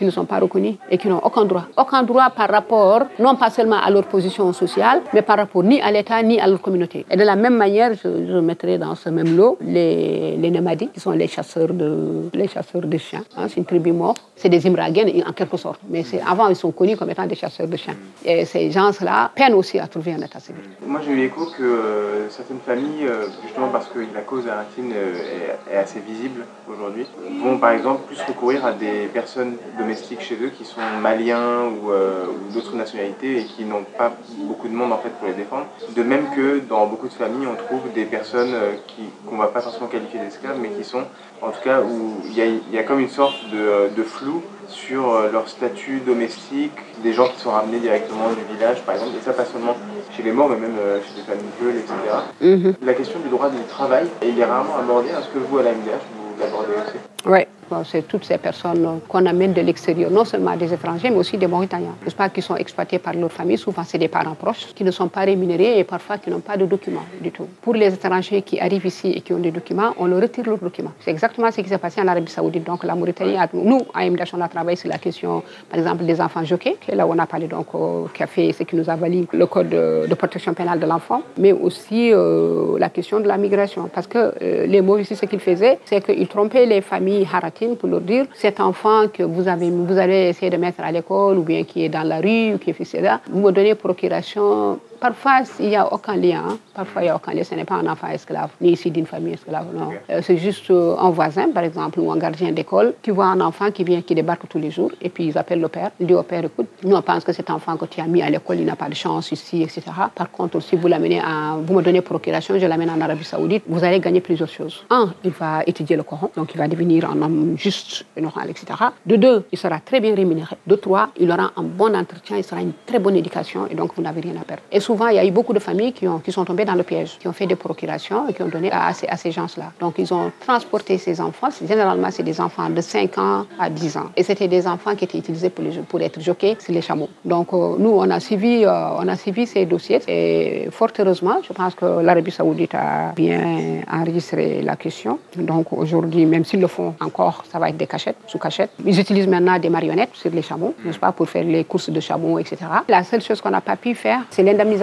qui 0.00 0.06
ne 0.06 0.10
sont 0.10 0.24
pas 0.24 0.38
reconnus 0.38 0.76
et 0.90 0.96
qui 0.96 1.08
n'ont 1.08 1.22
aucun 1.28 1.44
droit. 1.44 1.64
Aucun 1.76 2.02
droit 2.10 2.30
par 2.30 2.48
rapport, 2.48 3.02
non 3.18 3.34
pas 3.36 3.50
seulement 3.50 3.80
à 3.86 3.90
leur 3.90 4.04
position 4.14 4.50
sociale, 4.54 5.02
mais 5.12 5.20
par 5.20 5.36
rapport 5.36 5.62
ni 5.62 5.76
à 5.82 5.90
l'État 5.92 6.22
ni 6.22 6.40
à 6.40 6.46
leur 6.46 6.62
communauté. 6.62 7.04
Et 7.10 7.16
de 7.18 7.22
la 7.32 7.36
même 7.36 7.56
manière, 7.64 7.92
je, 7.92 8.08
je 8.30 8.38
mettrai 8.50 8.78
dans 8.78 8.94
ce 8.94 9.10
même 9.10 9.36
lot 9.36 9.58
les, 9.60 10.38
les 10.38 10.50
Namadi, 10.50 10.88
qui 10.88 11.00
sont 11.00 11.10
les 11.10 11.28
chasseurs 11.28 11.74
de, 11.74 11.90
les 12.32 12.48
chasseurs 12.48 12.86
de 12.94 12.96
chiens. 12.96 13.24
Hein, 13.36 13.44
c'est 13.48 13.58
une 13.58 13.66
tribu 13.66 13.92
morte. 13.92 14.22
C'est 14.36 14.48
des 14.48 14.66
Imraguens 14.66 15.10
en 15.28 15.32
quelque 15.32 15.58
sorte. 15.58 15.80
Mais 15.90 16.02
avant, 16.26 16.48
ils 16.48 16.56
sont 16.56 16.72
connus 16.72 16.96
comme 16.96 17.10
étant 17.10 17.26
des 17.26 17.34
chasseurs 17.34 17.68
de 17.68 17.76
chiens. 17.76 17.96
Et 18.24 18.46
ces 18.46 18.70
gens-là 18.70 19.30
peinent 19.34 19.52
aussi 19.52 19.78
à 19.78 19.86
trouver 19.86 20.14
un 20.14 20.22
état 20.22 20.40
civil. 20.40 20.62
Moi, 20.86 21.00
j'ai 21.04 21.12
eu 21.12 21.20
écho 21.28 21.44
que 21.58 21.62
euh, 21.62 22.30
certaines 22.30 22.60
familles, 22.64 23.04
euh, 23.06 23.26
justement 23.44 23.68
parce 23.68 23.88
que 23.88 23.98
la 24.14 24.22
cause 24.22 24.48
aratine 24.48 24.92
euh, 24.94 25.68
est, 25.68 25.74
est 25.74 25.76
assez 25.84 26.00
visible 26.00 26.40
aujourd'hui, 26.72 27.04
vont 27.44 27.58
par 27.58 27.72
exemple 27.72 28.00
plus 28.08 28.18
recourir 28.26 28.64
à 28.64 28.72
des 28.72 29.10
personnes 29.12 29.56
de 29.78 29.84
chez 29.96 30.36
eux 30.42 30.50
qui 30.56 30.64
sont 30.64 30.80
maliens 31.00 31.70
euh, 31.88 32.26
ou, 32.26 32.52
d'autres 32.52 32.74
nationalités 32.74 33.40
et 33.40 33.44
qui 33.44 33.64
n'ont 33.64 33.84
pas 33.96 34.12
beaucoup 34.38 34.68
de 34.68 34.74
monde 34.74 34.92
en 34.92 34.98
fait 34.98 35.10
pour 35.10 35.28
les 35.28 35.34
défendre. 35.34 35.66
De 35.96 36.02
même 36.02 36.26
que 36.34 36.60
dans 36.60 36.86
beaucoup 36.86 37.08
de 37.08 37.12
familles, 37.12 37.46
on 37.46 37.56
trouve 37.56 37.92
des 37.94 38.04
personnes 38.04 38.52
euh, 38.54 38.72
qui, 38.86 39.02
qu'on 39.26 39.36
ne 39.36 39.40
va 39.40 39.48
pas 39.48 39.60
forcément 39.60 39.86
qualifier 39.86 40.20
d'esclaves, 40.20 40.58
mais 40.60 40.68
qui 40.70 40.84
sont, 40.84 41.04
en 41.42 41.50
tout 41.50 41.60
cas, 41.62 41.80
où 41.80 42.20
il 42.26 42.34
y 42.34 42.42
a, 42.42 42.46
y 42.72 42.78
a, 42.78 42.82
comme 42.82 43.00
une 43.00 43.08
sorte 43.08 43.50
de, 43.50 43.58
euh, 43.58 43.88
de 43.88 44.02
flou 44.02 44.42
sur 44.68 45.20
leur 45.32 45.48
statut 45.48 46.00
domestique, 46.06 46.78
des 47.02 47.12
gens 47.12 47.26
qui 47.26 47.40
sont 47.40 47.50
ramenés 47.50 47.80
directement 47.80 48.28
du 48.28 48.54
village, 48.54 48.82
par 48.82 48.94
exemple, 48.94 49.16
et 49.18 49.24
ça 49.24 49.32
pas 49.32 49.44
seulement 49.44 49.76
chez 50.16 50.22
les 50.22 50.30
morts, 50.30 50.48
mais 50.48 50.56
même 50.56 50.76
chez 51.04 51.20
des 51.20 51.26
familles 51.26 51.50
veules, 51.60 51.76
etc. 51.76 51.94
Mm-hmm. 52.40 52.86
La 52.86 52.94
question 52.94 53.18
du 53.18 53.28
droit 53.28 53.50
du 53.50 53.60
travail, 53.68 54.06
il 54.22 54.38
est 54.38 54.44
rarement 54.44 54.76
abordé. 54.78 55.08
Est-ce 55.08 55.28
que 55.28 55.38
vous, 55.40 55.58
à 55.58 55.64
la 55.64 55.72
MDH, 55.72 55.90
vous 56.14 56.40
l'abordez 56.40 56.74
aussi? 56.74 56.98
Ouais. 57.26 57.46
c'est 57.84 58.06
toutes 58.08 58.24
ces 58.24 58.38
personnes 58.38 59.00
qu'on 59.08 59.26
amène 59.26 59.52
de 59.52 59.60
l'extérieur, 59.60 60.10
non 60.10 60.24
seulement 60.24 60.56
des 60.56 60.72
étrangers, 60.72 61.10
mais 61.10 61.16
aussi 61.16 61.36
des 61.36 61.46
Mauritaniens, 61.46 61.94
n'est-ce 62.02 62.16
pas, 62.16 62.28
qui 62.28 62.42
sont 62.42 62.56
exploités 62.56 62.98
par 62.98 63.14
leur 63.14 63.30
famille. 63.30 63.58
Souvent, 63.58 63.84
c'est 63.84 63.98
des 63.98 64.08
parents 64.08 64.34
proches 64.34 64.68
qui 64.74 64.82
ne 64.84 64.90
sont 64.90 65.08
pas 65.08 65.20
rémunérés 65.20 65.78
et 65.78 65.84
parfois 65.84 66.18
qui 66.18 66.30
n'ont 66.30 66.40
pas 66.40 66.56
de 66.56 66.66
documents 66.66 67.04
du 67.20 67.30
tout. 67.30 67.46
Pour 67.62 67.74
les 67.74 67.92
étrangers 67.92 68.42
qui 68.42 68.58
arrivent 68.58 68.86
ici 68.86 69.12
et 69.14 69.20
qui 69.20 69.32
ont 69.32 69.38
des 69.38 69.50
documents, 69.50 69.94
on 69.98 70.06
leur 70.06 70.20
retire 70.20 70.44
leurs 70.46 70.58
documents. 70.58 70.92
C'est 71.00 71.10
exactement 71.10 71.50
ce 71.50 71.60
qui 71.60 71.68
s'est 71.68 71.78
passé 71.78 72.00
en 72.00 72.08
Arabie 72.08 72.30
Saoudite. 72.30 72.64
Donc, 72.64 72.84
la 72.84 72.94
Mauritanie, 72.94 73.36
nous, 73.52 73.82
à 73.94 74.08
MDH, 74.08 74.34
on 74.34 74.40
a 74.40 74.48
travaillé 74.48 74.76
sur 74.76 74.88
la 74.88 74.98
question, 74.98 75.42
par 75.68 75.78
exemple, 75.78 76.04
des 76.04 76.20
enfants 76.20 76.44
jockeys, 76.44 76.78
là 76.92 77.06
où 77.06 77.12
on 77.12 77.18
a 77.18 77.26
parlé, 77.26 77.46
donc, 77.46 77.66
qui 78.14 78.22
a 78.22 78.26
fait 78.26 78.52
ce 78.52 78.64
qui 78.64 78.76
nous 78.76 78.88
a 78.88 78.96
valu 78.96 79.26
le 79.32 79.46
code 79.46 79.68
de, 79.68 80.14
protection 80.14 80.52
pénale 80.52 80.80
de 80.80 80.86
l'enfant, 80.86 81.22
mais 81.38 81.52
aussi 81.52 82.12
euh, 82.12 82.78
la 82.78 82.90
question 82.90 83.20
de 83.20 83.28
la 83.28 83.38
migration. 83.38 83.88
Parce 83.92 84.06
que 84.06 84.18
euh, 84.42 84.66
les 84.66 84.82
mots 84.82 84.98
ici, 84.98 85.16
ce 85.16 85.24
qu'ils 85.24 85.40
faisaient, 85.40 85.78
c'est 85.86 86.04
qu'ils 86.04 86.28
trompaient 86.28 86.66
les 86.66 86.82
familles 86.82 87.09
haratines 87.32 87.76
pour 87.76 87.88
leur 87.88 88.00
dire 88.00 88.26
cet 88.34 88.60
enfant 88.60 89.08
que 89.12 89.22
vous, 89.22 89.48
avez, 89.48 89.70
vous 89.70 89.98
allez 89.98 90.28
essayer 90.28 90.50
de 90.50 90.56
mettre 90.56 90.80
à 90.80 90.92
l'école 90.92 91.38
ou 91.38 91.42
bien 91.42 91.64
qui 91.64 91.84
est 91.84 91.88
dans 91.88 92.02
la 92.02 92.20
rue 92.20 92.54
ou 92.54 92.58
qui 92.58 92.70
est 92.70 92.72
fait 92.72 92.84
ça, 92.84 93.20
vous 93.30 93.40
me 93.40 93.52
donnez 93.52 93.74
procuration 93.74 94.78
Parfois, 95.00 95.40
il 95.58 95.68
n'y 95.68 95.76
a 95.76 95.90
aucun 95.90 96.16
lien. 96.16 96.42
Hein. 96.46 96.58
Parfois, 96.74 97.00
il 97.02 97.04
n'y 97.06 97.10
a 97.10 97.16
aucun 97.16 97.32
lien. 97.32 97.42
Ce 97.42 97.54
n'est 97.54 97.64
pas 97.64 97.76
un 97.76 97.86
enfant 97.86 98.08
esclave, 98.08 98.50
ni 98.60 98.72
ici 98.72 98.90
d'une 98.90 99.06
famille 99.06 99.32
esclave. 99.32 99.66
Non. 99.74 99.90
Euh, 100.10 100.20
c'est 100.22 100.36
juste 100.36 100.70
euh, 100.70 100.94
un 100.98 101.08
voisin, 101.08 101.48
par 101.52 101.64
exemple, 101.64 102.00
ou 102.00 102.12
un 102.12 102.18
gardien 102.18 102.52
d'école 102.52 102.92
qui 103.02 103.10
voit 103.10 103.26
un 103.26 103.40
enfant 103.40 103.70
qui 103.70 103.82
vient, 103.82 104.02
qui 104.02 104.14
débarque 104.14 104.46
tous 104.46 104.58
les 104.58 104.70
jours, 104.70 104.92
et 105.00 105.08
puis 105.08 105.24
ils 105.24 105.38
appellent 105.38 105.60
le 105.60 105.68
père. 105.68 105.90
Il 106.00 106.06
dit 106.06 106.14
au 106.14 106.22
père, 106.22 106.44
écoute, 106.44 106.68
nous, 106.84 106.94
on 106.94 107.02
pense 107.02 107.24
que 107.24 107.32
cet 107.32 107.48
enfant 107.50 107.78
que 107.78 107.86
tu 107.86 108.00
as 108.00 108.06
mis 108.06 108.20
à 108.20 108.28
l'école, 108.28 108.58
il 108.58 108.66
n'a 108.66 108.76
pas 108.76 108.90
de 108.90 108.94
chance 108.94 109.32
ici, 109.32 109.62
etc. 109.62 109.82
Par 110.14 110.30
contre, 110.30 110.60
si 110.60 110.76
vous 110.76 110.86
l'amenez 110.86 111.20
à, 111.20 111.56
vous 111.58 111.74
me 111.74 111.82
donnez 111.82 112.02
procuration, 112.02 112.58
je 112.58 112.66
l'amène 112.66 112.90
en 112.90 113.00
Arabie 113.00 113.24
Saoudite, 113.24 113.64
vous 113.66 113.82
allez 113.82 114.00
gagner 114.00 114.20
plusieurs 114.20 114.50
choses. 114.50 114.84
Un, 114.90 115.14
il 115.24 115.30
va 115.30 115.62
étudier 115.66 115.96
le 115.96 116.02
Coran, 116.02 116.30
donc 116.36 116.52
il 116.54 116.58
va 116.58 116.68
devenir 116.68 117.08
un 117.10 117.22
homme 117.22 117.54
juste, 117.56 118.04
normal, 118.20 118.50
etc. 118.50 118.66
De 119.06 119.16
deux, 119.16 119.46
il 119.50 119.58
sera 119.58 119.78
très 119.80 120.00
bien 120.00 120.14
rémunéré. 120.14 120.56
De 120.66 120.76
trois, 120.76 121.08
il 121.18 121.30
aura 121.30 121.52
un 121.56 121.62
bon 121.62 121.96
entretien, 121.96 122.36
il 122.36 122.44
sera 122.44 122.60
une 122.60 122.72
très 122.84 122.98
bonne 122.98 123.16
éducation, 123.16 123.66
et 123.70 123.74
donc 123.74 123.92
vous 123.96 124.02
n'avez 124.02 124.20
rien 124.20 124.34
à 124.38 124.44
perdre. 124.44 124.62
Et 124.70 124.80
souvent, 124.90 125.06
il 125.06 125.14
y 125.14 125.20
a 125.20 125.24
eu 125.24 125.30
beaucoup 125.30 125.52
de 125.52 125.60
familles 125.60 125.92
qui, 125.92 126.08
ont, 126.08 126.18
qui 126.18 126.32
sont 126.32 126.44
tombées 126.44 126.64
dans 126.64 126.74
le 126.74 126.82
piège, 126.82 127.16
qui 127.20 127.28
ont 127.28 127.32
fait 127.32 127.46
des 127.46 127.54
procurations 127.54 128.28
et 128.28 128.32
qui 128.34 128.42
ont 128.42 128.48
donné 128.48 128.72
à, 128.72 128.92
ces, 128.92 129.06
ces 129.22 129.30
gens-là. 129.30 129.68
Donc, 129.78 129.94
ils 129.98 130.12
ont 130.12 130.32
transporté 130.46 130.98
ces 130.98 131.20
enfants. 131.20 131.50
Généralement, 131.64 132.10
c'est 132.10 132.24
des 132.24 132.40
enfants 132.40 132.68
de 132.68 132.80
5 132.80 133.16
ans 133.18 133.46
à 133.56 133.70
10 133.70 133.96
ans. 133.98 134.08
Et 134.16 134.24
c'était 134.24 134.48
des 134.48 134.66
enfants 134.66 134.96
qui 134.96 135.04
étaient 135.04 135.18
utilisés 135.18 135.50
pour, 135.50 136.00
être 136.00 136.20
jockés 136.20 136.56
sur 136.58 136.72
les 136.72 136.82
chameaux. 136.82 137.08
Donc, 137.24 137.52
euh, 137.52 137.76
nous, 137.78 137.90
on 138.02 138.10
a, 138.10 138.18
suivi, 138.18 138.64
euh, 138.64 139.00
on 139.02 139.06
a 139.06 139.14
suivi 139.14 139.46
ces 139.46 139.64
dossiers. 139.64 140.00
Et 140.08 140.68
fort 140.72 140.90
heureusement, 140.98 141.36
je 141.46 141.52
pense 141.52 141.76
que 141.76 142.00
l'Arabie 142.06 142.32
Saoudite 142.32 142.74
a 142.74 143.12
bien 143.14 143.82
enregistré 143.92 144.60
la 144.62 144.74
question. 144.74 145.20
Donc, 145.36 145.72
aujourd'hui, 145.72 146.26
même 146.26 146.44
s'ils 146.44 146.60
le 146.60 146.66
font 146.66 146.94
encore, 147.00 147.44
ça 147.48 147.60
va 147.60 147.68
être 147.68 147.76
des 147.76 147.86
cachettes, 147.86 148.16
sous 148.26 148.38
cachettes. 148.38 148.72
Ils 148.84 148.98
utilisent 148.98 149.28
maintenant 149.28 149.56
des 149.56 149.70
marionnettes 149.70 150.14
sur 150.14 150.32
les 150.32 150.42
chameaux, 150.42 150.74
n'est-ce 150.84 150.98
pas, 150.98 151.12
pour 151.12 151.28
faire 151.28 151.44
les 151.44 151.62
courses 151.62 151.90
de 151.90 152.00
chameaux, 152.00 152.40
etc. 152.40 152.56
La 152.88 153.04
seule 153.04 153.22
chose 153.22 153.40
qu'on 153.40 153.50
n'a 153.50 153.60
pas 153.60 153.76
pu 153.76 153.94
faire, 153.94 154.22
c'est 154.30 154.42
l'indemnisation. 154.42 154.79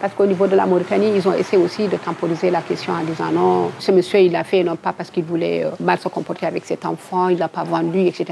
Parce 0.00 0.14
qu'au 0.14 0.26
niveau 0.26 0.46
de 0.46 0.56
la 0.56 0.66
Mauritanie, 0.66 1.12
ils 1.14 1.26
ont 1.28 1.32
essayé 1.32 1.62
aussi 1.62 1.88
de 1.88 1.96
temporiser 1.96 2.50
la 2.50 2.60
question 2.60 2.92
en 2.92 3.04
disant 3.04 3.30
non, 3.32 3.70
ce 3.78 3.92
monsieur, 3.92 4.20
il 4.20 4.32
l'a 4.32 4.44
fait 4.44 4.62
non 4.62 4.76
pas 4.76 4.92
parce 4.92 5.10
qu'il 5.10 5.24
voulait 5.24 5.64
euh, 5.64 5.70
mal 5.80 5.98
se 5.98 6.08
comporter 6.08 6.46
avec 6.46 6.64
cet 6.64 6.84
enfant, 6.84 7.28
il 7.28 7.38
l'a 7.38 7.48
pas 7.48 7.64
vendu, 7.64 8.00
etc. 8.00 8.24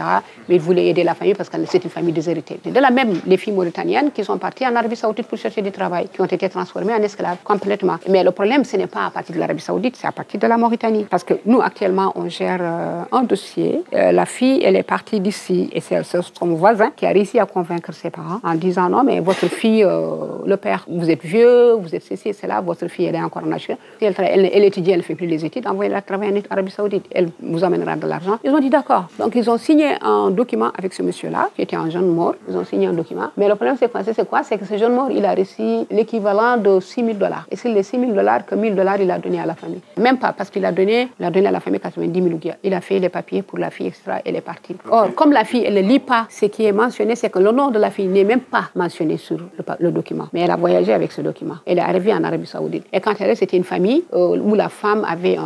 Mais 0.49 0.57
il 0.57 0.61
voulait 0.61 0.89
aider 0.89 1.05
la 1.05 1.15
famille 1.15 1.35
parce 1.35 1.49
que 1.49 1.57
c'est 1.67 1.85
une 1.85 1.91
famille 1.91 2.13
déshéritée. 2.13 2.59
De 2.65 2.81
la 2.81 2.91
même, 2.91 3.21
les 3.27 3.37
filles 3.37 3.53
mauritaniennes 3.53 4.11
qui 4.13 4.25
sont 4.25 4.39
parties 4.39 4.67
en 4.67 4.75
Arabie 4.75 4.97
Saoudite 4.97 5.27
pour 5.27 5.39
chercher 5.39 5.63
du 5.63 5.71
travail, 5.71 6.09
qui 6.13 6.21
ont 6.21 6.27
été 6.27 6.49
transformées 6.49 6.95
en 6.95 7.03
esclaves 7.03 7.39
complètement. 7.45 7.97
Mais 8.09 8.23
le 8.23 8.31
problème, 8.31 8.65
ce 8.65 8.77
n'est 8.77 8.87
pas 8.87 9.07
à 9.07 9.11
partir 9.11 9.35
de 9.35 9.41
l'Arabie 9.41 9.63
Saoudite, 9.63 9.97
c'est 9.97 10.07
à 10.07 10.13
partir 10.13 10.41
de 10.41 10.47
la 10.47 10.57
Mauritanie. 10.57 11.05
Parce 11.09 11.25
que 11.25 11.35
nous, 11.47 11.61
actuellement, 11.61 12.13
on 12.17 12.29
gère 12.29 12.61
euh, 12.61 13.03
un 13.13 13.23
dossier. 13.23 13.83
Euh, 13.95 14.13
la 14.13 14.27
fille, 14.27 14.63
elle 14.65 14.77
est 14.77 14.83
partie 14.83 15.21
d'ici 15.21 15.71
et 15.73 15.81
c'est 15.81 16.03
son 16.05 16.47
voisin 16.55 16.91
qui 16.95 17.07
a 17.07 17.11
réussi 17.11 17.39
à 17.39 17.47
convaincre 17.47 17.93
ses 17.93 18.11
parents 18.11 18.41
en 18.43 18.55
disant 18.55 18.89
non, 18.89 19.05
mais 19.05 19.21
votre 19.21 19.47
fille, 19.49 19.85
le 19.85 20.57
père, 20.57 20.85
vous 20.89 21.04
êtes 21.11 21.25
vieux, 21.25 21.73
vous 21.75 21.95
êtes 21.95 22.03
ceci, 22.03 22.33
c'est 22.35 22.47
là, 22.47 22.61
votre 22.61 22.89
fille, 22.89 23.07
elle 23.07 23.15
est 23.15 23.23
encore 23.23 23.43
en 23.45 23.53
Achille. 23.53 23.77
Elle, 24.01 24.15
elle, 24.19 24.65
étudie, 24.65 24.91
elle 24.91 24.99
ne 24.99 25.03
fait 25.03 25.15
plus 25.15 25.27
les 25.27 25.45
études, 25.45 25.67
envoyez-la 25.67 26.03
travailler 26.03 26.33
en 26.33 26.53
Arabie 26.53 26.71
Saoudite, 26.71 27.07
elle 27.13 27.29
vous 27.41 27.65
amènera 27.65 27.97
de 27.97 28.07
l'argent. 28.07 28.39
Ils 28.45 28.51
ont 28.51 28.61
dit 28.61 28.71
d'accord. 28.71 29.07
Donc 29.19 29.35
ils 29.35 29.49
ont 29.51 29.59
signé 29.59 29.95
un 30.03 30.31
document 30.31 30.71
avec 30.77 30.93
ce 30.93 31.03
monsieur-là, 31.03 31.51
qui 31.55 31.63
était 31.63 31.77
un 31.77 31.91
jeune 31.91 32.09
mort. 32.09 32.35
Ils 32.49 32.57
ont 32.57 32.65
signé 32.65 32.87
un 32.87 32.93
document. 32.93 33.29
Mais 33.37 33.49
le 33.49 33.55
problème, 33.55 33.77
c'est 33.79 33.91
quoi? 33.91 34.03
C'est 34.03 34.29
quoi? 34.29 34.43
C'est 34.43 34.59
que 34.59 34.65
ce 34.65 34.77
jeune 34.77 34.95
mort, 34.95 35.11
il 35.11 35.25
a 35.25 35.35
reçu 35.35 35.63
l'équivalent 35.91 36.57
de 36.57 36.81
6 36.81 37.05
000 37.05 37.17
dollars. 37.17 37.47
Et 37.51 37.57
c'est 37.57 37.69
les 37.69 37.83
6 37.83 37.99
000 37.99 38.13
dollars 38.13 38.45
que 38.47 38.55
1 38.55 38.61
000 38.61 38.75
dollars, 38.75 39.01
il 39.01 39.11
a 39.11 39.19
donné 39.19 39.41
à 39.41 39.47
la 39.47 39.55
famille. 39.55 39.81
Même 39.99 40.19
pas, 40.19 40.33
parce 40.33 40.51
qu'il 40.51 40.65
a 40.65 40.73
donné, 40.73 41.09
il 41.19 41.25
a 41.25 41.31
donné 41.31 41.49
à 41.49 41.51
la 41.51 41.61
famille 41.61 41.81
90 41.81 42.23
000 42.23 42.37
dollars. 42.37 42.57
Il 42.63 42.75
a 42.75 42.81
fait 42.81 42.99
les 42.99 43.09
papiers 43.09 43.43
pour 43.43 43.59
la 43.59 43.71
fille, 43.71 43.89
etc. 43.89 44.21
Elle 44.25 44.37
est 44.37 44.41
partie. 44.41 44.77
Or, 44.91 45.15
comme 45.15 45.33
la 45.33 45.45
fille, 45.45 45.65
elle 45.65 45.75
ne 45.75 45.81
lit 45.81 45.99
pas, 46.01 46.27
ce 46.31 46.47
qui 46.47 46.65
est 46.65 46.73
mentionné, 46.73 47.17
c'est 47.17 47.31
que 47.31 47.39
le 47.39 47.53
nom 47.53 47.71
de 47.71 47.79
la 47.79 47.91
fille 47.91 48.07
n'est 48.09 48.25
même 48.25 48.41
pas 48.41 48.71
mentionné 48.75 49.17
sur 49.17 49.37
le, 49.37 49.47
le 49.79 49.91
document. 49.91 50.29
Mais 50.33 50.41
elle 50.41 50.51
a 50.51 50.57
voyagé 50.57 50.93
avec 50.95 51.13
ce 51.13 51.21
document. 51.21 51.57
Elle 51.67 51.79
est 51.79 51.83
arrivée 51.83 52.13
en 52.13 52.23
Arabie 52.25 52.47
Saoudite. 52.47 52.85
Et 52.93 53.01
quand 53.01 53.15
elle 53.21 53.31
est, 53.31 53.35
c'était 53.35 53.57
une 53.57 53.65
famille 53.65 54.05
euh, 54.13 54.39
où 54.39 54.55
la 54.55 54.69
femme 54.69 55.05
avait 55.09 55.39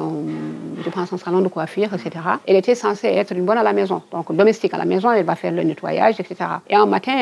je 0.85 0.91
pense, 0.91 1.13
un 1.13 1.19
salon 1.19 1.41
de 1.41 1.49
coiffure, 1.49 1.89
etc. 1.95 2.11
Elle 2.47 2.57
était 2.57 2.75
censée 2.75 3.09
être 3.09 3.33
une 3.33 3.45
bonne 3.45 3.59
à 3.59 3.63
la 3.63 3.73
maison. 3.73 4.03
Donc, 4.13 4.35
domestique 4.35 4.73
à 4.75 4.79
la 4.79 4.85
maison, 4.85 5.11
elle 5.11 5.25
va 5.25 5.35
faire 5.35 5.53
le 5.53 5.63
nettoyage, 5.63 6.21
etc. 6.21 6.37
Et 6.69 6.75
un 6.75 6.87
matin, 6.87 7.13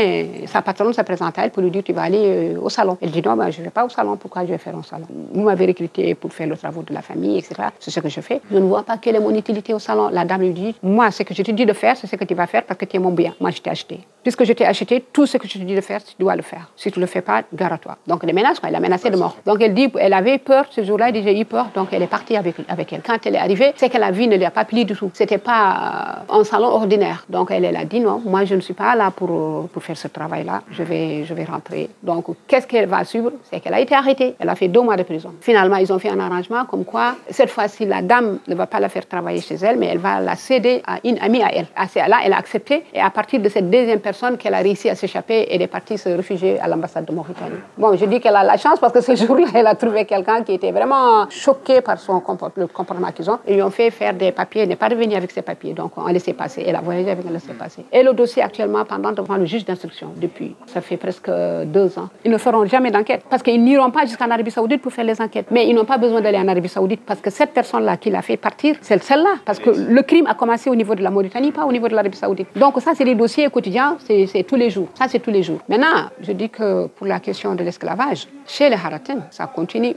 sa 0.46 0.62
patronne 0.62 0.92
se 0.92 1.00
présente 1.02 1.38
à 1.38 1.44
elle 1.44 1.50
pour 1.50 1.62
lui 1.62 1.70
dire, 1.70 1.82
tu 1.82 1.92
vas 1.92 2.02
aller 2.02 2.54
euh, 2.54 2.60
au 2.60 2.68
salon. 2.68 2.98
Elle 3.00 3.10
dit, 3.10 3.22
non, 3.22 3.36
ben, 3.36 3.50
je 3.50 3.60
ne 3.60 3.64
vais 3.64 3.70
pas 3.70 3.84
au 3.84 3.88
salon. 3.88 4.16
Pourquoi 4.16 4.42
je 4.42 4.50
vais 4.50 4.58
faire 4.58 4.76
un 4.76 4.82
salon? 4.82 5.06
Vous 5.32 5.42
m'avez 5.42 5.66
recruté 5.66 6.14
pour 6.14 6.32
faire 6.32 6.46
le 6.46 6.56
travail 6.56 6.84
de 6.84 6.94
la 6.94 7.02
famille, 7.02 7.38
etc. 7.38 7.54
C'est 7.78 7.90
ce 7.90 8.00
que 8.00 8.08
je 8.08 8.20
fais. 8.20 8.40
Je 8.50 8.58
ne 8.58 8.64
vois 8.64 8.82
pas 8.82 8.98
quelle 8.98 9.16
est 9.16 9.20
mon 9.20 9.34
utilité 9.34 9.74
au 9.74 9.78
salon. 9.78 10.08
La 10.10 10.24
dame 10.24 10.42
lui 10.42 10.50
dit, 10.50 10.74
moi, 10.82 11.10
ce 11.10 11.22
que 11.22 11.34
je 11.34 11.42
te 11.42 11.50
dis 11.50 11.66
de 11.66 11.72
faire, 11.72 11.96
c'est 11.96 12.06
ce 12.06 12.16
que 12.16 12.24
tu 12.24 12.34
vas 12.34 12.46
faire 12.46 12.64
parce 12.64 12.78
que 12.78 12.84
tu 12.84 12.96
es 12.96 13.00
mon 13.00 13.12
bien. 13.12 13.34
Moi, 13.40 13.50
je 13.50 13.60
t'ai 13.60 13.70
acheté. 13.70 14.00
Puisque 14.22 14.44
je 14.44 14.52
t'ai 14.52 14.66
acheté, 14.66 15.04
tout 15.12 15.26
ce 15.26 15.36
que 15.38 15.46
je 15.48 15.54
te 15.54 15.58
dis 15.58 15.74
de 15.74 15.80
faire, 15.80 16.02
tu 16.02 16.14
dois 16.18 16.36
le 16.36 16.42
faire. 16.42 16.70
Si 16.76 16.90
tu 16.90 16.98
ne 16.98 17.04
le 17.04 17.06
fais 17.08 17.22
pas, 17.22 17.42
gare 17.54 17.72
à 17.72 17.78
toi. 17.78 17.96
Donc, 18.06 18.15
menaces, 18.32 18.60
elle 18.66 18.74
a 18.74 18.80
menacé 18.80 19.10
de 19.10 19.16
mort. 19.16 19.36
Donc, 19.46 19.60
elle 19.60 19.74
dit, 19.74 19.90
elle 19.98 20.12
avait 20.12 20.38
peur 20.38 20.66
ce 20.70 20.82
jour-là, 20.84 21.08
elle 21.08 21.14
dit, 21.14 21.22
j'ai 21.22 21.38
eu 21.38 21.44
peur. 21.44 21.66
Donc, 21.74 21.88
elle 21.92 22.02
est 22.02 22.06
partie 22.06 22.36
avec, 22.36 22.56
avec 22.68 22.92
elle. 22.92 23.02
Quand 23.02 23.18
elle 23.24 23.34
est 23.34 23.38
arrivée, 23.38 23.72
c'est 23.76 23.88
que 23.88 23.98
la 23.98 24.10
vie 24.10 24.28
ne 24.28 24.36
lui 24.36 24.44
a 24.44 24.50
pas 24.50 24.64
plu 24.64 24.84
du 24.84 24.94
tout. 24.94 25.10
C'était 25.14 25.38
pas 25.38 26.24
un 26.28 26.44
salon 26.44 26.68
ordinaire. 26.68 27.24
Donc, 27.28 27.50
elle, 27.50 27.64
elle 27.64 27.76
a 27.76 27.84
dit, 27.84 28.00
non, 28.00 28.22
moi, 28.24 28.44
je 28.44 28.54
ne 28.54 28.60
suis 28.60 28.74
pas 28.74 28.94
là 28.94 29.10
pour, 29.10 29.68
pour 29.68 29.82
faire 29.82 29.96
ce 29.96 30.08
travail-là. 30.08 30.62
Je 30.70 30.82
vais, 30.82 31.24
je 31.24 31.34
vais 31.34 31.44
rentrer. 31.44 31.90
Donc, 32.02 32.26
qu'est-ce 32.46 32.66
qu'elle 32.66 32.88
va 32.88 33.04
suivre? 33.04 33.32
C'est 33.50 33.60
qu'elle 33.60 33.74
a 33.74 33.80
été 33.80 33.94
arrêtée. 33.94 34.34
Elle 34.38 34.48
a 34.48 34.54
fait 34.54 34.68
deux 34.68 34.82
mois 34.82 34.96
de 34.96 35.02
prison. 35.02 35.32
Finalement, 35.40 35.76
ils 35.76 35.92
ont 35.92 35.98
fait 35.98 36.10
un 36.10 36.20
arrangement 36.20 36.64
comme 36.64 36.84
quoi, 36.84 37.16
cette 37.30 37.50
fois-ci, 37.50 37.84
la 37.84 38.02
dame 38.02 38.38
ne 38.46 38.54
va 38.54 38.66
pas 38.66 38.80
la 38.80 38.88
faire 38.88 39.06
travailler 39.06 39.40
chez 39.40 39.56
elle, 39.56 39.78
mais 39.78 39.86
elle 39.86 39.98
va 39.98 40.20
la 40.20 40.36
céder 40.36 40.82
à 40.86 40.98
une 41.04 41.18
amie 41.18 41.42
à 41.42 41.54
elle. 41.54 41.66
Là, 42.08 42.18
elle 42.24 42.32
a 42.32 42.38
accepté. 42.38 42.84
Et 42.94 43.00
à 43.00 43.10
partir 43.10 43.40
de 43.40 43.48
cette 43.48 43.70
deuxième 43.70 44.00
personne 44.00 44.36
qu'elle 44.36 44.54
a 44.54 44.58
réussi 44.58 44.88
à 44.88 44.94
s'échapper, 44.94 45.46
elle 45.50 45.62
est 45.62 45.66
partie 45.66 45.98
se 45.98 46.08
réfugier 46.08 46.58
à 46.60 46.68
l'ambassade 46.68 47.04
de 47.04 47.12
Mauritanie. 47.12 47.56
Bon, 47.76 47.96
je 47.96 48.05
dis 48.06 48.20
qu'elle 48.20 48.36
a 48.36 48.44
la 48.44 48.56
chance 48.56 48.78
parce 48.78 48.92
que 48.92 49.00
ce 49.00 49.14
jour-là, 49.26 49.46
elle 49.54 49.66
a 49.66 49.74
trouvé 49.74 50.04
quelqu'un 50.04 50.42
qui 50.42 50.52
était 50.54 50.72
vraiment 50.72 51.28
choqué 51.30 51.80
par 51.80 51.98
son 51.98 52.22
le 52.56 52.66
comportement 52.66 53.12
qu'ils 53.12 53.30
ont. 53.30 53.38
Ils 53.48 53.54
lui 53.54 53.62
ont 53.62 53.70
fait 53.70 53.90
faire 53.90 54.14
des 54.14 54.32
papiers. 54.32 54.62
Elle 54.62 54.68
n'est 54.68 54.76
pas 54.76 54.88
revenue 54.88 55.14
avec 55.14 55.30
ses 55.30 55.42
papiers. 55.42 55.72
Donc, 55.72 55.92
on 55.96 56.06
laissé 56.06 56.32
passer. 56.32 56.64
Elle 56.66 56.76
a 56.76 56.80
voyagé 56.80 57.10
avec 57.10 57.26
un 57.26 57.30
laissé 57.30 57.52
passer. 57.52 57.84
Et 57.92 58.02
le 58.02 58.12
dossier 58.12 58.42
actuellement 58.42 58.84
pendant 58.84 59.12
devant 59.12 59.36
le 59.36 59.46
juge 59.46 59.64
d'instruction 59.64 60.08
depuis. 60.16 60.54
Ça 60.66 60.80
fait 60.80 60.96
presque 60.96 61.30
deux 61.66 61.98
ans. 61.98 62.08
Ils 62.24 62.30
ne 62.30 62.38
feront 62.38 62.64
jamais 62.66 62.90
d'enquête 62.90 63.24
parce 63.28 63.42
qu'ils 63.42 63.62
n'iront 63.62 63.90
pas 63.90 64.04
jusqu'en 64.06 64.30
Arabie 64.30 64.50
Saoudite 64.50 64.82
pour 64.82 64.92
faire 64.92 65.04
les 65.04 65.20
enquêtes. 65.20 65.46
Mais 65.50 65.66
ils 65.68 65.74
n'ont 65.74 65.84
pas 65.84 65.98
besoin 65.98 66.20
d'aller 66.20 66.38
en 66.38 66.48
Arabie 66.48 66.68
Saoudite 66.68 67.00
parce 67.06 67.20
que 67.20 67.30
cette 67.30 67.52
personne-là 67.52 67.96
qui 67.96 68.10
l'a 68.10 68.22
fait 68.22 68.36
partir, 68.36 68.76
c'est 68.80 69.02
celle-là. 69.02 69.34
Parce 69.44 69.58
que 69.58 69.70
le 69.70 70.02
crime 70.02 70.26
a 70.26 70.34
commencé 70.34 70.70
au 70.70 70.74
niveau 70.74 70.94
de 70.94 71.02
la 71.02 71.10
Mauritanie, 71.10 71.52
pas 71.52 71.64
au 71.64 71.72
niveau 71.72 71.88
de 71.88 71.94
l'Arabie 71.94 72.16
Saoudite. 72.16 72.48
Donc, 72.56 72.80
ça, 72.80 72.92
c'est 72.94 73.04
des 73.04 73.14
dossiers 73.14 73.48
quotidiens. 73.50 73.96
C'est 74.00 74.44
tous 74.46 74.56
les 74.56 74.70
jours. 74.70 74.88
Ça, 74.94 75.06
c'est 75.08 75.20
tous 75.20 75.30
les 75.30 75.42
jours. 75.42 75.60
Maintenant, 75.68 76.10
je 76.20 76.32
dis 76.32 76.48
que 76.48 76.86
pour 76.86 77.06
la 77.06 77.20
question 77.20 77.54
de 77.54 77.62
l'esclavage, 77.62 77.85
lavagem. 77.86 78.35
Chez 78.46 78.68
les 78.68 78.76
Haratines, 78.76 79.24
ça 79.30 79.46
continue. 79.46 79.94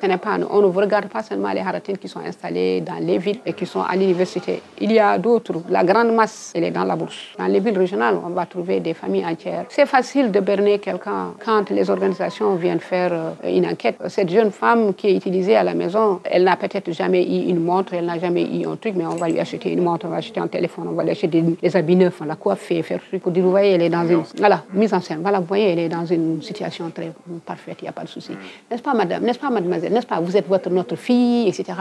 On 0.52 0.62
ne 0.62 0.66
regarde 0.66 1.08
pas 1.08 1.24
seulement 1.24 1.52
les 1.52 1.62
Haratines 1.62 1.98
qui 1.98 2.08
sont 2.08 2.20
installés 2.20 2.82
dans 2.82 3.00
les 3.00 3.18
villes 3.18 3.40
et 3.46 3.54
qui 3.54 3.66
sont 3.66 3.82
à 3.82 3.96
l'université. 3.96 4.62
Il 4.80 4.92
y 4.92 5.00
a 5.00 5.18
d'autres. 5.18 5.62
La 5.70 5.84
grande 5.84 6.14
masse, 6.14 6.54
elle 6.56 6.64
est 6.64 6.72
dans 6.72 6.84
la 6.84 6.96
bourse. 6.96 7.36
Dans 7.38 7.46
les 7.46 7.60
villes 7.60 7.78
régionales, 7.78 8.18
on 8.24 8.30
va 8.30 8.46
trouver 8.46 8.80
des 8.80 8.94
familles 8.94 9.26
entières. 9.26 9.66
C'est 9.70 9.86
facile 9.86 10.32
de 10.32 10.40
berner 10.40 10.80
quelqu'un 10.80 11.34
quand 11.44 11.70
les 11.70 11.90
organisations 11.90 12.56
viennent 12.56 12.80
faire 12.80 13.12
euh, 13.14 13.32
une 13.44 13.66
enquête. 13.66 13.98
Cette 14.08 14.30
jeune 14.30 14.52
femme 14.52 14.94
qui 14.94 15.08
est 15.08 15.16
utilisée 15.16 15.56
à 15.56 15.64
la 15.64 15.74
maison, 15.74 16.20
elle 16.24 16.44
n'a 16.44 16.56
peut-être 16.56 16.92
jamais 16.92 17.24
eu 17.24 17.50
une 17.50 17.64
montre, 17.64 17.94
elle 17.94 18.06
n'a 18.06 18.20
jamais 18.20 18.44
eu 18.44 18.66
un 18.66 18.76
truc, 18.76 18.94
mais 18.96 19.06
on 19.06 19.16
va 19.16 19.30
lui 19.30 19.40
acheter 19.40 19.72
une 19.72 19.84
montre, 19.84 20.06
on 20.08 20.10
va 20.10 20.18
acheter 20.18 20.40
un 20.40 20.48
téléphone, 20.48 20.88
on 20.90 20.94
va 20.94 21.04
lui 21.04 21.12
acheter 21.12 21.28
des, 21.28 21.76
habits 21.76 21.96
neufs, 21.96 22.20
on 22.22 22.26
la 22.26 22.36
coiffer, 22.36 22.82
faire 22.84 23.00
truc 23.08 23.22
pour 23.22 23.32
dire, 23.32 23.44
vous 23.44 23.52
voyez, 23.52 23.72
elle 23.72 23.82
est 23.82 23.90
dans 23.90 24.08
une... 24.08 24.24
Voilà, 24.38 24.64
mise 24.74 24.94
en 24.94 25.02
scène. 25.02 25.20
Voilà, 25.22 25.40
vous 25.40 25.46
voyez, 25.46 25.72
elle 25.72 25.80
est 25.80 25.90
dans 25.90 26.06
une 26.06 26.42
situation 26.42 26.90
très 26.90 27.12
parfaite, 27.46 27.78
il 27.82 27.86
n'y 27.86 27.90
a 27.90 27.94
pas 27.94 28.04
de 28.04 28.10
souci. 28.10 28.32
N'est-ce 28.70 28.82
pas, 28.82 28.94
madame? 28.94 29.24
N'est-ce 29.24 29.40
pas, 29.40 29.50
mademoiselle? 29.50 29.92
N'est-ce 29.92 30.08
pas 30.08 30.20
Vous 30.20 30.36
êtes 30.36 30.48
votre, 30.48 30.70
notre 30.70 30.96
fille, 30.96 31.48
etc. 31.48 31.74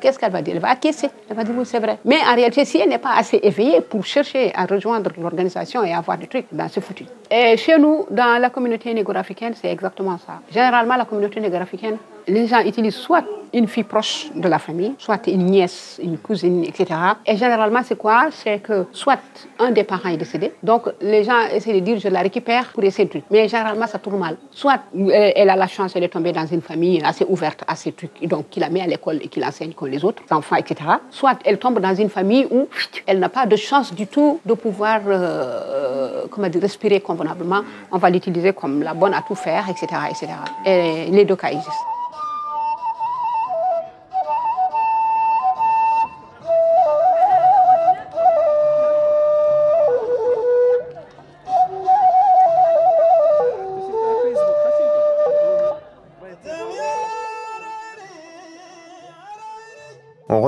Qu'est-ce 0.00 0.18
qu'elle 0.18 0.32
va 0.32 0.42
dire? 0.42 0.54
Elle 0.54 0.60
va 0.60 0.70
acquiescer. 0.70 1.08
Elle 1.28 1.36
va 1.36 1.44
dire, 1.44 1.54
oui, 1.56 1.64
c'est 1.66 1.78
vrai. 1.80 1.98
Mais 2.04 2.18
en 2.30 2.34
réalité, 2.34 2.64
si 2.64 2.78
elle 2.78 2.88
n'est 2.88 2.98
pas 2.98 3.14
assez 3.16 3.38
éveillée 3.42 3.80
pour 3.80 4.04
chercher 4.04 4.52
à 4.54 4.66
rejoindre 4.66 5.10
l'organisation 5.18 5.84
et 5.84 5.92
avoir 5.92 6.18
des 6.18 6.26
trucs, 6.26 6.46
ben 6.52 6.68
c'est 6.68 6.80
foutu. 6.80 7.04
Et 7.30 7.56
chez 7.56 7.78
nous, 7.78 8.06
dans 8.10 8.40
la 8.40 8.50
communauté 8.50 8.92
négro-africaine, 8.92 9.54
c'est 9.60 9.70
exactement 9.70 10.18
ça. 10.18 10.40
Généralement, 10.50 10.96
la 10.96 11.04
communauté 11.04 11.40
négro-africaine, 11.40 11.96
les 12.28 12.46
gens 12.46 12.60
utilisent 12.60 12.94
soit 12.94 13.24
une 13.52 13.66
fille 13.66 13.82
proche 13.84 14.30
de 14.34 14.48
la 14.48 14.58
famille, 14.58 14.94
soit 14.96 15.26
une 15.26 15.46
nièce, 15.46 16.00
une 16.02 16.18
cousine, 16.18 16.64
etc. 16.64 16.86
Et 17.26 17.36
généralement, 17.36 17.80
c'est 17.82 17.98
quoi? 17.98 18.28
C'est 18.30 18.60
que 18.60 18.86
soit 18.92 19.18
un 19.58 19.70
des 19.72 19.84
parents 19.84 20.08
est 20.08 20.16
décédé, 20.16 20.52
donc 20.62 20.88
les 21.00 21.24
gens 21.24 21.40
essaient 21.52 21.74
de 21.74 21.80
dire 21.80 21.98
je 21.98 22.08
la 22.08 22.20
récupère 22.20 22.68
pour 22.72 22.82
essayer 22.84 23.06
de 23.06 23.10
trucs. 23.10 23.24
Mais 23.30 23.48
généralement, 23.48 23.86
ça 23.86 23.98
tourne 23.98 24.18
mal. 24.18 24.36
Soit 24.50 24.80
elle 24.94 25.50
a 25.50 25.56
la 25.56 25.66
chance, 25.66 25.94
elle 26.02 26.06
est 26.06 26.10
tombée 26.10 26.32
dans 26.32 26.46
une 26.46 26.62
famille 26.62 27.00
assez 27.04 27.24
ouverte 27.28 27.62
à 27.66 27.76
ces 27.76 27.92
trucs, 27.92 28.26
donc 28.26 28.50
qui 28.50 28.58
la 28.58 28.68
met 28.70 28.80
à 28.80 28.86
l'école 28.88 29.20
et 29.22 29.28
qui 29.28 29.38
l'enseigne 29.38 29.72
comme 29.72 29.88
les 29.88 30.04
autres 30.04 30.22
enfants, 30.30 30.56
etc. 30.56 30.90
Soit 31.10 31.38
elle 31.44 31.58
tombe 31.58 31.78
dans 31.78 31.94
une 31.94 32.08
famille 32.08 32.46
où 32.50 32.68
elle 33.06 33.20
n'a 33.20 33.28
pas 33.28 33.46
de 33.46 33.54
chance 33.54 33.94
du 33.94 34.08
tout 34.08 34.40
de 34.44 34.54
pouvoir 34.54 35.00
euh, 35.06 36.24
comment 36.28 36.48
dire, 36.48 36.60
respirer 36.60 37.00
convenablement. 37.00 37.62
On 37.92 37.98
va 37.98 38.10
l'utiliser 38.10 38.52
comme 38.52 38.82
la 38.82 38.94
bonne 38.94 39.14
à 39.14 39.22
tout 39.22 39.36
faire, 39.36 39.66
etc. 39.70 39.86
etc. 40.10 40.32
Et 40.66 41.10
les 41.10 41.24
deux 41.24 41.36
cas 41.36 41.50
existent. 41.50 42.01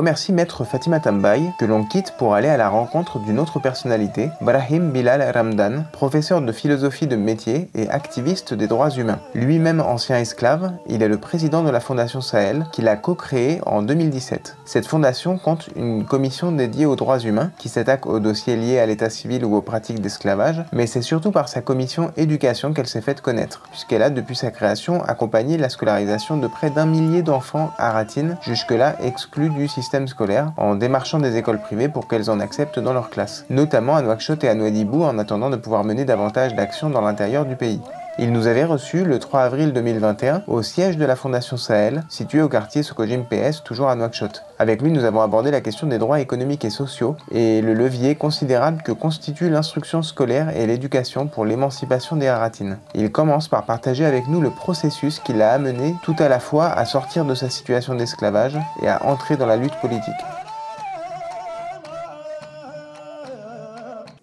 Remercie 0.05 0.35
maître 0.35 0.65
Fatima 0.65 1.01
Tambay, 1.01 1.41
que 1.59 1.65
l'on 1.65 1.83
quitte 1.83 2.13
pour 2.19 2.35
aller 2.35 2.51
à 2.51 2.59
la 2.59 2.69
rencontre 2.69 3.19
d'une 3.21 3.39
autre 3.39 3.59
personnalité, 3.59 4.29
Brahim 4.43 4.91
Bilal 4.91 5.25
Ramdan, 5.35 5.85
professeur 5.93 6.43
de 6.43 6.53
philosophie 6.53 7.07
de 7.07 7.17
métier 7.17 7.71
et 7.75 7.89
activiste 7.89 8.53
des 8.53 8.67
droits 8.67 8.91
humains. 8.91 9.19
Lui-même 9.35 9.81
ancien 9.81 10.19
esclave, 10.19 10.73
il 10.89 11.03
est 11.03 11.09
le 11.09 11.17
président 11.17 11.63
de 11.63 11.71
la 11.71 11.81
Fondation 11.81 12.21
Sahel, 12.21 12.67
qu'il 12.71 12.87
a 12.89 12.97
co-créée 12.97 13.63
en 13.65 13.81
2017. 13.81 14.59
Cette 14.67 14.87
fondation 14.87 15.39
compte 15.39 15.71
une 15.75 16.05
commission 16.05 16.53
dédiée 16.53 16.85
aux 16.85 16.97
droits 16.97 17.21
humains, 17.21 17.51
qui 17.57 17.71
s'attaque 17.71 18.05
aux 18.05 18.21
dossiers 18.21 18.57
liés 18.57 18.81
à 18.81 18.85
l'état 18.85 19.09
civil 19.09 19.43
ou 19.43 19.57
aux 19.57 19.63
pratiques 19.63 20.03
d'esclavage, 20.03 20.67
mais 20.75 20.87
c'est 20.87 21.01
surtout 21.01 21.31
par 21.31 21.49
sa 21.49 21.63
commission 21.63 22.13
éducation 22.19 22.75
qu'elle 22.75 22.89
s'est 22.89 23.01
faite 23.01 23.23
connaître, 23.23 23.63
puisqu'elle 23.71 24.03
a 24.03 24.11
depuis 24.11 24.37
sa 24.37 24.51
création 24.51 25.03
accompagné 25.03 25.57
la 25.57 25.71
scolarisation 25.71 26.37
de 26.37 26.47
près 26.47 26.69
d'un 26.69 26.85
millier 26.85 27.23
d'enfants 27.23 27.71
aratines, 27.79 28.37
jusque-là 28.43 28.97
exclus 29.01 29.49
du 29.49 29.67
système 29.67 29.94
en 30.57 30.75
démarchant 30.75 31.19
des 31.19 31.37
écoles 31.37 31.61
privées 31.61 31.89
pour 31.89 32.09
qu'elles 32.09 32.31
en 32.31 32.41
acceptent 32.41 32.79
dans 32.79 32.93
leur 32.93 33.11
classe, 33.11 33.45
notamment 33.51 33.97
à 33.97 34.03
Nouakchott 34.03 34.43
et 34.45 34.49
à 34.49 34.55
Nouadhibou 34.55 35.03
en 35.03 35.19
attendant 35.19 35.51
de 35.51 35.57
pouvoir 35.57 35.85
mener 35.85 36.05
davantage 36.05 36.55
d'actions 36.55 36.91
dans 36.91 37.01
l'intérieur 37.01 37.45
du 37.45 37.57
pays. 37.57 37.81
Il 38.17 38.31
nous 38.31 38.47
avait 38.47 38.65
reçus 38.65 39.05
le 39.05 39.19
3 39.19 39.41
avril 39.41 39.73
2021 39.73 40.45
au 40.47 40.63
siège 40.63 40.97
de 40.97 41.05
la 41.05 41.17
Fondation 41.17 41.57
Sahel, 41.57 42.05
situé 42.09 42.43
au 42.43 42.49
quartier 42.49 42.85
Sokojim 42.85 43.25
PS, 43.25 43.65
toujours 43.65 43.89
à 43.89 43.97
Nouakchott. 43.97 44.45
Avec 44.61 44.83
lui, 44.83 44.93
nous 44.93 45.03
avons 45.03 45.21
abordé 45.21 45.51
la 45.51 45.61
question 45.61 45.89
des 45.89 45.99
droits 45.99 46.21
économiques 46.21 46.65
et 46.65 46.71
sociaux 46.71 47.17
et 47.33 47.61
le 47.61 47.75
levier 47.75 48.15
considérable 48.15 48.83
que 48.83 48.93
constitue 48.93 49.51
l'instruction 49.51 50.05
scolaire 50.05 50.57
et 50.57 50.65
l'éducation 50.69 51.27
pour 51.27 51.45
l'émancipation 51.45 52.15
des 52.15 52.29
Haratines. 52.29 52.79
Il 52.95 53.11
commence 53.11 53.49
par 53.49 53.65
partager 53.65 54.05
avec 54.05 54.29
nous 54.29 54.41
le 54.41 54.51
processus 54.51 55.19
qui 55.19 55.33
l'a 55.33 55.53
amené 55.53 55.97
tout 56.05 56.15
à 56.21 56.29
la 56.29 56.39
fois 56.39 56.67
à 56.67 56.85
sortir 56.85 57.25
de 57.25 57.35
sa 57.35 57.51
situation 57.51 57.97
d'esclavage 57.97 58.57
et 58.81 58.89
à 58.89 59.05
entrer 59.05 59.37
dans 59.37 59.47
la 59.47 59.57
lutte 59.57 59.75
politique. 59.81 60.15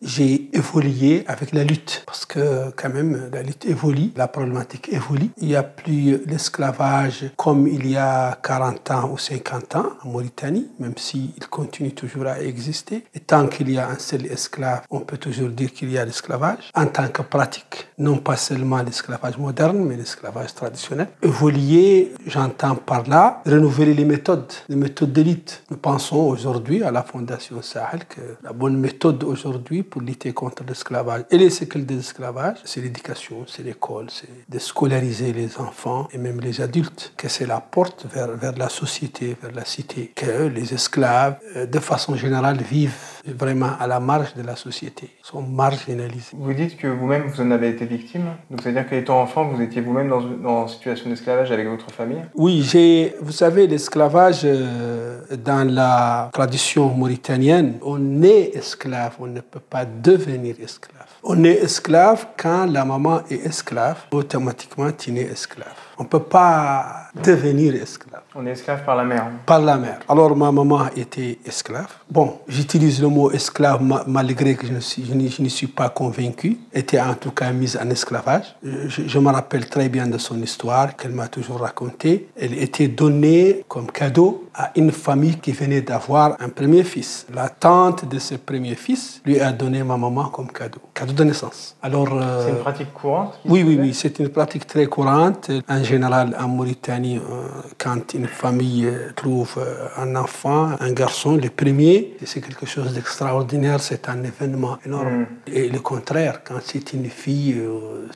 J'ai 0.01 0.49
évolué 0.55 1.23
avec 1.27 1.51
la 1.53 1.63
lutte 1.63 2.03
parce 2.05 2.25
que 2.25 2.71
quand 2.75 2.89
même 2.89 3.29
la 3.31 3.43
lutte 3.43 3.65
évolue, 3.65 4.11
la 4.15 4.27
problématique 4.27 4.89
évolue. 4.91 5.29
Il 5.37 5.49
n'y 5.49 5.55
a 5.55 5.63
plus 5.63 6.25
l'esclavage 6.25 7.25
comme 7.37 7.67
il 7.67 7.87
y 7.87 7.97
a 7.97 8.37
40 8.41 8.91
ans 8.91 9.11
ou 9.11 9.17
50 9.17 9.75
ans 9.75 9.89
en 10.03 10.09
Mauritanie, 10.09 10.67
même 10.79 10.97
s'il 10.97 11.31
continue 11.49 11.91
toujours 11.91 12.25
à 12.25 12.41
exister. 12.41 13.03
Et 13.13 13.19
tant 13.19 13.47
qu'il 13.47 13.69
y 13.69 13.77
a 13.77 13.89
un 13.89 13.99
seul 13.99 14.25
esclave, 14.25 14.81
on 14.89 15.01
peut 15.01 15.17
toujours 15.17 15.49
dire 15.49 15.71
qu'il 15.71 15.91
y 15.91 15.97
a 15.97 16.05
l'esclavage 16.05 16.71
en 16.73 16.87
tant 16.87 17.07
que 17.07 17.21
pratique, 17.21 17.87
non 17.97 18.17
pas 18.17 18.37
seulement 18.37 18.81
l'esclavage 18.81 19.37
moderne, 19.37 19.85
mais 19.85 19.97
l'esclavage 19.97 20.53
traditionnel. 20.55 21.09
Évoluer, 21.21 22.13
j'entends 22.25 22.75
par 22.75 23.07
là, 23.07 23.41
renouveler 23.45 23.93
les 23.93 24.05
méthodes, 24.05 24.51
les 24.67 24.75
méthodes 24.75 25.13
d'élite. 25.13 25.63
Nous 25.69 25.77
pensons 25.77 26.17
aujourd'hui 26.17 26.83
à 26.83 26.91
la 26.91 27.03
Fondation 27.03 27.61
Sahel 27.61 28.05
que 28.05 28.21
la 28.43 28.53
bonne 28.53 28.77
méthode 28.77 29.23
aujourd'hui 29.23 29.83
pour 29.91 30.01
lutter 30.01 30.31
contre 30.41 30.63
l'esclavage. 30.67 31.23
Et 31.29 31.37
les 31.37 31.51
séquelles 31.57 31.85
de 31.85 31.95
l'esclavage, 31.95 32.57
c'est 32.63 32.81
l'éducation, 32.81 33.37
c'est 33.51 33.63
l'école, 33.69 34.07
c'est 34.09 34.29
de 34.49 34.59
scolariser 34.59 35.31
les 35.33 35.51
enfants 35.67 36.07
et 36.13 36.17
même 36.17 36.39
les 36.39 36.61
adultes, 36.61 37.13
que 37.17 37.27
c'est 37.27 37.45
la 37.45 37.59
porte 37.75 38.07
vers, 38.13 38.31
vers 38.43 38.55
la 38.57 38.69
société, 38.69 39.25
vers 39.41 39.53
la 39.61 39.65
cité, 39.65 40.11
que 40.15 40.47
les 40.57 40.73
esclaves, 40.73 41.35
euh, 41.55 41.65
de 41.65 41.79
façon 41.79 42.15
générale, 42.15 42.57
vivent 42.77 43.03
vraiment 43.43 43.73
à 43.79 43.85
la 43.85 43.99
marge 43.99 44.33
de 44.35 44.43
la 44.51 44.55
société, 44.55 45.09
sont 45.21 45.43
marginalisés. 45.43 46.33
Vous 46.33 46.53
dites 46.53 46.77
que 46.77 46.87
vous-même, 46.87 47.23
vous 47.27 47.41
en 47.41 47.51
avez 47.51 47.69
été 47.69 47.85
victime, 47.85 48.25
donc 48.49 48.61
c'est-à-dire 48.61 48.87
qu'étant 48.89 49.21
enfant, 49.21 49.43
vous 49.47 49.61
étiez 49.61 49.81
vous-même 49.81 50.09
dans, 50.09 50.21
dans 50.21 50.63
une 50.67 50.73
situation 50.73 51.09
d'esclavage 51.09 51.51
avec 51.51 51.67
votre 51.67 51.91
famille? 51.91 52.23
Oui, 52.35 52.63
j'ai, 52.63 53.13
vous 53.21 53.31
savez, 53.43 53.67
l'esclavage, 53.67 54.41
euh, 54.43 55.19
dans 55.43 55.67
la 55.69 56.29
tradition 56.33 56.89
mauritanienne, 56.89 57.77
on 57.83 58.23
est 58.23 58.55
esclave, 58.55 59.15
on 59.19 59.27
ne 59.27 59.41
peut 59.41 59.59
pas 59.59 59.80
devenir 59.85 60.55
esclave. 60.61 61.05
On 61.23 61.43
est 61.43 61.63
esclave 61.63 62.27
quand 62.35 62.65
la 62.65 62.83
maman 62.83 63.21
est 63.29 63.45
esclave, 63.45 63.97
automatiquement 64.11 64.91
tu 64.91 65.15
es 65.15 65.21
esclave. 65.21 65.75
On 65.99 66.03
ne 66.03 66.07
peut 66.07 66.23
pas 66.23 67.09
devenir 67.23 67.75
esclave. 67.75 68.21
On 68.33 68.47
est 68.47 68.51
esclave 68.51 68.83
par 68.83 68.95
la 68.95 69.03
mère. 69.03 69.27
Par 69.45 69.61
la 69.61 69.77
mère. 69.77 69.99
Alors 70.09 70.35
ma 70.35 70.51
maman 70.51 70.87
était 70.95 71.37
esclave. 71.45 71.89
Bon, 72.09 72.39
j'utilise 72.47 72.99
le 73.01 73.07
mot 73.07 73.29
esclave 73.29 73.83
malgré 74.07 74.55
que 74.55 74.65
je 74.65 74.73
ne, 74.73 74.79
suis, 74.79 75.05
je, 75.05 75.41
ne, 75.43 75.49
suis 75.49 75.67
pas 75.67 75.89
convaincu. 75.89 76.57
Était 76.73 76.99
en 76.99 77.13
tout 77.13 77.29
cas 77.29 77.51
mise 77.51 77.77
en 77.77 77.87
esclavage. 77.91 78.55
Je, 78.63 79.07
je 79.07 79.19
me 79.19 79.29
rappelle 79.29 79.69
très 79.69 79.89
bien 79.89 80.07
de 80.07 80.17
son 80.17 80.41
histoire 80.41 80.95
qu'elle 80.95 81.11
m'a 81.11 81.27
toujours 81.27 81.59
racontée. 81.59 82.29
Elle 82.35 82.57
était 82.57 82.87
donnée 82.87 83.63
comme 83.67 83.91
cadeau 83.91 84.45
à 84.53 84.71
une 84.75 84.91
famille 84.91 85.37
qui 85.37 85.51
venait 85.51 85.81
d'avoir 85.81 86.35
un 86.39 86.49
premier 86.49 86.83
fils. 86.83 87.25
La 87.33 87.49
tante 87.49 88.07
de 88.07 88.19
ce 88.19 88.35
premier 88.35 88.75
fils 88.75 89.21
lui 89.25 89.39
a 89.39 89.51
donné 89.51 89.83
ma 89.83 89.97
maman 89.97 90.25
comme 90.25 90.51
cadeau, 90.51 90.79
cadeau 90.93 91.13
de 91.13 91.23
naissance. 91.23 91.77
Alors, 91.81 92.09
euh, 92.11 92.45
c'est 92.45 92.51
une 92.51 92.59
pratique 92.59 92.93
courante 92.93 93.39
Oui, 93.45 93.63
oui, 93.65 93.77
oui, 93.79 93.93
c'est 93.93 94.19
une 94.19 94.29
pratique 94.29 94.67
très 94.67 94.87
courante. 94.87 95.49
En 95.69 95.83
général, 95.83 96.35
en 96.39 96.47
Mauritanie, 96.47 97.17
euh, 97.17 97.47
quand 97.77 98.13
une 98.13 98.27
famille 98.27 98.85
euh, 98.85 99.11
trouve 99.15 99.59
un 99.97 100.15
enfant, 100.15 100.71
un 100.79 100.91
garçon, 100.91 101.37
le 101.37 101.49
premier, 101.49 102.17
c'est 102.25 102.41
quelque 102.41 102.65
chose 102.65 102.93
d'extraordinaire, 102.93 103.79
c'est 103.79 104.09
un 104.09 104.23
événement 104.23 104.77
énorme. 104.85 105.21
Hmm. 105.21 105.25
Et 105.47 105.69
le 105.69 105.79
contraire, 105.79 106.41
quand 106.43 106.59
c'est 106.63 106.93
une 106.93 107.09
fille, 107.09 107.61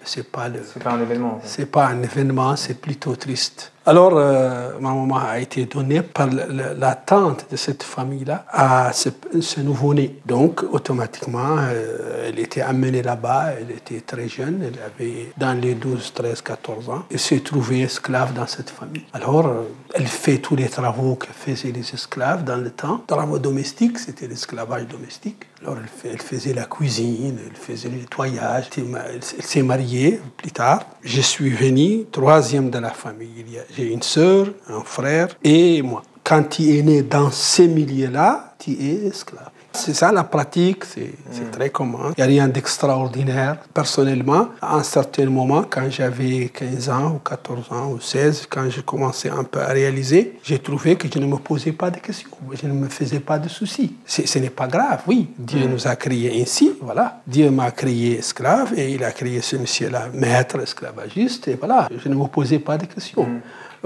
c'est 0.04 0.30
pas 0.30 0.50
le. 0.50 0.62
C'est 0.63 0.84
pas 0.84 0.91
un 0.91 1.02
événement. 1.02 1.39
C'est 1.43 1.71
pas 1.71 1.88
un 1.88 2.02
événement, 2.04 2.56
c'est 2.56 2.80
plutôt 2.80 3.15
triste. 3.15 3.71
Alors, 3.88 4.13
euh, 4.15 4.80
ma 4.80 4.95
maman 4.95 5.17
a 5.17 5.38
été 5.38 5.65
donnée 5.65 6.02
par 6.02 6.28
la, 6.28 6.95
tante 6.95 7.45
de 7.52 7.56
cette 7.56 7.84
famille-là 7.84 8.45
à 8.50 8.91
ce, 8.93 9.62
nouveau-né. 9.62 10.15
Donc, 10.26 10.63
automatiquement, 10.71 11.58
euh, 11.60 12.28
elle 12.28 12.39
était 12.39 12.62
amenée 12.62 13.04
là-bas, 13.04 13.52
elle 13.60 13.69
était 13.69 14.02
très 14.02 14.28
jeune, 14.28 14.63
elle 14.63 14.80
avait 14.82 15.32
dans 15.38 15.54
les 15.54 15.76
12, 15.76 16.13
13, 16.15 16.41
14 16.41 16.89
ans, 16.89 17.04
et 17.12 17.19
s'est 17.19 17.41
trouvée 17.41 17.82
esclave 17.82 18.34
dans 18.34 18.48
cette 18.48 18.71
famille. 18.71 19.06
Alors, 19.13 19.45
euh, 19.45 19.62
elle 19.93 20.08
fait 20.08 20.39
tous 20.39 20.56
les 20.56 20.67
travaux 20.67 21.13
que 21.13 21.28
faisaient 21.28 21.71
les 21.71 21.93
esclaves 21.93 22.43
dans 22.43 22.58
le 22.58 22.71
temps. 22.71 23.04
Travaux 23.06 23.38
domestiques, 23.38 24.00
c'était 24.00 24.28
l'esclavage 24.28 24.88
domestique. 24.88 25.45
Alors, 25.65 25.80
elle, 26.04 26.21
faisait 26.21 26.54
la 26.54 26.65
cuisine, 26.65 27.39
elle 27.43 27.56
faisait 27.56 27.89
le 27.89 27.97
nettoyage. 27.97 28.69
Elle 28.78 29.23
s'est 29.23 29.63
mariée 29.63 30.19
plus 30.38 30.51
tard. 30.51 30.86
Je 31.01 31.21
suis 31.21 31.49
venu, 31.49 32.06
troisième 32.12 32.69
de 32.69 32.78
la 32.78 32.91
famille. 32.91 33.43
J'ai 33.75 33.91
une 33.91 34.04
sœur, 34.04 34.47
un 34.69 34.82
frère 34.82 35.30
et 35.43 35.82
moi. 35.82 36.04
Quand 36.23 36.43
tu 36.43 36.78
es 36.78 36.84
né 36.84 37.01
dans 37.01 37.32
ces 37.32 37.67
milieux-là, 37.67 38.56
tu 38.60 38.73
es 38.73 39.08
esclave. 39.08 39.49
C'est 39.76 39.94
ça 39.94 40.12
la 40.12 40.24
pratique, 40.24 40.86
c'est 40.86 41.02
mm. 41.02 41.52
très 41.52 41.70
commun. 41.70 42.14
Il 42.18 42.22
n'y 42.22 42.24
a 42.24 42.28
rien 42.28 42.48
d'extraordinaire. 42.48 43.58
Personnellement, 43.74 44.50
à 44.62 44.78
un 44.78 44.84
certain 44.84 45.26
moment, 45.26 45.66
quand 45.70 45.90
j'avais 45.90 46.50
15 46.50 46.90
ans 46.90 47.12
ou 47.16 47.20
14 47.20 47.72
ans 47.72 47.92
ou 47.92 48.00
16, 48.00 48.48
quand 48.50 48.70
j'ai 48.70 48.82
commencé 48.82 49.30
un 49.30 49.44
peu 49.44 49.60
à 49.62 49.68
réaliser, 49.68 50.40
j'ai 50.44 50.60
trouvé 50.60 50.96
que 50.96 51.08
je 51.14 51.20
ne 51.20 51.26
me 51.26 51.38
posais 51.38 51.74
pas 51.74 51.92
de 51.92 52.00
questions, 52.00 52.30
je 52.52 52.68
ne 52.68 52.74
me 52.74 52.88
faisais 52.88 53.20
pas 53.20 53.38
de 53.38 53.50
soucis. 53.50 53.96
Ce 54.06 54.40
n'est 54.40 54.50
pas 54.50 54.68
grave, 54.68 55.02
oui. 55.08 55.30
Dieu 55.38 55.68
mm. 55.68 55.72
nous 55.72 55.88
a 55.88 55.96
créés 55.96 56.42
ainsi, 56.42 56.74
voilà. 56.82 57.22
Dieu 57.28 57.50
m'a 57.52 57.72
créé 57.72 58.20
esclave 58.20 58.74
et 58.78 58.94
il 58.94 59.04
a 59.04 59.12
créé 59.12 59.42
ce 59.42 59.58
monsieur-là, 59.58 60.08
maître 60.14 60.60
esclavagiste, 60.62 61.48
et 61.50 61.56
voilà. 61.56 61.90
Je 62.04 62.10
ne 62.10 62.16
me 62.16 62.28
posais 62.28 62.60
pas 62.60 62.78
de 62.78 62.86
questions. 62.86 63.26
Mm. 63.26 63.42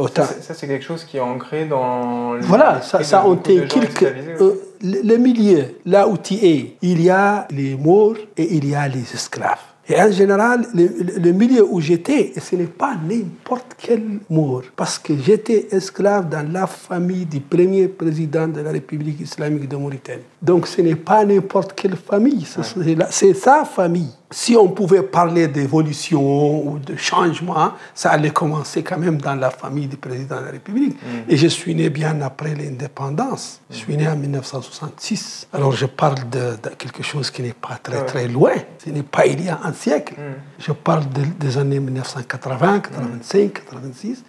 Ça, 0.08 0.54
c'est 0.54 0.68
quelque 0.68 0.86
chose 0.86 1.04
qui 1.04 1.18
est 1.18 1.22
ancré 1.22 1.66
dans... 1.66 2.40
Voilà, 2.42 2.82
ça, 2.82 3.04
ça 3.04 3.24
on 3.26 3.36
quelque... 3.36 4.06
Euh, 4.42 4.54
le 4.82 5.18
milieu, 5.18 5.66
là 5.86 6.08
où 6.08 6.18
tu 6.18 6.36
es, 6.36 6.78
il 6.82 7.02
y 7.02 7.10
a 7.10 7.48
les 7.52 7.76
morts 7.76 8.16
et 8.38 8.56
il 8.56 8.70
y 8.70 8.76
a 8.76 8.88
les 8.88 9.02
esclaves. 9.14 9.60
Et 9.92 10.00
en 10.00 10.12
général, 10.12 10.68
le, 10.76 11.32
milieu 11.32 11.66
où 11.68 11.82
j'étais, 11.82 12.32
ce 12.40 12.56
n'est 12.56 12.66
pas 12.66 12.96
n'importe 12.96 13.76
quel 13.76 14.20
mort, 14.30 14.62
parce 14.76 15.00
que 15.00 15.18
j'étais 15.18 15.68
esclave 15.72 16.30
dans 16.30 16.48
la 16.48 16.68
famille 16.68 17.26
du 17.26 17.40
premier 17.40 17.88
président 17.88 18.48
de 18.48 18.62
la 18.62 18.70
République 18.70 19.20
islamique 19.20 19.68
de 19.68 19.76
Mauritanie. 19.76 20.22
Donc 20.44 20.68
ce 20.68 20.82
n'est 20.82 20.96
pas 20.96 21.26
n'importe 21.26 21.74
quelle 21.74 21.96
famille, 21.96 22.46
c'est 23.10 23.34
sa 23.34 23.66
famille 23.66 24.14
si 24.32 24.56
on 24.56 24.68
pouvait 24.68 25.02
parler 25.02 25.48
d'évolution 25.48 26.68
ou 26.68 26.78
de 26.78 26.96
changement, 26.96 27.74
ça 27.96 28.12
allait 28.12 28.30
commencer 28.30 28.84
quand 28.84 28.98
même 28.98 29.18
dans 29.18 29.34
la 29.34 29.50
famille 29.50 29.88
du 29.88 29.98
président 29.98 30.40
de 30.40 30.46
la 30.46 30.52
République. 30.52 30.96
Mm. 31.02 31.30
Et 31.30 31.38
je 31.38 31.48
suis 31.48 31.74
né 31.74 31.90
bien 31.90 32.22
après 32.22 32.54
l'indépendance. 32.54 33.62
Je 33.72 33.78
suis 33.78 33.98
né 33.98 34.08
en 34.08 34.16
1966. 34.16 35.48
Alors 35.52 35.72
je 35.72 35.88
parle 35.88 36.30
de, 36.30 36.56
quelque 36.78 37.02
chose 37.02 37.32
qui 37.32 37.42
n'est 37.42 37.54
pas 37.54 37.80
très 37.82 38.06
très 38.06 38.28
loin. 38.28 38.54
Ce 38.84 38.92
n'est 38.92 39.04
pas 39.04 39.26
il 39.26 39.44
y 39.44 39.50
a 39.50 39.60
un 39.64 39.74
siècle. 39.74 40.14
Mm. 40.14 40.34
Je 40.60 40.72
parle 40.74 41.06
des 41.40 41.58
années 41.58 41.80
1980, 41.80 42.80
85, 42.82 43.54
86. 43.54 44.24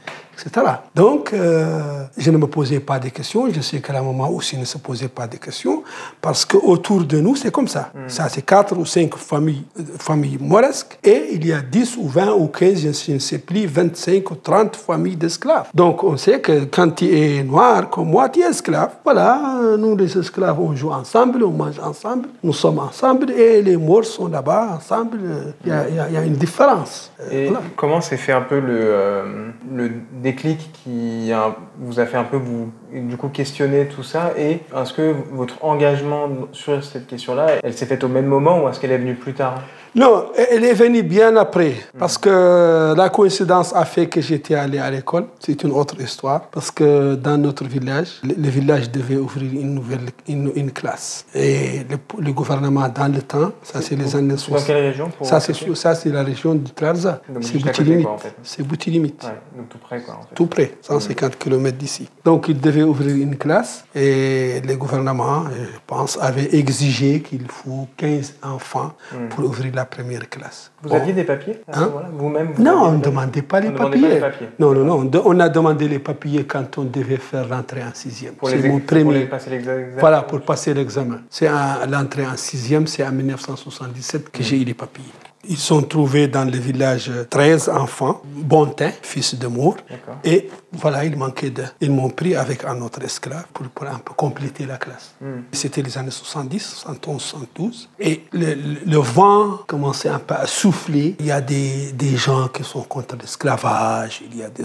Donc, 0.94 1.32
euh, 1.32 2.04
je 2.16 2.30
ne 2.30 2.38
me 2.38 2.46
posais 2.46 2.80
pas 2.80 2.98
de 2.98 3.08
questions. 3.08 3.48
Je 3.52 3.60
sais 3.60 3.80
que 3.80 3.92
la 3.92 4.02
maman 4.02 4.30
aussi 4.30 4.56
ne 4.56 4.64
se 4.64 4.78
posait 4.78 5.08
pas 5.08 5.26
de 5.26 5.36
questions 5.36 5.82
parce 6.20 6.44
qu'autour 6.44 7.04
de 7.04 7.18
nous, 7.20 7.36
c'est 7.36 7.50
comme 7.50 7.68
ça. 7.68 7.90
Hmm. 7.94 8.08
Ça, 8.08 8.28
c'est 8.28 8.42
quatre 8.42 8.76
ou 8.76 8.84
cinq 8.86 9.16
familles, 9.16 9.64
euh, 9.78 9.82
familles 9.98 10.38
moresques 10.40 10.98
et 11.04 11.30
il 11.32 11.46
y 11.46 11.52
a 11.52 11.60
10 11.60 11.96
ou 11.98 12.08
20 12.08 12.32
ou 12.34 12.46
15, 12.46 12.80
je 13.06 13.12
ne 13.12 13.18
sais 13.18 13.38
plus, 13.38 13.66
25 13.66 14.30
ou 14.30 14.34
30 14.36 14.76
familles 14.76 15.16
d'esclaves. 15.16 15.68
Donc, 15.74 16.02
on 16.04 16.16
sait 16.16 16.40
que 16.40 16.64
quand 16.64 16.90
tu 16.90 17.06
es 17.06 17.42
noir 17.42 17.90
comme 17.90 18.10
moi, 18.10 18.28
tu 18.28 18.40
es 18.40 18.48
esclave. 18.48 18.92
Voilà, 19.04 19.76
nous 19.78 19.96
les 19.96 20.16
esclaves, 20.16 20.60
on 20.60 20.74
joue 20.74 20.90
ensemble, 20.90 21.42
on 21.44 21.50
mange 21.50 21.78
ensemble, 21.78 22.28
nous 22.42 22.52
sommes 22.52 22.78
ensemble 22.78 23.30
et 23.30 23.62
les 23.62 23.76
morts 23.76 24.04
sont 24.04 24.28
là-bas 24.28 24.76
ensemble. 24.76 25.18
Il 25.64 25.70
y, 25.70 26.16
a, 26.16 26.24
une 26.24 26.34
différence. 26.34 27.12
Et 27.30 27.50
comment 27.76 28.00
s'est 28.00 28.16
fait 28.16 28.32
un 28.32 28.42
peu 28.42 28.60
le, 28.60 28.78
euh, 28.80 29.50
le 29.74 29.90
déclic 30.30 30.70
qui 30.72 31.32
vous 31.78 32.00
a 32.00 32.06
fait 32.06 32.16
un 32.16 32.24
peu 32.24 32.36
vous 32.36 32.70
du 32.92 33.16
coup 33.16 33.28
questionner 33.28 33.86
tout 33.86 34.02
ça 34.02 34.32
et 34.36 34.60
est-ce 34.76 34.92
que 34.92 35.14
votre 35.32 35.64
engagement 35.64 36.28
sur 36.52 36.84
cette 36.84 37.06
question-là, 37.06 37.46
elle 37.62 37.74
s'est 37.74 37.86
faite 37.86 38.04
au 38.04 38.08
même 38.08 38.26
moment 38.26 38.62
ou 38.62 38.68
est-ce 38.68 38.78
qu'elle 38.80 38.92
est 38.92 38.98
venue 38.98 39.14
plus 39.14 39.34
tard? 39.34 39.62
Non, 39.94 40.26
elle 40.36 40.64
est 40.64 40.74
venue 40.74 41.02
bien 41.02 41.36
après, 41.36 41.74
parce 41.98 42.16
que 42.16 42.94
la 42.96 43.08
coïncidence 43.08 43.74
a 43.74 43.84
fait 43.84 44.06
que 44.06 44.20
j'étais 44.20 44.54
allé 44.54 44.78
à 44.78 44.90
l'école. 44.90 45.26
C'est 45.40 45.62
une 45.64 45.72
autre 45.72 46.00
histoire, 46.00 46.42
parce 46.42 46.70
que 46.70 47.16
dans 47.16 47.36
notre 47.36 47.64
village, 47.64 48.20
le, 48.22 48.48
village 48.48 48.90
devait 48.90 49.16
ouvrir 49.16 49.50
une 49.52 49.74
nouvelle 49.74 50.06
une, 50.28 50.70
classe. 50.70 51.26
Et 51.34 51.80
le, 52.18 52.32
gouvernement, 52.32 52.88
dans 52.88 53.12
le 53.12 53.22
temps, 53.22 53.52
ça 53.62 53.82
c'est 53.82 53.96
les 53.96 54.14
années 54.14 54.36
60. 54.36 54.60
Dans 54.60 54.66
quelle 54.66 54.86
région 54.86 55.10
Ça 55.22 55.40
c'est 55.40 55.54
ça 55.74 55.94
c'est 55.94 56.10
la 56.10 56.22
région 56.22 56.54
du 56.54 56.70
Trarza. 56.70 57.20
C'est 57.40 57.58
Boutilimite. 57.58 58.08
C'est 58.42 58.62
Boutilimite. 58.62 59.26
donc 59.56 59.68
tout 59.68 59.78
près 59.78 60.00
quoi. 60.00 60.14
En 60.14 60.22
fait. 60.22 60.34
Tout 60.34 60.46
près, 60.46 60.72
150 60.82 61.36
km 61.36 61.76
d'ici. 61.76 62.08
Donc 62.24 62.46
il 62.48 62.60
devait 62.60 62.82
ouvrir 62.84 63.16
une 63.16 63.36
classe 63.36 63.84
et 63.94 64.60
le 64.60 64.76
gouvernement, 64.76 65.44
je 65.50 65.78
pense, 65.86 66.16
avait 66.20 66.54
exigé 66.54 67.22
qu'il 67.22 67.46
faut 67.48 67.88
15 67.96 68.34
enfants 68.42 68.92
hmm. 69.12 69.28
pour 69.30 69.44
ouvrir 69.44 69.74
la 69.74 69.79
la 69.80 69.86
première 69.86 70.28
classe. 70.28 70.70
Vous 70.82 70.94
aviez 70.94 71.14
des 71.14 71.24
papiers 71.24 71.60
hein? 71.72 71.90
Vous-même 72.12 72.52
Non, 72.58 72.84
on 72.84 72.92
ne 72.92 73.02
demandait 73.02 73.42
pas 73.42 73.60
les 73.60 73.70
papiers. 73.70 74.20
Non, 74.58 74.72
non, 74.74 74.84
non. 74.84 75.22
On 75.24 75.40
a 75.40 75.48
demandé 75.48 75.88
les 75.88 75.98
papiers 75.98 76.44
quand 76.44 76.76
on 76.78 76.84
devait 76.84 77.16
faire 77.16 77.48
l'entrée 77.48 77.82
en 77.82 77.94
sixième. 77.94 78.34
Pour 78.34 78.48
les, 78.48 78.68
mon 78.68 78.80
premier... 78.80 79.20
pour 79.20 79.30
passer 79.30 79.50
l'examen 79.50 79.86
Voilà, 79.98 80.22
pour 80.22 80.40
passer 80.42 80.74
l'examen. 80.74 81.20
C'est 81.30 81.48
l'entrée 81.88 82.26
en 82.26 82.36
sixième, 82.36 82.86
c'est 82.86 83.04
en 83.04 83.12
1977 83.12 84.30
que 84.30 84.42
j'ai 84.42 84.60
eu 84.60 84.64
les 84.64 84.74
papiers. 84.74 85.04
Ils 85.48 85.56
sont 85.56 85.82
trouvés 85.82 86.28
dans 86.28 86.44
le 86.44 86.58
village 86.58 87.10
13 87.30 87.70
enfants, 87.70 88.20
Bontin, 88.24 88.90
fils 89.02 89.34
de 89.34 89.46
Mour. 89.46 89.76
Et 90.22 90.50
voilà, 90.72 91.04
il 91.04 91.16
manquait 91.16 91.50
de. 91.50 91.64
Ils 91.80 91.90
m'ont 91.90 92.10
pris 92.10 92.36
avec 92.36 92.64
un 92.64 92.80
autre 92.82 93.02
esclave 93.02 93.46
pour, 93.52 93.66
pour 93.68 93.86
un 93.86 93.98
peu 93.98 94.12
compléter 94.14 94.66
la 94.66 94.76
classe. 94.76 95.14
Hmm. 95.20 95.40
C'était 95.52 95.82
les 95.82 95.96
années 95.96 96.10
70, 96.10 96.60
71, 96.60 97.22
72. 97.22 97.88
Et 97.98 98.24
le, 98.32 98.54
le, 98.86 98.98
vent 98.98 99.60
commençait 99.66 100.10
un 100.10 100.18
peu 100.18 100.34
à 100.34 100.46
souffler. 100.46 101.16
Il 101.18 101.26
y 101.26 101.32
a 101.32 101.40
des, 101.40 101.92
des 101.92 102.16
gens 102.16 102.48
qui 102.48 102.62
sont 102.62 102.82
contre 102.82 103.16
l'esclavage. 103.16 104.22
Il 104.30 104.36
y 104.38 104.42
a 104.42 104.50
des, 104.50 104.64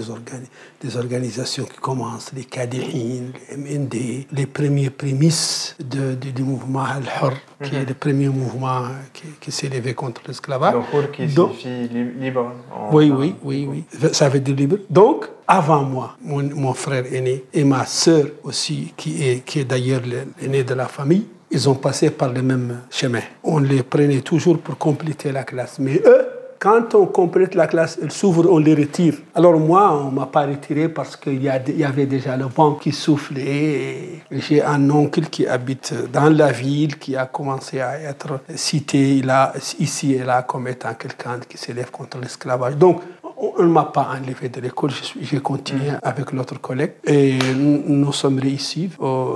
des 0.80 0.96
organisations 0.96 1.64
qui 1.64 1.78
commencent, 1.78 2.32
les 2.34 2.44
Kadihines, 2.44 3.32
les 3.50 3.56
MND, 3.56 4.26
les 4.30 4.46
premiers 4.46 4.90
prémices 4.90 5.74
de, 5.80 6.14
du 6.14 6.42
mouvement 6.42 6.84
Al-Hur, 6.84 7.32
qui 7.62 7.74
est 7.74 7.80
mhm. 7.80 7.86
le 7.86 7.94
premier 7.94 8.28
mouvement 8.28 8.88
qui, 9.12 9.24
qui 9.40 9.50
s'est 9.50 9.68
levé 9.68 9.94
contre 9.94 10.20
l'esclavage. 10.28 10.65
Donc, 10.72 11.10
qui 11.12 11.28
signifie 11.28 11.88
libre. 12.18 12.52
oui, 12.92 13.10
oui, 13.10 13.34
oui, 13.42 13.68
oui. 13.70 13.84
Ça 14.12 14.28
veut 14.28 14.40
dire 14.40 14.56
libre. 14.56 14.76
Donc, 14.90 15.28
avant 15.46 15.82
moi, 15.82 16.16
mon, 16.22 16.42
mon 16.54 16.74
frère 16.74 17.04
aîné 17.12 17.44
et 17.52 17.64
ma 17.64 17.84
sœur 17.86 18.26
aussi, 18.42 18.92
qui 18.96 19.28
est, 19.28 19.44
qui 19.44 19.60
est 19.60 19.64
d'ailleurs 19.64 20.02
l'aîné 20.40 20.64
de 20.64 20.74
la 20.74 20.86
famille, 20.86 21.26
ils 21.50 21.68
ont 21.68 21.74
passé 21.74 22.10
par 22.10 22.32
le 22.32 22.42
même 22.42 22.80
chemin. 22.90 23.20
On 23.44 23.58
les 23.58 23.82
prenait 23.82 24.20
toujours 24.20 24.58
pour 24.58 24.76
compléter 24.76 25.30
la 25.30 25.44
classe. 25.44 25.78
Mais 25.78 26.00
eux, 26.04 26.26
quand 26.58 26.94
on 26.94 27.06
complète 27.06 27.54
la 27.54 27.66
classe, 27.66 27.98
elle 28.02 28.10
s'ouvre, 28.10 28.46
on 28.50 28.58
les 28.58 28.74
retire. 28.74 29.14
Alors 29.34 29.58
moi, 29.58 29.92
on 29.92 30.10
ne 30.10 30.16
m'a 30.16 30.26
pas 30.26 30.46
retiré 30.46 30.88
parce 30.88 31.16
qu'il 31.16 31.42
y, 31.42 31.46
y, 31.46 31.84
avait 31.84 32.06
déjà 32.06 32.36
le 32.36 32.46
vent 32.46 32.74
qui 32.74 32.92
soufflait. 32.92 34.22
J'ai 34.30 34.62
un 34.62 34.90
oncle 34.90 35.22
qui 35.26 35.46
habite 35.46 35.94
dans 36.12 36.30
la 36.30 36.52
ville, 36.52 36.98
qui 36.98 37.16
a 37.16 37.26
commencé 37.26 37.80
à 37.80 38.00
être 38.00 38.40
cité 38.54 39.22
là, 39.22 39.52
ici 39.78 40.14
et 40.14 40.24
là 40.24 40.42
comme 40.42 40.68
étant 40.68 40.94
quelqu'un 40.94 41.38
qui 41.48 41.58
s'élève 41.58 41.90
contre 41.90 42.18
l'esclavage. 42.18 42.76
Donc, 42.76 43.00
on 43.38 43.62
ne 43.62 43.68
m'a 43.68 43.84
pas 43.84 44.08
enlevé 44.16 44.48
de 44.48 44.60
l'école, 44.60 44.90
j'ai 45.20 45.40
continué 45.40 45.90
mm. 45.90 46.00
avec 46.02 46.32
l'autre 46.32 46.58
collègue 46.60 46.92
et 47.04 47.38
nous 47.54 48.12
sommes 48.12 48.38
réussis 48.38 48.90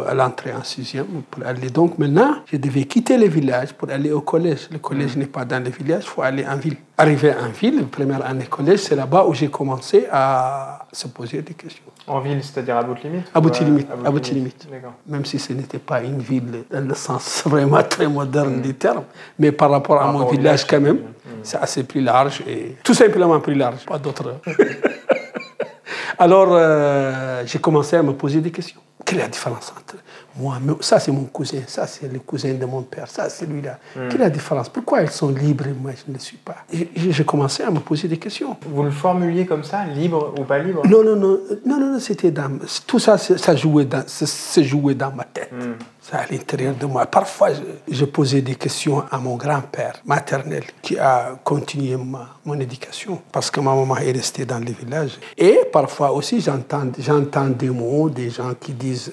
à 0.09 0.14
l'entrée 0.14 0.53
en 0.53 0.64
sixième 0.64 1.23
pour 1.31 1.45
aller. 1.47 1.68
Donc 1.68 1.99
maintenant, 1.99 2.37
je 2.51 2.57
devais 2.57 2.85
quitter 2.85 3.18
le 3.18 3.27
village 3.27 3.75
pour 3.75 3.91
aller 3.91 4.11
au 4.11 4.23
collège. 4.23 4.68
Le 4.71 4.79
collège 4.79 5.16
mm. 5.16 5.21
n'est 5.21 5.27
pas 5.27 5.45
dans 5.45 5.62
le 5.62 5.71
village, 5.71 6.05
il 6.05 6.09
faut 6.09 6.23
aller 6.23 6.47
en 6.47 6.57
ville. 6.57 6.77
Arrivé 7.01 7.33
en 7.33 7.49
ville, 7.49 7.87
première 7.87 8.27
année 8.27 8.45
collège, 8.45 8.81
c'est 8.81 8.95
là-bas 8.95 9.25
où 9.27 9.33
j'ai 9.33 9.49
commencé 9.49 10.07
à 10.13 10.81
se 10.93 11.09
poser 11.09 11.41
des 11.41 11.55
questions. 11.55 11.83
En 12.07 12.21
ville, 12.21 12.45
c'est-à-dire 12.45 12.77
à 12.77 12.83
Boutilimite 12.83 13.25
À 13.35 13.41
Boutilimite, 13.41 13.89
à 14.05 14.11
Boutilimite. 14.11 14.69
Même 15.07 15.25
si 15.25 15.39
ce 15.39 15.55
n'était 15.55 15.79
pas 15.79 16.03
une 16.03 16.19
ville 16.19 16.65
dans 16.71 16.87
le 16.87 16.95
sens 16.95 17.45
vraiment 17.47 17.83
très 17.85 18.07
moderne 18.07 18.57
mm. 18.59 18.61
du 18.61 18.75
terme, 18.75 19.05
mais 19.39 19.51
par 19.51 19.71
rapport 19.71 20.03
à 20.03 20.13
mon 20.13 20.27
village 20.27 20.67
quand 20.67 20.83
même, 20.83 20.99
c'est 21.43 21.57
assez 21.57 21.85
plus 21.85 22.03
large 22.03 22.43
et 22.47 22.77
tout 22.85 22.93
simplement 22.93 23.41
plus 23.41 23.55
large, 23.55 23.87
pas 23.87 23.99
d'autre. 23.99 24.35
Alors, 26.19 26.49
euh, 26.51 27.45
j'ai 27.47 27.61
commencé 27.61 27.97
à 27.97 28.03
me 28.03 28.13
poser 28.13 28.43
des 28.43 28.51
questions. 28.51 28.81
Quelle 29.07 29.21
est 29.21 29.23
la 29.23 29.29
différence 29.29 29.73
entre 29.75 29.97
moi, 30.37 30.59
ça 30.81 30.99
c'est 30.99 31.12
mon 31.12 31.24
cousin, 31.24 31.62
ça 31.66 31.87
c'est 31.87 32.11
le 32.11 32.18
cousin 32.20 32.55
de 32.55 32.64
mon 32.64 32.83
père, 32.83 33.09
ça 33.09 33.28
c'est 33.28 33.47
lui-là. 33.47 33.78
Hmm. 33.97 34.09
Quelle 34.09 34.20
est 34.20 34.24
la 34.24 34.31
différence? 34.31 34.68
Pourquoi 34.68 35.03
ils 35.03 35.11
sont 35.11 35.31
libres 35.31 35.66
et 35.66 35.72
moi 35.72 35.93
je 35.93 36.11
ne 36.11 36.16
le 36.16 36.20
suis 36.20 36.37
pas? 36.37 36.57
J'ai 36.95 37.24
commencé 37.24 37.62
à 37.62 37.70
me 37.70 37.81
poser 37.81 38.09
des 38.09 38.18
questions. 38.18 38.57
Vous 38.66 38.83
le 38.83 38.91
formuliez 38.91 39.47
comme 39.47 39.64
ça, 39.64 39.85
libre 39.85 40.35
ou 40.39 40.45
pas 40.45 40.59
libre? 40.59 40.83
Non, 40.87 41.03
non, 41.03 41.16
non, 41.16 41.39
non, 41.66 41.81
non, 41.81 41.99
c'était 41.99 42.31
dans, 42.31 42.59
tout 42.87 42.99
ça, 42.99 43.18
ça 43.18 43.57
jouait 43.57 43.85
dans, 43.85 44.05
se 44.07 44.62
jouait 44.62 44.95
dans 44.95 45.12
ma 45.12 45.24
tête. 45.24 45.51
Hmm 45.53 45.72
à 46.12 46.26
l'intérieur 46.31 46.74
de 46.74 46.87
moi. 46.87 47.07
Parfois, 47.07 47.51
je, 47.89 48.05
posais 48.05 48.43
des 48.43 48.55
questions 48.55 49.05
à 49.11 49.18
mon 49.18 49.37
grand-père 49.37 49.95
maternel 50.05 50.64
qui 50.83 50.99
a 50.99 51.39
continué 51.45 51.97
ma, 51.97 52.37
mon 52.45 52.59
éducation 52.59 53.20
parce 53.31 53.51
que 53.51 53.61
ma 53.61 53.74
maman 53.74 53.97
est 53.99 54.12
restée 54.12 54.45
dans 54.45 54.59
le 54.59 54.72
village. 54.72 55.18
Et 55.37 55.61
parfois 55.72 56.12
aussi, 56.12 56.41
j'entends, 56.41 56.91
j'entends 56.99 57.49
des 57.49 57.70
mots, 57.70 58.11
des 58.11 58.31
gens 58.31 58.55
qui 58.59 58.72
disent 58.72 59.12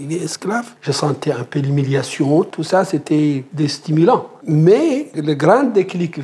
il 0.00 0.12
est 0.12 0.24
esclave. 0.24 0.66
Je 0.80 0.92
sentais 0.92 1.32
un 1.32 1.44
peu 1.44 1.60
l'humiliation. 1.60 2.44
Tout 2.44 2.62
ça, 2.62 2.84
c'était 2.84 3.44
des 3.52 3.68
stimulants. 3.68 4.28
Mais 4.46 5.10
le 5.14 5.34
grand 5.34 5.64
déclic 5.64 6.18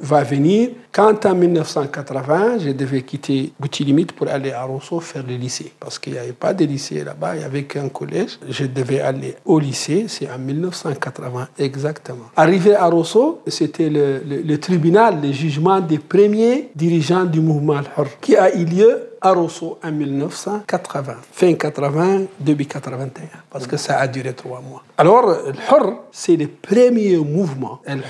va 0.00 0.22
venir 0.22 0.70
quand 0.94 1.26
en 1.26 1.34
1980, 1.34 2.58
je 2.58 2.70
devais 2.70 3.02
quitter 3.02 3.52
Boutilimite 3.58 4.12
pour 4.12 4.28
aller 4.28 4.52
à 4.52 4.62
Rosso 4.62 5.00
faire 5.00 5.24
le 5.26 5.34
lycée. 5.34 5.72
Parce 5.80 5.98
qu'il 5.98 6.12
n'y 6.12 6.20
avait 6.20 6.32
pas 6.32 6.54
de 6.54 6.64
lycée 6.64 7.02
là-bas, 7.02 7.34
il 7.34 7.40
n'y 7.40 7.44
avait 7.44 7.64
qu'un 7.64 7.88
collège. 7.88 8.38
Je 8.48 8.66
devais 8.66 9.00
aller 9.00 9.34
au 9.44 9.58
lycée, 9.58 10.06
c'est 10.06 10.30
en 10.30 10.38
1980 10.38 11.48
exactement. 11.58 12.26
Arrivé 12.36 12.76
à 12.76 12.86
Rosso, 12.86 13.42
c'était 13.48 13.90
le, 13.90 14.22
le, 14.24 14.58
tribunal, 14.58 15.20
le 15.20 15.32
jugement 15.32 15.80
des 15.80 15.98
premiers 15.98 16.70
dirigeants 16.76 17.24
du 17.24 17.40
mouvement 17.40 17.74
Al-Hur 17.74 18.20
qui 18.20 18.36
a 18.36 18.54
eu 18.54 18.64
lieu 18.64 19.13
à 19.24 19.32
Rosso 19.32 19.78
en 19.82 19.90
1980. 19.90 21.16
Fin 21.32 21.54
80, 21.54 22.26
début 22.38 22.66
81, 22.66 23.22
parce 23.54 23.68
que 23.68 23.76
ça 23.76 23.98
a 23.98 24.08
duré 24.08 24.32
trois 24.34 24.60
mois. 24.60 24.82
Alors, 24.98 25.28
le 25.28 25.52
Hur, 25.70 25.98
c'est 26.10 26.34
le 26.34 26.48
premier 26.48 27.16
mouvement. 27.18 27.78
Le 27.86 28.02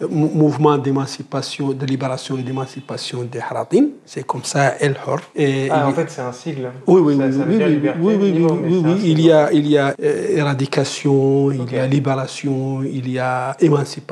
le 0.00 0.06
mouvement 0.06 0.78
d'émancipation, 0.78 1.72
de 1.72 1.84
libération 1.84 2.38
et 2.38 2.42
d'émancipation 2.42 3.24
des 3.24 3.40
Haratin, 3.40 3.86
c'est 4.06 4.24
comme 4.24 4.44
ça, 4.44 4.76
El. 4.80 4.96
Et 5.34 5.68
ah, 5.70 5.88
en 5.88 5.92
fait, 5.92 6.08
c'est 6.10 6.20
un 6.20 6.32
sigle. 6.32 6.70
Oui, 6.86 7.00
oui, 7.00 7.14
oui, 7.18 7.24
oui, 7.48 7.56
oui, 8.00 8.16
oui, 8.20 8.46
oui, 8.64 8.82
oui, 8.84 9.00
il 9.04 9.20
y 9.20 9.32
a, 9.32 9.52
il 9.52 9.66
y 9.66 9.76
a 9.76 9.94
euh, 10.00 10.36
éradication, 10.36 11.50
il 11.50 11.72
y 11.72 11.78
a 11.78 11.86
libération, 11.86 12.82
il 12.84 13.10
y 13.10 13.18
a 13.18 13.56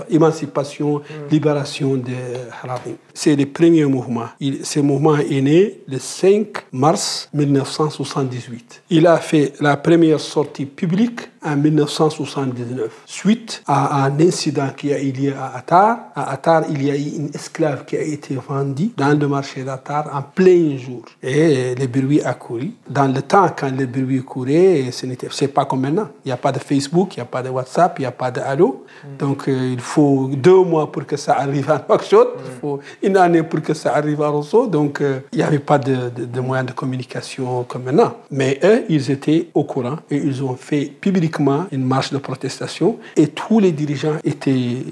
émancipation, 0.09 0.97
hmm. 0.99 1.30
libération 1.30 1.95
des 1.97 2.14
Haratin. 2.62 2.93
C'est 3.14 3.37
le 3.37 3.47
premier 3.47 3.84
mouvement. 3.84 4.26
Il, 4.41 4.66
ce 4.66 4.80
mouvement 4.80 5.16
est 5.16 5.41
né 5.41 5.80
le 5.87 5.99
5 5.99 6.49
mars 6.72 7.28
1978. 7.32 8.82
Il 8.91 9.07
a 9.07 9.18
fait 9.18 9.53
la 9.61 9.76
première 9.77 10.20
sortie 10.20 10.66
publique 10.66 11.20
en 11.47 11.57
1979, 11.57 12.90
suite 13.07 13.62
à 13.66 14.05
un 14.05 14.20
incident 14.20 14.68
qui 14.76 14.92
a 14.92 15.01
eu 15.01 15.12
lieu 15.12 15.32
à 15.38 15.57
Attar. 15.57 15.99
À 16.14 16.30
Attar, 16.32 16.64
il 16.68 16.84
y 16.84 16.90
a 16.90 16.97
eu 16.97 17.16
une 17.18 17.30
esclave 17.32 17.84
qui 17.84 17.97
a 17.97 18.03
été 18.03 18.34
vendue 18.34 18.90
dans 18.97 19.18
le 19.18 19.28
marché 19.28 19.62
d'Attar 19.62 20.11
en 20.12 20.22
plein 20.22 20.76
jour. 20.76 21.03
Et 21.22 21.74
le 21.74 21.86
bruit 21.86 22.20
a 22.22 22.34
couru. 22.34 22.72
Dans 22.90 23.07
le 23.07 23.22
temps, 23.22 23.49
quand 23.57 23.70
le 23.70 23.86
bruit 23.86 24.22
courait, 24.22 24.90
ce 24.90 25.07
n'était 25.07 25.28
pas 25.49 25.64
comme 25.64 25.82
maintenant. 25.82 26.09
Il 26.24 26.28
n'y 26.28 26.32
a 26.32 26.36
pas 26.36 26.53
de 26.53 26.59
Facebook, 26.59 27.16
il 27.16 27.20
n'y 27.20 27.22
a 27.22 27.26
pas 27.26 27.42
de 27.42 27.49
WhatsApp, 27.49 27.99
il 27.99 28.03
n'y 28.03 28.07
a 28.07 28.12
pas 28.12 28.30
de 28.30 28.40
Allo. 28.40 28.84
Donc, 29.18 29.49
euh, 29.49 29.70
il 29.72 29.80
faut 29.80 30.28
deux 30.32 30.62
mois 30.64 30.90
pour 30.90 31.07
que 31.07 31.16
ça 31.16 31.38
arrive 31.38 31.70
à 31.70 31.84
Nouakchott. 31.88 32.28
Il 32.44 32.61
faut 32.61 32.80
une 33.03 33.16
année 33.16 33.42
pour 33.44 33.62
que 33.62 33.74
ça 33.74 33.94
arrive 33.94 34.20
à 34.22 34.28
Rosso. 34.28 34.66
Donc, 34.66 35.01
euh, 35.01 35.20
il 35.32 35.38
n'y 35.38 35.44
avait 35.44 35.61
pas 35.61 35.78
de, 35.78 36.11
de 36.11 36.40
moyens 36.40 36.66
de 36.66 36.72
communication 36.72 37.64
comme 37.64 37.84
maintenant. 37.84 38.14
Mais 38.30 38.59
eux, 38.64 38.84
ils 38.88 39.11
étaient 39.11 39.49
au 39.55 39.64
courant 39.64 39.97
et 40.11 40.16
ils 40.16 40.42
ont 40.42 40.57
fait 40.57 40.86
publiquement 41.01 41.36
une 41.72 41.84
marche 41.84 42.12
de 42.12 42.18
protestation 42.18 42.99
et 43.16 43.28
tous 43.28 43.61
les 43.61 43.72
dirigeants 43.72 44.16
étaient 44.24 44.84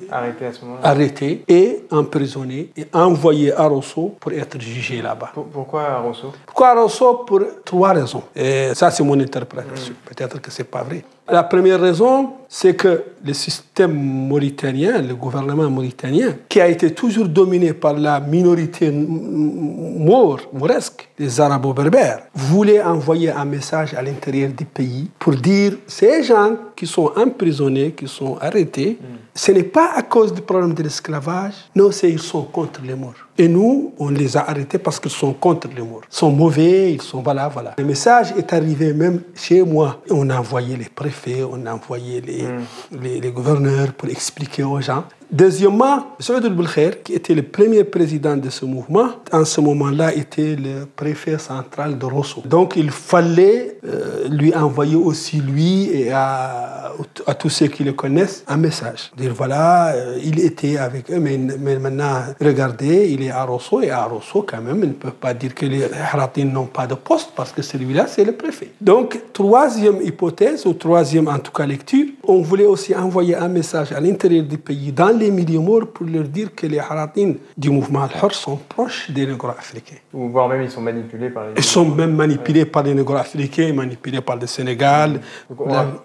arrêtés, 0.83 1.45
et 1.49 1.85
emprisonnés 1.91 2.71
et 2.77 2.87
envoyés 2.93 3.53
à 3.53 3.67
Rosso 3.67 4.15
pour 4.21 4.33
être 4.33 4.61
jugés 4.61 5.03
là-bas. 5.03 5.33
Pourquoi 5.53 5.83
à 5.85 5.99
Rosso? 5.99 6.33
Pourquoi 6.47 6.69
à 6.69 6.75
Rosso? 6.75 7.25
Pour 7.27 7.41
trois 7.65 7.93
raisons. 7.93 8.25
Et 8.35 8.75
ça, 8.75 8.91
c'est 8.91 9.05
mon 9.05 9.19
interprétation. 9.19 9.93
Hmm. 9.93 10.09
Peut-être 10.09 10.41
que 10.41 10.51
ce 10.51 10.63
n'est 10.63 10.69
pas 10.69 10.83
vrai. 10.83 11.05
La 11.27 11.43
première 11.43 11.81
raison, 11.81 12.35
c'est 12.49 12.77
que 12.77 13.03
le 13.25 13.33
système 13.33 13.95
mauritanien, 13.95 15.01
le 15.01 15.15
gouvernement 15.15 15.71
mauritanien, 15.71 16.37
qui 16.51 16.61
a 16.61 16.69
été 16.69 16.93
toujours 16.93 17.29
dominé 17.29 17.73
par 17.73 17.95
la 17.95 18.21
minorité 18.21 18.91
maure, 18.91 20.41
mouresque, 20.53 21.09
les 21.19 21.41
arabo-berbères, 21.41 22.25
voulait 22.35 22.83
envoyer 22.83 23.31
un 23.31 23.47
message 23.47 23.95
à 23.95 24.03
l'intérieur 24.03 24.51
du 24.53 24.67
pays 24.67 25.09
pour 25.19 25.35
dire 25.35 25.79
ces 25.87 26.23
gens 26.23 26.57
qui 26.77 26.87
sont 26.87 27.11
emprisonnés, 27.17 27.93
qui 27.93 28.07
sont 28.07 28.37
arrêtés, 28.39 28.99
mm. 29.01 29.05
ce 29.35 29.53
n'est 29.53 29.63
pas 29.63 29.93
à 29.97 30.03
cause 30.03 30.35
du 30.35 30.43
problème 30.43 30.75
de 30.75 30.83
l'esclavage, 30.83 31.55
non, 31.75 31.91
c'est 31.91 32.11
ils 32.11 32.21
sont 32.21 32.43
contre 32.43 32.83
les 32.85 32.95
morts. 32.95 33.15
Et 33.37 33.49
nous, 33.49 33.93
on 33.99 34.11
les 34.11 34.37
a 34.37 34.49
arrêtés 34.49 34.79
parce 34.79 35.01
qu'ils 35.01 35.11
sont 35.11 35.33
contre 35.33 35.69
les 35.75 35.83
morts. 35.83 36.03
Ils 36.09 36.17
sont 36.17 36.31
mauvais, 36.31 36.93
ils 36.93 37.03
sont 37.03 37.21
voilà, 37.21 37.49
voilà. 37.49 37.75
Le 37.77 37.85
message 37.85 38.33
est 38.39 38.53
arrivé 38.53 38.93
même 38.93 39.23
chez 39.35 39.63
moi. 39.63 40.01
On 40.09 40.31
a 40.31 40.39
envoyé 40.39 40.77
les 40.77 40.89
préfets, 40.89 41.43
on 41.43 41.67
a 41.67 41.75
envoyé 41.75 42.21
les, 42.21 42.43
mm. 42.45 43.03
les, 43.03 43.21
les 43.21 43.31
gouverneurs 43.33 43.93
pour 43.93 44.09
expliquer 44.09 44.63
aux 44.63 44.81
gens. 44.81 45.05
Deuxièmement, 45.35 46.15
Saoud 46.21 46.45
el 46.45 47.03
qui 47.03 47.13
était 47.13 47.35
le 47.35 47.43
premier 47.43 47.83
président 47.83 48.37
de 48.37 48.51
ce 48.51 48.65
mouvement, 48.65 49.09
en 49.33 49.45
ce 49.45 49.61
moment-là 49.61 50.15
était 50.15 50.55
le 50.55 50.87
préfet 50.87 51.39
central 51.39 51.99
de 51.99 52.07
Rosso. 52.07 52.43
Donc 52.45 52.77
il 52.77 52.93
fallait 52.93 53.79
euh, 53.85 54.29
lui 54.29 54.55
envoyer 54.55 54.95
aussi 54.95 55.39
lui 55.39 55.91
et 55.91 56.13
à, 56.13 56.93
tous 57.37 57.49
ceux 57.49 57.67
qui 57.67 57.83
le 57.83 57.95
connaissent 57.95 58.45
un 58.47 58.57
message. 58.57 59.11
Dire 59.17 59.33
voilà, 59.35 59.89
euh, 59.89 60.21
il 60.23 60.39
était 60.39 60.77
avec 60.77 61.11
eux, 61.11 61.19
mais, 61.19 61.37
maintenant 61.79 62.27
regardez, 62.41 63.09
il 63.11 63.25
est 63.25 63.31
à 63.33 63.43
Rosso 63.43 63.81
et 63.81 63.91
à 63.91 64.05
Rosso 64.05 64.47
quand 64.49 64.61
même, 64.61 64.85
ils 64.85 64.91
ne 64.91 64.93
peuvent 64.93 65.21
pas 65.21 65.35
dire 65.35 65.53
que 65.53 65.67
les 65.67 65.83
Haratines 66.13 66.53
n'ont 66.53 66.67
pas 66.67 66.87
de 66.87 66.95
poste 66.95 67.33
parce 67.35 67.51
que 67.51 67.61
celui-là 67.61 68.07
c'est 68.07 68.25
le 68.25 68.37
préfet. 68.37 68.71
Donc 68.81 69.21
troisième 69.33 70.01
hypothèse, 70.01 70.65
ou 70.65 70.75
troisième 70.75 71.27
en 71.27 71.41
tout 71.41 71.51
cas 71.51 71.67
lecture, 71.67 72.07
on 72.29 72.43
voulait 72.43 72.67
aussi 72.67 72.95
envoyer 72.95 73.35
un 73.37 73.49
message 73.49 73.93
à 73.93 74.01
l'intérieur 74.01 74.45
du 74.45 74.59
pays 74.59 74.93
dans 74.93 75.17
les 75.17 75.31
milieux 75.31 75.61
morts 75.61 75.87
pour 75.93 76.07
leur 76.07 76.25
dire 76.25 76.55
que 76.55 76.67
les 76.67 76.79
haratines 76.79 77.37
du 77.57 77.71
mouvement 77.71 78.03
al-Hur 78.03 78.35
sont 78.35 78.57
proches 78.57 79.11
des 79.11 79.27
négro-africains. 79.27 79.97
Ou 80.13 80.29
voire 80.29 80.49
même 80.49 80.63
ils 80.63 80.71
sont 80.71 80.81
manipulés 80.81 81.31
par 81.31 81.45
les 81.45 81.53
Ils 81.57 81.65
sont 81.65 81.85
même 81.85 82.15
manipulés 82.15 82.65
par 82.65 82.83
les 82.83 82.95
négro-africains, 82.95 83.73
manipulés 83.73 84.21
par 84.21 84.37
le 84.37 84.47
Sénégal. 84.47 85.21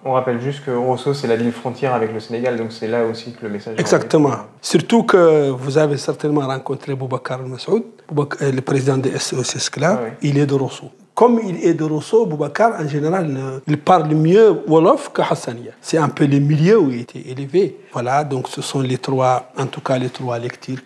on, 0.05 0.13
rappelle 0.13 0.41
juste 0.41 0.65
que 0.65 0.72
Rosso, 0.72 1.13
c'est 1.13 1.28
la 1.28 1.36
ligne 1.36 1.51
frontière 1.51 1.93
avec 1.93 2.13
le 2.13 2.20
Sénégal, 2.20 2.57
donc 2.57 2.72
c'est 2.72 2.88
là 2.88 3.05
aussi 3.05 3.34
que 3.34 3.45
le 3.45 3.49
message... 3.49 3.76
Exactement. 3.80 4.38
Surtout 4.61 5.03
que 5.03 5.49
vous 5.49 5.78
avez 5.78 5.97
certainement 5.97 6.41
rencontré 6.47 6.93
Boubacar 6.95 7.39
Massoud, 7.45 7.84
euh, 8.41 8.51
le 8.51 8.61
président 8.61 8.97
de 8.97 9.09
SOS 9.17 9.55
Esclaves, 9.55 9.99
ah 10.01 10.15
il 10.22 10.38
est 10.38 10.45
de 10.45 10.53
Rosso 10.53 10.89
comme 11.20 11.41
il 11.45 11.65
est 11.65 11.74
de 11.74 11.84
Rosso, 11.84 12.26
Boubacar, 12.26 12.80
en 12.80 12.88
général, 12.88 13.38
il 13.67 13.78
parle 13.78 14.15
mieux 14.15 14.61
Wolof 14.65 15.11
que 15.11 15.22
Hassania. 15.22 15.72
C'est 15.82 15.97
un 15.97 16.07
peu 16.07 16.26
le 16.26 16.39
milieu 16.39 16.80
où 16.80 16.89
il 16.91 17.01
était 17.01 17.20
élevé. 17.20 17.76
Voilà, 17.91 18.24
donc 18.24 18.47
ce 18.47 18.61
sont 18.61 18.80
les 18.80 18.99
trois, 18.99 19.51
en 19.57 19.65
tout 19.65 19.82
cas 19.82 19.97
les 19.97 20.09
trois 20.09 20.39
lectures 20.39 20.78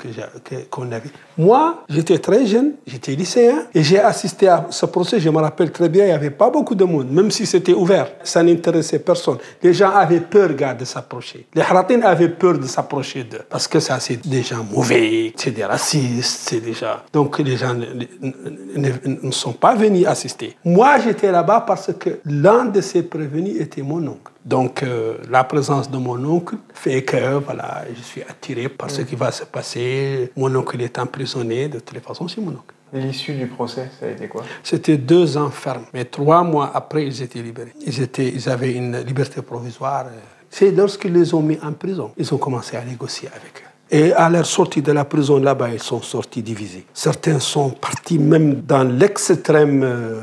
qu'on 0.72 0.88
que, 0.88 0.96
avait. 0.96 1.12
Moi, 1.38 1.84
j'étais 1.90 2.20
très 2.20 2.46
jeune, 2.46 2.74
j'étais 2.86 3.16
lycéen, 3.16 3.66
et 3.74 3.84
j'ai 3.84 4.00
assisté 4.00 4.48
à 4.48 4.68
ce 4.70 4.86
procès, 4.86 5.20
je 5.20 5.30
me 5.30 5.40
rappelle 5.40 5.72
très 5.72 5.90
bien, 5.90 6.04
il 6.06 6.08
n'y 6.08 6.14
avait 6.14 6.30
pas 6.30 6.50
beaucoup 6.50 6.76
de 6.76 6.84
monde, 6.84 7.10
même 7.10 7.32
si 7.32 7.46
c'était 7.46 7.74
ouvert, 7.74 8.12
ça 8.24 8.44
n'intéressait 8.44 9.00
personne. 9.00 9.38
Les 9.62 9.74
gens 9.74 9.92
avaient 9.92 10.20
peur 10.20 10.50
de 10.78 10.86
s'approcher. 10.86 11.48
Les 11.54 11.62
Haratin 11.62 12.02
avaient 12.02 12.30
peur 12.30 12.58
de 12.60 12.66
s'approcher 12.66 13.24
d'eux, 13.24 13.42
parce 13.50 13.68
que 13.68 13.80
ça, 13.80 14.00
c'est 14.00 14.26
des 14.28 14.44
gens 14.44 14.64
mauvais, 14.64 15.34
c'est 15.36 15.52
des 15.52 15.66
racistes, 15.66 16.50
c'est 16.50 16.60
des 16.60 16.74
gens... 16.74 16.98
Donc 17.12 17.40
les 17.40 17.58
gens 17.58 17.74
ne, 17.74 19.32
sont 19.32 19.54
pas 19.54 19.76
venus 19.76 20.06
assister. 20.06 20.56
Moi, 20.64 21.00
j'étais 21.00 21.32
là-bas 21.32 21.62
parce 21.66 21.92
que 21.98 22.20
l'un 22.26 22.66
de 22.66 22.82
ces 22.82 23.04
prévenus 23.04 23.60
était 23.60 23.82
mon 23.82 24.06
oncle. 24.08 24.33
Donc, 24.46 24.84
euh, 24.84 25.18
la 25.30 25.44
présence 25.44 25.89
de 25.89 25.98
mon 25.98 26.24
oncle 26.26 26.56
fait 26.74 27.04
que 27.04 27.36
voilà, 27.38 27.84
je 27.96 28.02
suis 28.02 28.22
attiré 28.22 28.68
par 28.68 28.89
ce 28.89 29.02
qui 29.02 29.16
va 29.16 29.32
se 29.32 29.46
passer. 29.46 30.32
Mon 30.36 30.54
oncle 30.56 30.82
est 30.82 31.00
emprisonné, 31.00 31.70
de 31.70 31.80
toutes 31.80 31.94
les 31.94 32.02
façons, 32.02 32.28
c'est 32.28 32.41
mon 32.41 32.52
oncle. 32.52 32.74
L'issue 32.91 33.34
du 33.34 33.48
procès, 33.48 33.89
ça 34.00 34.06
a 34.06 34.10
été 34.10 34.28
quoi? 34.28 34.44
C'était 34.62 34.98
deux 34.98 35.38
ans 35.38 35.50
ferme. 35.50 35.86
Mais 35.94 36.06
trois 36.06 36.44
mois 36.44 36.72
après, 36.74 37.06
ils 37.08 37.22
étaient 37.24 37.41
libérés. 37.41 37.74
Ils, 37.86 38.02
étaient, 38.02 38.28
ils 38.28 38.50
avaient 38.50 38.74
une 38.74 39.00
liberté 39.00 39.41
provisoire. 39.41 40.06
C'est 40.50 40.72
lorsqu'ils 40.72 41.14
les 41.14 41.34
ont 41.34 41.41
mis 41.41 41.58
en 41.64 41.74
prison, 41.74 42.12
ils 42.18 42.32
ont 42.34 42.38
commencé 42.38 42.78
à 42.78 42.84
négocier 42.84 43.30
avec 43.30 43.64
eux. 43.64 43.74
Et 43.89 44.14
à 44.14 44.30
leur 44.30 44.46
sortie 44.46 44.82
de 44.82 44.91
la 44.91 45.06
prison 45.06 45.39
là-bas, 45.39 45.70
ils 45.70 45.82
sont 45.82 46.02
sortis 46.02 46.44
divisés. 46.44 46.86
Certains 46.94 47.39
sont 47.39 47.72
partis 47.72 48.20
même 48.20 48.62
dans 48.62 48.84
l'extrême 48.84 49.84
euh, 49.84 50.20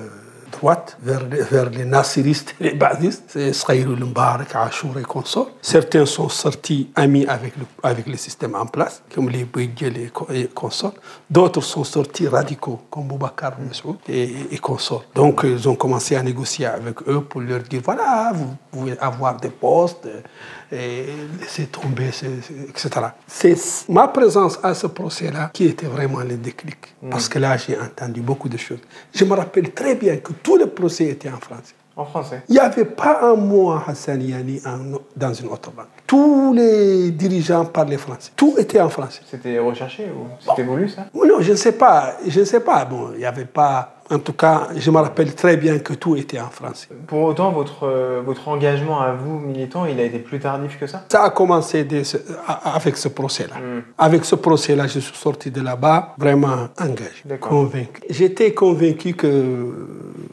vers, 1.02 1.70
les 1.70 1.84
nassiristes 1.84 2.54
et 2.60 2.64
les 2.64 2.74
badistes, 2.74 3.24
c'est 3.28 3.52
Sraïrul 3.52 4.04
Mbarak, 4.04 4.54
Achour 4.54 4.98
et 4.98 5.02
consorts. 5.02 5.50
Certains 5.62 6.06
sont 6.06 6.28
sortis 6.28 6.90
amis 6.94 7.26
avec 7.26 7.56
le, 7.56 7.64
avec 7.82 8.06
le 8.06 8.16
système 8.16 8.54
en 8.54 8.66
place, 8.66 9.02
comme 9.14 9.30
les 9.30 9.44
Bouiguel 9.44 9.96
et 10.32 10.46
consorts. 10.48 10.94
D'autres 11.30 11.60
sont 11.60 11.84
sortis 11.84 12.26
radicaux, 12.26 12.80
comme 12.90 13.06
Boubacar 13.06 13.56
Messoud 13.60 13.98
et, 14.08 14.32
et 14.50 14.58
consorts. 14.58 15.04
Donc, 15.14 15.42
ils 15.44 15.68
ont 15.68 15.76
commencé 15.76 16.16
à 16.16 16.22
négocier 16.24 16.66
avec 16.66 16.96
eux 17.06 17.20
pour 17.20 17.40
leur 17.40 17.60
dire 17.60 17.82
voilà, 17.84 18.32
vous 18.34 18.56
pouvez 18.72 18.98
avoir 18.98 19.36
des 19.36 19.50
postes 19.50 20.08
et 20.72 21.06
laisser 21.40 21.66
tomber, 21.66 22.10
etc. 22.68 22.90
C'est 23.28 23.56
ma 23.88 24.08
présence 24.08 24.58
à 24.62 24.74
ce 24.74 24.88
procès-là 24.88 25.50
qui 25.52 25.66
était 25.66 25.86
vraiment 25.86 26.20
le 26.20 26.36
déclic. 26.36 26.94
Mm. 27.00 27.10
Parce 27.10 27.28
que 27.28 27.38
là, 27.38 27.56
j'ai 27.56 27.78
entendu 27.78 28.20
beaucoup 28.20 28.48
de 28.48 28.56
choses. 28.56 28.80
Je 29.14 29.24
me 29.24 29.34
rappelle 29.34 29.72
très 29.72 29.94
bien 29.94 30.16
que 30.16 30.32
tout 30.32 30.56
le 30.56 30.66
procès 30.66 31.06
était 31.06 31.30
en 31.30 31.38
français. 31.38 31.74
En 32.00 32.06
français 32.06 32.40
Il 32.48 32.54
n'y 32.54 32.58
avait 32.58 32.86
pas 32.86 33.18
un 33.30 33.34
mot 33.34 33.72
en 33.72 33.80
hassaniani 33.86 34.62
dans 35.14 35.34
une 35.34 35.48
autre 35.48 35.70
langue. 35.76 35.84
Tous 36.06 36.54
les 36.54 37.10
dirigeants 37.10 37.66
parlaient 37.66 37.98
français. 37.98 38.30
Tout 38.34 38.54
était 38.56 38.80
en 38.80 38.88
français. 38.88 39.20
C'était 39.30 39.58
recherché 39.58 40.04
ou 40.06 40.26
c'était 40.40 40.62
voulu 40.62 40.88
ça? 40.88 41.04
Non, 41.12 41.40
je 41.40 41.50
ne 41.50 41.56
sais 41.56 41.72
pas. 41.72 42.14
Je 42.26 42.40
ne 42.40 42.44
sais 42.46 42.60
pas. 42.60 42.86
Bon, 42.86 43.10
il 43.12 43.18
n'y 43.18 43.26
avait 43.26 43.44
pas 43.44 43.99
en 44.10 44.18
tout 44.18 44.32
cas, 44.32 44.68
je 44.76 44.90
me 44.90 44.98
rappelle 44.98 45.34
très 45.34 45.56
bien 45.56 45.78
que 45.78 45.94
tout 45.94 46.16
était 46.16 46.40
en 46.40 46.50
français. 46.50 46.88
Pour 47.06 47.22
autant, 47.22 47.52
votre, 47.52 47.84
euh, 47.84 48.22
votre 48.24 48.48
engagement 48.48 49.00
à 49.00 49.12
vous, 49.12 49.38
militant, 49.38 49.84
il 49.84 50.00
a 50.00 50.02
été 50.02 50.18
plus 50.18 50.40
tardif 50.40 50.78
que 50.78 50.86
ça? 50.88 51.04
Ça 51.08 51.22
a 51.22 51.30
commencé 51.30 51.86
avec 52.64 52.96
ce 52.96 53.08
procès-là. 53.08 53.56
Hmm. 53.56 53.82
Avec 53.96 54.24
ce 54.24 54.34
procès-là, 54.34 54.88
je 54.88 54.98
suis 54.98 55.16
sorti 55.16 55.50
de 55.52 55.60
là-bas 55.60 56.14
vraiment 56.18 56.68
engagé, 56.80 57.22
convaincu. 57.40 58.02
J'étais 58.10 58.52
convaincu 58.52 59.14
que 59.14 59.30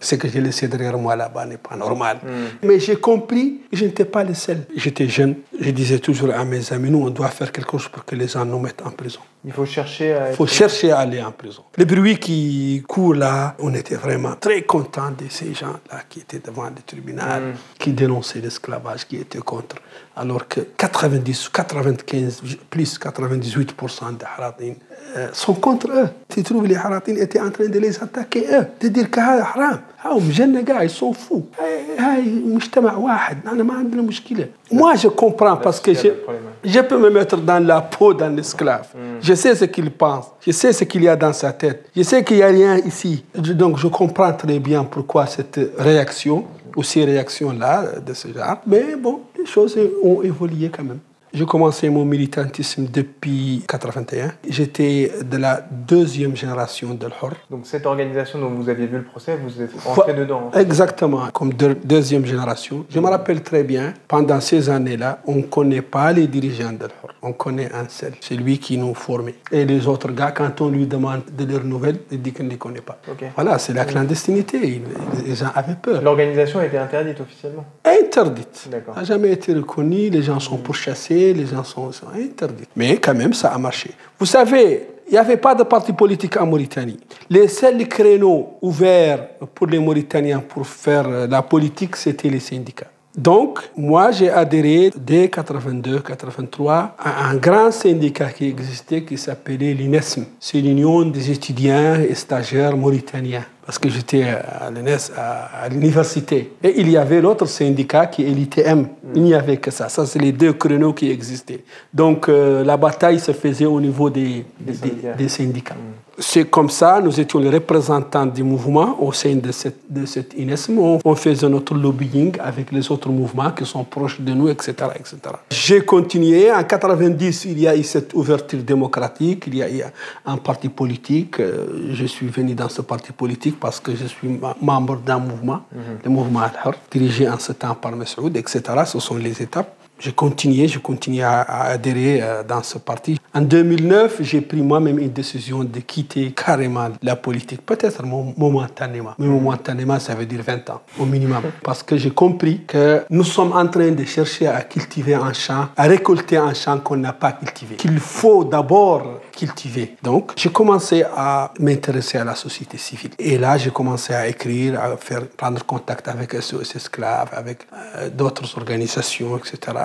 ce 0.01 0.15
que 0.15 0.28
j'ai 0.28 0.41
laissé 0.41 0.67
derrière 0.67 0.97
moi 0.97 1.15
là-bas 1.15 1.45
n'est 1.45 1.57
pas 1.57 1.75
normal. 1.75 2.17
Hmm. 2.23 2.67
Mais 2.67 2.80
j'ai 2.80 2.95
compris 2.95 3.61
que 3.69 3.78
je 3.78 3.86
n'étais 3.86 4.05
pas 4.05 4.23
le 4.23 4.34
seul. 4.34 4.65
J'étais 4.75 5.07
jeune. 5.07 5.36
Je 5.59 5.69
disais 5.69 5.99
toujours 5.99 6.32
à 6.34 6.43
mes 6.45 6.73
amis, 6.73 6.89
nous, 6.89 7.03
on 7.05 7.11
doit 7.11 7.30
faire 7.30 7.51
quelque 7.51 7.71
chose 7.71 7.89
pour 7.89 8.05
que 8.05 8.15
les 8.15 8.28
gens 8.28 8.43
nous 8.43 8.59
mettent 8.59 8.82
en 8.84 8.91
prison. 8.91 9.19
Il 9.47 9.53
faut 9.53 9.65
chercher 9.65 10.13
à... 10.13 10.29
Il 10.31 10.35
faut 10.35 10.45
chercher 10.45 10.91
à 10.91 10.99
aller 10.99 11.21
en 11.21 11.31
prison. 11.31 11.63
Le 11.77 11.85
bruit 11.85 12.17
qui 12.19 12.83
court 12.85 13.15
là, 13.15 13.55
on 13.59 13.73
était 13.73 13.95
vraiment 13.95 14.35
très 14.35 14.63
contents 14.63 15.11
de 15.11 15.25
ces 15.29 15.53
gens-là 15.53 16.01
qui 16.09 16.19
étaient 16.19 16.39
devant 16.39 16.65
le 16.65 16.81
tribunal, 16.85 17.41
Mm. 17.43 17.53
qui 17.79 17.93
dénonçaient 17.93 18.39
l'esclavage, 18.41 19.07
qui 19.07 19.15
étaient 19.15 19.39
contre. 19.39 19.77
Alors 20.17 20.47
que 20.49 20.59
90, 20.59 21.49
95, 21.49 22.41
plus 22.69 22.99
98% 22.99 24.17
des 24.17 24.25
Haratin 24.25 24.73
euh, 24.86 24.86
sont 25.32 25.54
contre 25.54 25.88
eux. 25.90 26.08
Tu 26.28 26.42
trouves 26.42 26.66
les 26.66 26.76
Haratin 26.76 27.16
étaient 27.16 27.40
en 27.40 27.50
train 27.50 27.66
de 27.68 27.78
les 27.78 28.02
attaquer 28.02 28.46
eux, 28.56 28.66
de 28.80 28.88
dire 28.88 29.10
que 29.10 29.20
c'est 29.20 29.40
haram. 29.40 29.78
هم 30.04 30.30
جنة 30.30 30.62
gars, 30.64 30.82
ils 30.84 30.90
sont 30.90 31.12
fous. 31.12 31.42
هاي- 31.60 31.98
هاي 31.98 32.22
مجتمع 32.46 32.96
واحد 32.96 33.36
أنا 33.48 33.62
ما 33.62 33.74
عندنا 33.74 34.02
مشكلة. 34.02 34.46
Moi 34.72 34.94
je 34.96 35.08
comprends 35.08 35.56
parce 35.56 35.80
que 35.80 35.90
il 35.90 35.94
y 35.94 35.98
a 35.98 36.02
je, 36.02 36.08
le 36.08 36.14
problème. 36.14 36.42
je 36.64 36.80
peux 36.80 36.98
me 36.98 37.10
mettre 37.10 37.36
dans 37.36 37.64
la 37.66 37.80
peau 37.82 38.14
d'un 38.14 38.36
esclave. 38.36 38.88
Je 39.20 39.34
sais 39.34 39.54
ce 39.54 39.64
qu'il 39.66 39.90
pense. 39.90 40.26
Je 40.46 40.50
sais 40.52 40.72
ce 40.72 40.84
qu'il 40.84 41.02
y 41.04 41.08
a 41.08 41.16
dans 41.16 41.32
sa 41.32 41.52
tête. 41.52 41.80
Je 41.96 42.02
sais 42.02 42.24
qu'il 42.24 42.36
n'y 42.38 42.42
a 42.42 42.46
rien 42.60 42.74
ici. 42.78 43.24
Je- 43.44 43.52
Donc 43.62 43.72
je 43.78 43.88
comprends 43.88 44.32
très 44.32 44.58
bien 44.58 44.82
pourquoi 44.84 45.26
cette 45.26 45.60
réaction, 45.78 46.38
ou 46.76 46.82
ces 46.82 47.04
réactions-là 47.04 47.74
de 48.06 48.12
ce 48.20 48.26
genre. 48.36 48.56
Mais 48.72 48.96
bon, 49.04 49.14
les 49.38 49.44
choses 49.54 49.74
ont 50.02 50.20
évolué 50.30 50.66
quand 50.74 50.86
même. 50.90 51.00
J'ai 51.34 51.45
commencé 51.45 51.89
mon 51.89 52.05
militantisme 52.05 52.86
depuis 52.91 53.63
81. 53.67 54.32
J'étais 54.49 55.11
de 55.30 55.38
la 55.38 55.61
deuxième 55.88 56.36
génération 56.36 56.93
de 56.93 57.05
l'Hor. 57.05 57.32
Donc 57.51 57.61
cette 57.65 57.86
organisation 57.86 58.39
dont 58.39 58.49
vous 58.49 58.69
aviez 58.69 58.88
vu 58.88 58.97
le 58.97 59.03
procès, 59.03 59.38
vous 59.43 59.61
êtes 59.61 59.71
rentré 59.84 60.13
dedans. 60.13 60.49
Exactement, 60.55 61.28
comme 61.34 61.53
deux- 61.53 61.75
deuxième 61.84 62.25
génération. 62.25 62.86
Je 62.89 62.99
me 62.99 63.07
rappelle 63.09 63.43
très 63.43 63.63
bien, 63.63 63.93
pendant 64.07 64.39
ces 64.39 64.69
années-là, 64.69 65.19
on 65.28 65.36
ne 65.36 65.41
connaît 65.43 65.82
pas 65.82 66.11
les 66.13 66.28
dirigeants 66.28 66.71
de 66.71 66.86
l'Hor. 66.86 67.11
On 67.21 67.34
connaît 67.34 67.69
un 67.73 67.88
seul, 67.89 68.13
c'est 68.21 68.36
lui 68.36 68.57
qui 68.57 68.78
nous 68.78 68.93
formait. 68.95 69.36
Et 69.51 69.65
les 69.65 69.86
autres 69.88 70.11
gars, 70.11 70.32
quand 70.32 70.61
on 70.61 70.69
lui 70.69 70.88
demande 70.88 71.21
de 71.38 71.43
leurs 71.45 71.63
nouvelles, 71.65 71.99
il 72.09 72.21
dit 72.21 72.32
qu'il 72.32 72.45
ne 72.45 72.51
les 72.51 72.57
connaît 72.57 72.82
pas. 72.82 72.97
Voilà, 73.36 73.59
c'est 73.59 73.73
la 73.73 73.86
clandestinité. 73.86 74.82
Les 75.25 75.36
gens 75.36 75.51
avaient 75.53 75.75
peur. 75.75 76.01
L'organisation 76.01 76.59
a 76.59 76.65
été 76.65 76.78
interdite 76.78 77.19
officiellement. 77.19 77.65
Interdite. 77.84 78.67
D'accord. 78.71 78.95
n'a 78.95 79.03
jamais 79.03 79.32
été 79.34 79.53
reconnue, 79.53 80.09
les 80.09 80.21
gens 80.23 80.39
sont 80.39 80.57
pourchassés, 80.57 81.16
les 81.34 81.45
gens 81.45 81.63
sont, 81.63 81.91
sont 81.91 82.07
interdits. 82.15 82.68
Mais 82.76 82.97
quand 82.97 83.15
même, 83.15 83.34
ça 83.34 83.49
a 83.49 83.57
marché. 83.57 83.91
Vous 84.20 84.26
savez, 84.26 84.88
il 85.07 85.13
n'y 85.13 85.18
avait 85.18 85.38
pas 85.38 85.55
de 85.55 85.63
parti 85.63 85.93
politique 85.93 86.36
en 86.38 86.45
Mauritanie. 86.45 86.99
Les 87.30 87.47
seuls 87.47 87.88
créneaux 87.88 88.57
ouverts 88.61 89.28
pour 89.55 89.68
les 89.68 89.80
Mauritaniens 89.80 90.39
pour 90.39 90.68
faire 90.68 91.07
euh, 91.07 91.28
la 91.28 91.41
politique, 91.41 91.95
c'était 91.95 92.30
les 92.30 92.41
syndicats. 92.41 92.91
Donc, 93.15 93.59
moi, 93.76 94.11
j'ai 94.11 94.30
adhéré 94.30 94.91
dès 94.95 95.26
82-83 95.26 96.89
à 96.99 97.30
un 97.30 97.36
grand 97.38 97.72
syndicat 97.72 98.30
qui 98.30 98.45
existait 98.45 99.03
qui 99.03 99.18
s'appelait 99.18 99.74
l'INESM. 99.74 100.26
C'est 100.39 100.61
l'Union 100.61 101.03
des 101.03 101.32
étudiants 101.32 101.95
et 101.95 102.13
stagiaires 102.13 102.78
mauritaniens 102.78 103.45
parce 103.68 103.80
que 103.80 103.89
j'étais 103.89 104.24
à 104.24 105.68
l'université. 105.70 106.53
Et 106.63 106.80
il 106.80 106.89
y 106.89 106.95
avait 106.95 107.20
l'autre 107.20 107.45
syndicat 107.45 108.05
qui 108.05 108.24
est 108.24 108.30
l'ITM. 108.30 108.86
Il 109.13 109.24
n'y 109.24 109.34
avait 109.34 109.57
que 109.57 109.72
ça. 109.72 109.89
Ça, 109.89 110.05
c'est 110.05 110.20
les 110.20 110.32
deux 110.32 110.53
créneaux 110.53 110.93
qui 110.93 111.11
existaient. 111.11 111.65
Donc, 111.93 112.30
euh, 112.30 112.63
la 112.63 112.78
bataille 112.78 113.20
se 113.20 113.34
faisait 113.34 113.65
au 113.65 113.82
niveau 113.82 114.09
des, 114.09 114.45
des, 114.57 114.74
syndicats. 114.74 115.13
des 115.15 115.28
syndicats. 115.28 115.76
C'est 116.20 116.49
comme 116.49 116.70
ça, 116.70 116.99
nous 116.99 117.20
étions 117.20 117.38
les 117.38 117.49
représentants 117.49 118.26
du 118.26 118.41
mouvement 118.41 118.97
au 118.99 119.11
sein 119.11 119.36
de 119.36 119.51
cette, 119.51 119.82
de 119.88 120.03
cette 120.07 120.34
INESM. 120.34 120.80
On, 120.80 120.99
on 121.05 121.15
faisait 121.15 121.47
notre 121.47 121.76
lobbying 121.76 122.36
avec 122.39 122.72
les 122.72 122.91
autres 122.91 123.09
mouvements 123.09 123.51
qui 123.51 123.65
sont 123.65 123.84
proches 123.84 124.20
de 124.20 124.34
nous, 124.34 124.49
etc. 124.49 124.74
etc. 124.95 125.18
J'ai 125.51 125.82
continué. 125.82 126.51
En 126.51 126.63
90, 126.63 127.45
il 127.45 127.59
y 127.59 127.68
a 127.68 127.76
eu 127.78 127.84
cette 127.84 128.15
ouverture 128.15 128.63
démocratique, 128.63 129.43
il 129.45 129.55
y 129.57 129.61
a 129.63 129.70
eu 129.72 129.84
un 130.26 130.38
parti 130.38 130.70
politique. 130.70 131.39
Euh, 131.39 131.93
Je 131.93 132.05
suis 132.05 132.28
venu 132.28 132.55
dans 132.55 132.70
ce 132.70 132.82
parti 132.82 133.11
politique 133.11 133.59
parce 133.59 133.80
que 133.80 133.95
je 133.95 134.05
suis 134.05 134.39
membre 134.61 134.97
d'un 134.97 135.20
mouvement, 135.20 135.61
le 136.03 136.09
mouvement 136.09 136.39
Al-Hur, 136.41 136.74
dirigé 136.91 137.30
en 137.30 137.38
ce 137.38 137.51
temps 137.51 137.76
par 137.76 137.95
Messoud, 137.95 138.36
etc. 138.36 138.61
Ce 138.86 138.99
sont 138.99 139.18
les 139.18 139.39
étapes. 139.41 139.76
J'ai 139.99 140.11
continué, 140.11 140.67
j'ai 140.67 140.79
continué 140.79 141.23
à, 141.23 141.41
adhérer 141.41 142.19
euh, 142.21 142.43
dans 142.43 142.61
ce 142.61 142.77
parti. 142.77 143.19
En 143.33 143.41
2009, 143.41 144.17
j'ai 144.21 144.41
pris 144.41 144.61
moi-même 144.61 144.99
une 144.99 145.09
décision 145.11 145.63
de 145.63 145.79
quitter 145.79 146.31
carrément 146.31 146.89
la 147.01 147.15
politique, 147.15 147.65
peut-être 147.65 148.03
mo- 148.05 148.33
momentanément. 148.37 149.13
Mais 149.17 149.25
momentanément, 149.27 149.99
ça 149.99 150.13
veut 150.13 150.25
dire 150.27 150.41
20 150.45 150.69
ans 150.69 150.81
au 150.99 151.05
minimum. 151.05 151.41
Parce 151.63 151.81
que 151.81 151.97
j'ai 151.97 152.11
compris 152.11 152.61
que 152.67 153.03
nous 153.09 153.23
sommes 153.23 153.53
en 153.53 153.67
train 153.67 153.89
de 153.91 154.03
chercher 154.05 154.47
à 154.47 154.61
cultiver 154.61 155.15
un 155.15 155.33
champ, 155.33 155.69
à 155.75 155.83
récolter 155.83 156.37
un 156.37 156.53
champ 156.53 156.77
qu'on 156.79 156.97
n'a 156.97 157.13
pas 157.13 157.31
cultivé. 157.31 157.75
Qu'il 157.75 157.99
faut 157.99 158.43
d'abord 158.43 159.19
cultiver. 159.38 159.95
Donc, 160.01 160.31
j'ai 160.35 160.49
commencé 160.49 161.03
à 161.15 161.51
m'intéresser 161.59 162.17
à 162.17 162.23
la 162.23 162.35
société 162.35 162.77
civile. 162.77 163.11
Et 163.19 163.38
là, 163.38 163.57
j'ai 163.57 163.71
commencé 163.71 164.13
à 164.13 164.27
écrire, 164.27 164.79
à 164.79 164.97
faire, 164.97 165.27
prendre 165.27 165.63
contact 165.65 166.07
avec 166.07 166.33
SOS 166.33 166.75
Esclaves, 166.75 167.29
avec 167.31 167.59
euh, 167.73 168.09
d'autres 168.09 168.57
organisations, 168.57 169.38
etc. 169.38 169.77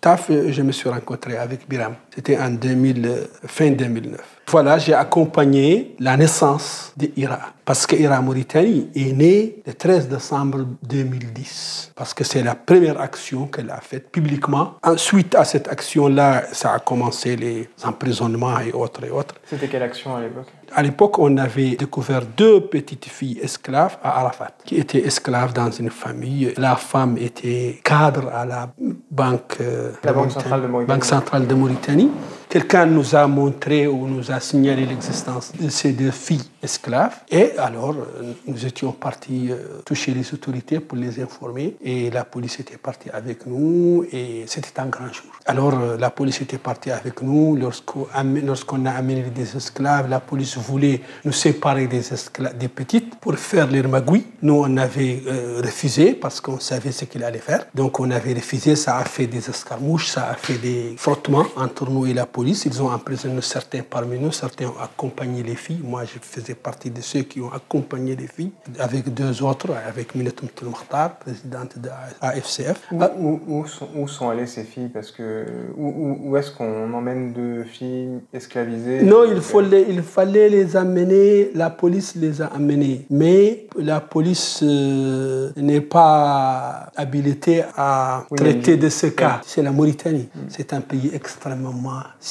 Taf, 0.00 0.30
je 0.30 0.62
me 0.62 0.72
suis 0.72 0.88
rencontré 0.88 1.36
avec 1.36 1.68
Biram. 1.68 1.94
C'était 2.14 2.38
en 2.38 2.50
2000, 2.50 3.06
euh, 3.06 3.26
fin 3.46 3.70
2009. 3.70 4.33
Voilà, 4.48 4.78
j'ai 4.78 4.94
accompagné 4.94 5.96
la 5.98 6.16
naissance 6.16 6.92
d'IRA. 6.96 7.40
Parce 7.64 7.86
que 7.86 7.96
IRA 7.96 8.20
Mauritanie 8.20 8.88
est 8.94 9.12
née 9.12 9.62
le 9.66 9.72
13 9.72 10.08
décembre 10.08 10.66
2010. 10.82 11.92
Parce 11.96 12.12
que 12.12 12.22
c'est 12.24 12.42
la 12.42 12.54
première 12.54 13.00
action 13.00 13.46
qu'elle 13.46 13.70
a 13.70 13.80
faite 13.80 14.10
publiquement. 14.12 14.74
Ensuite, 14.82 15.34
à 15.34 15.44
cette 15.44 15.68
action-là, 15.68 16.42
ça 16.52 16.72
a 16.74 16.78
commencé 16.78 17.36
les 17.36 17.68
emprisonnements 17.82 18.58
et 18.60 18.72
autres 18.72 19.04
et 19.04 19.10
autres. 19.10 19.34
C'était 19.48 19.68
quelle 19.68 19.82
action 19.82 20.14
à 20.14 20.20
l'époque? 20.20 20.46
À 20.76 20.82
l'époque, 20.82 21.18
on 21.18 21.36
avait 21.38 21.76
découvert 21.76 22.22
deux 22.36 22.60
petites 22.60 23.06
filles 23.06 23.38
esclaves 23.42 23.96
à 24.02 24.20
Arafat, 24.20 24.50
qui 24.64 24.76
étaient 24.76 25.06
esclaves 25.06 25.52
dans 25.54 25.70
une 25.70 25.90
famille. 25.90 26.52
La 26.58 26.76
femme 26.76 27.16
était 27.18 27.80
cadre 27.82 28.28
à 28.28 28.44
la 28.44 28.68
banque, 29.10 29.56
euh, 29.60 29.92
La 30.02 30.10
de 30.10 30.16
Banque 30.16 30.26
Mauritanie- 30.26 30.42
centrale 30.42 30.62
de 30.62 30.66
Mauritanie. 30.66 30.94
Banque 30.98 31.04
centrale 31.04 31.46
de 31.46 31.54
Mauritanie. 31.54 32.10
Quelqu'un 32.54 32.86
nous 32.86 33.16
a 33.16 33.26
montré 33.26 33.88
ou 33.88 34.06
nous 34.06 34.30
a 34.30 34.38
signalé 34.38 34.86
l'existence 34.86 35.50
de 35.60 35.68
ces 35.68 35.90
deux 35.90 36.12
filles 36.12 36.44
esclaves. 36.62 37.16
Et 37.28 37.50
alors, 37.58 37.96
euh, 37.96 38.32
nous 38.46 38.64
étions 38.64 38.92
partis 38.92 39.48
euh, 39.50 39.82
toucher 39.84 40.14
les 40.14 40.32
autorités 40.32 40.78
pour 40.78 40.96
les 40.96 41.20
informer. 41.20 41.74
Et 41.82 42.10
la 42.10 42.24
police 42.24 42.60
était 42.60 42.76
partie 42.76 43.10
avec 43.10 43.44
nous. 43.44 44.06
Et 44.12 44.44
c'était 44.46 44.78
un 44.78 44.86
grand 44.86 45.12
jour. 45.12 45.32
Alors, 45.46 45.74
euh, 45.76 45.96
la 45.98 46.10
police 46.10 46.42
était 46.42 46.58
partie 46.58 46.92
avec 46.92 47.22
nous. 47.22 47.56
Lorsqu'on 47.56 48.86
a 48.86 48.90
amené 48.92 49.22
des 49.34 49.56
esclaves, 49.56 50.08
la 50.08 50.20
police 50.20 50.56
voulait 50.56 51.00
nous 51.24 51.32
séparer 51.32 51.88
des, 51.88 52.68
petites 52.68 53.16
pour 53.16 53.34
faire 53.34 53.66
les 53.66 53.82
magouilles. 53.82 54.26
Nous, 54.42 54.54
on 54.54 54.76
avait 54.76 55.24
refusé 55.60 56.12
parce 56.12 56.40
qu'on 56.40 56.60
savait 56.60 56.92
ce 56.92 57.04
qu'il 57.06 57.24
allait 57.24 57.38
faire. 57.38 57.66
Donc, 57.74 57.98
on 57.98 58.12
avait 58.12 58.34
refusé. 58.34 58.76
Ça 58.76 58.98
a 58.98 59.04
fait 59.04 59.26
des 59.26 59.50
escarmouches, 59.50 60.10
ça 60.10 60.28
a 60.28 60.34
fait 60.34 60.58
des 60.58 60.94
frottements 60.96 61.46
entre 61.56 61.90
nous 61.90 62.06
et 62.06 62.14
la 62.14 62.26
police. 62.26 62.43
Ils 62.48 62.82
ont 62.82 62.90
emprisonné 62.90 63.40
certains 63.40 63.82
parmi 63.88 64.18
nous. 64.18 64.32
Certains 64.32 64.66
ont 64.66 64.78
accompagné 64.82 65.42
les 65.42 65.54
filles. 65.56 65.80
Moi, 65.82 66.04
je 66.04 66.18
faisais 66.20 66.54
partie 66.54 66.90
de 66.90 67.00
ceux 67.00 67.22
qui 67.22 67.40
ont 67.40 67.52
accompagné 67.52 68.16
les 68.16 68.26
filles 68.26 68.52
avec 68.78 69.12
deux 69.12 69.42
autres, 69.42 69.70
avec 69.88 70.14
Minatou 70.14 70.44
Moutoul 70.44 70.68
Mokhtar, 70.68 71.16
présidente 71.16 71.78
de 71.78 71.88
AFCF. 72.20 72.80
Où, 72.92 73.02
où- 73.18 73.40
où 73.60 73.66
sont, 73.66 73.88
où 73.96 74.08
sont 74.08 74.28
allées 74.28 74.46
ces 74.46 74.64
filles? 74.64 74.88
Parce 74.92 75.10
que 75.10 75.44
où, 75.76 76.36
est-ce 76.36 76.50
qu'on 76.50 76.92
emmène 76.92 77.32
deux 77.32 77.64
filles 77.64 78.20
esclavisées? 78.32 79.02
Non, 79.02 79.24
il, 79.24 79.40
faut 79.40 79.60
les- 79.60 79.86
il 79.88 80.02
fallait 80.02 80.48
les 80.48 80.76
amener, 80.76 81.50
la 81.54 81.70
police 81.70 82.14
les 82.16 82.42
a 82.42 82.46
amenés. 82.46 83.06
Mais 83.10 83.66
la 83.78 84.00
police 84.00 84.60
euh, 84.62 85.50
n'est 85.56 85.80
pas 85.80 86.90
habilitée 86.96 87.62
à 87.76 88.24
Oui, 88.30 88.38
traiter 88.38 88.76
de 88.76 88.88
ce 88.88 89.06
cas. 89.06 89.40
C'est 89.44 89.62
la 89.62 89.72
Mauritanie. 89.72 90.28
C'est 90.48 90.72
un 90.72 90.80
pays 90.80 91.10
extrêmement 91.14 91.72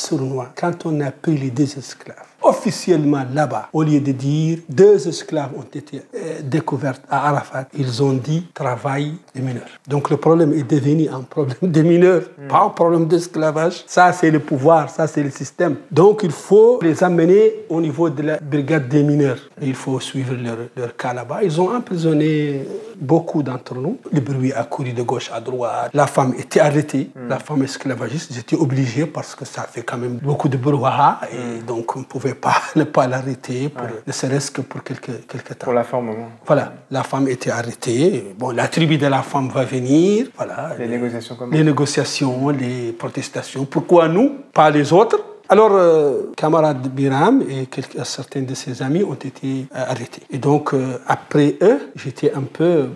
sournois. 0.04 0.51
Quand 0.56 0.86
on 0.86 0.99
a 1.01 1.12
les 1.32 1.49
deux 1.49 1.78
esclaves, 1.78 2.32
officiellement 2.43 3.23
là-bas, 3.33 3.69
au 3.73 3.83
lieu 3.83 3.99
de 3.99 4.11
dire 4.11 4.59
deux 4.69 5.07
esclaves 5.07 5.51
ont 5.57 5.63
été 5.73 6.01
euh, 6.15 6.41
découverts 6.43 6.99
à 7.09 7.29
Arafat, 7.29 7.67
ils 7.77 8.03
ont 8.03 8.13
dit 8.13 8.45
travail 8.53 9.13
des 9.33 9.41
mineurs. 9.41 9.63
Donc 9.87 10.09
le 10.09 10.17
problème 10.17 10.53
est 10.53 10.63
devenu 10.69 11.07
un 11.09 11.21
problème 11.21 11.57
des 11.61 11.83
mineurs, 11.83 12.23
pas 12.49 12.63
un 12.65 12.69
problème 12.69 13.07
d'esclavage. 13.07 13.83
Ça, 13.87 14.11
c'est 14.13 14.31
le 14.31 14.39
pouvoir, 14.39 14.89
ça, 14.89 15.07
c'est 15.07 15.23
le 15.23 15.29
système. 15.31 15.75
Donc 15.91 16.21
il 16.23 16.31
faut 16.31 16.79
les 16.81 17.03
amener 17.03 17.65
au 17.69 17.79
niveau 17.81 18.09
de 18.09 18.21
la 18.23 18.39
brigade 18.39 18.87
des 18.87 19.03
mineurs. 19.03 19.39
Il 19.61 19.75
faut 19.75 19.99
suivre 19.99 20.35
leur, 20.35 20.57
leur 20.75 20.95
cas 20.95 21.13
là-bas. 21.13 21.43
Ils 21.43 21.59
ont 21.61 21.73
emprisonné 21.73 22.65
beaucoup 22.99 23.43
d'entre 23.43 23.75
nous. 23.75 23.97
Le 24.11 24.19
bruit 24.19 24.53
a 24.53 24.63
couru 24.63 24.93
de 24.93 25.03
gauche 25.03 25.31
à 25.33 25.39
droite. 25.39 25.91
La 25.93 26.07
femme 26.07 26.33
était 26.37 26.59
arrêtée, 26.59 27.09
la 27.29 27.39
femme 27.39 27.63
esclavagiste. 27.63 28.33
J'étais 28.33 28.55
obligé 28.55 29.05
parce 29.05 29.35
que 29.35 29.45
ça 29.45 29.63
fait 29.63 29.83
quand 29.83 29.97
même 29.97 30.17
beaucoup 30.17 30.49
de 30.49 30.57
brouhaha. 30.57 31.21
Et 31.31 31.61
donc 31.61 31.95
on 31.95 31.99
ne 31.99 32.32
pouvait 32.34 32.39
pas 32.39 32.61
ne 32.75 32.84
pas 32.84 33.07
l'arrêter, 33.07 33.71
ne 34.05 34.11
serait-ce 34.11 34.51
que 34.51 34.61
pour 34.61 34.84
quelques, 34.84 35.27
quelques 35.27 35.57
temps. 35.57 35.65
Pour 35.65 35.73
la 35.73 35.84
forme, 35.84 36.09
au 36.09 36.15
moins. 36.15 36.29
Voilà, 36.45 36.73
la 36.91 37.03
femme 37.03 37.27
était 37.27 37.51
arrêtée. 37.51 38.34
Bon, 38.38 38.49
la 38.51 38.67
tribu 38.67 38.97
de 38.97 39.07
la 39.07 39.21
femme 39.21 39.49
va 39.49 39.63
venir. 39.63 40.27
Voilà. 40.36 40.71
Les 40.77 40.88
négociations 40.88 41.36
commencent. 41.36 41.55
Les 41.55 41.63
négociations, 41.63 42.49
les 42.49 42.91
protestations. 42.93 43.65
Pourquoi 43.65 44.07
nous, 44.07 44.31
pas 44.53 44.69
les 44.69 44.91
autres? 44.93 45.17
Alors, 45.49 45.73
euh, 45.73 46.31
camarade 46.38 46.88
Biram 46.88 47.43
et 47.47 47.65
quelques, 47.65 48.05
certains 48.05 48.41
de 48.41 48.55
ses 48.55 48.81
amis 48.81 49.03
ont 49.03 49.13
été 49.13 49.67
euh, 49.75 49.86
arrêtés. 49.88 50.21
Et 50.31 50.38
donc, 50.38 50.73
euh, 50.73 50.97
après 51.05 51.57
eux, 51.61 51.91
j'étais 51.95 52.34
un 52.34 52.43
peu, 52.43 52.89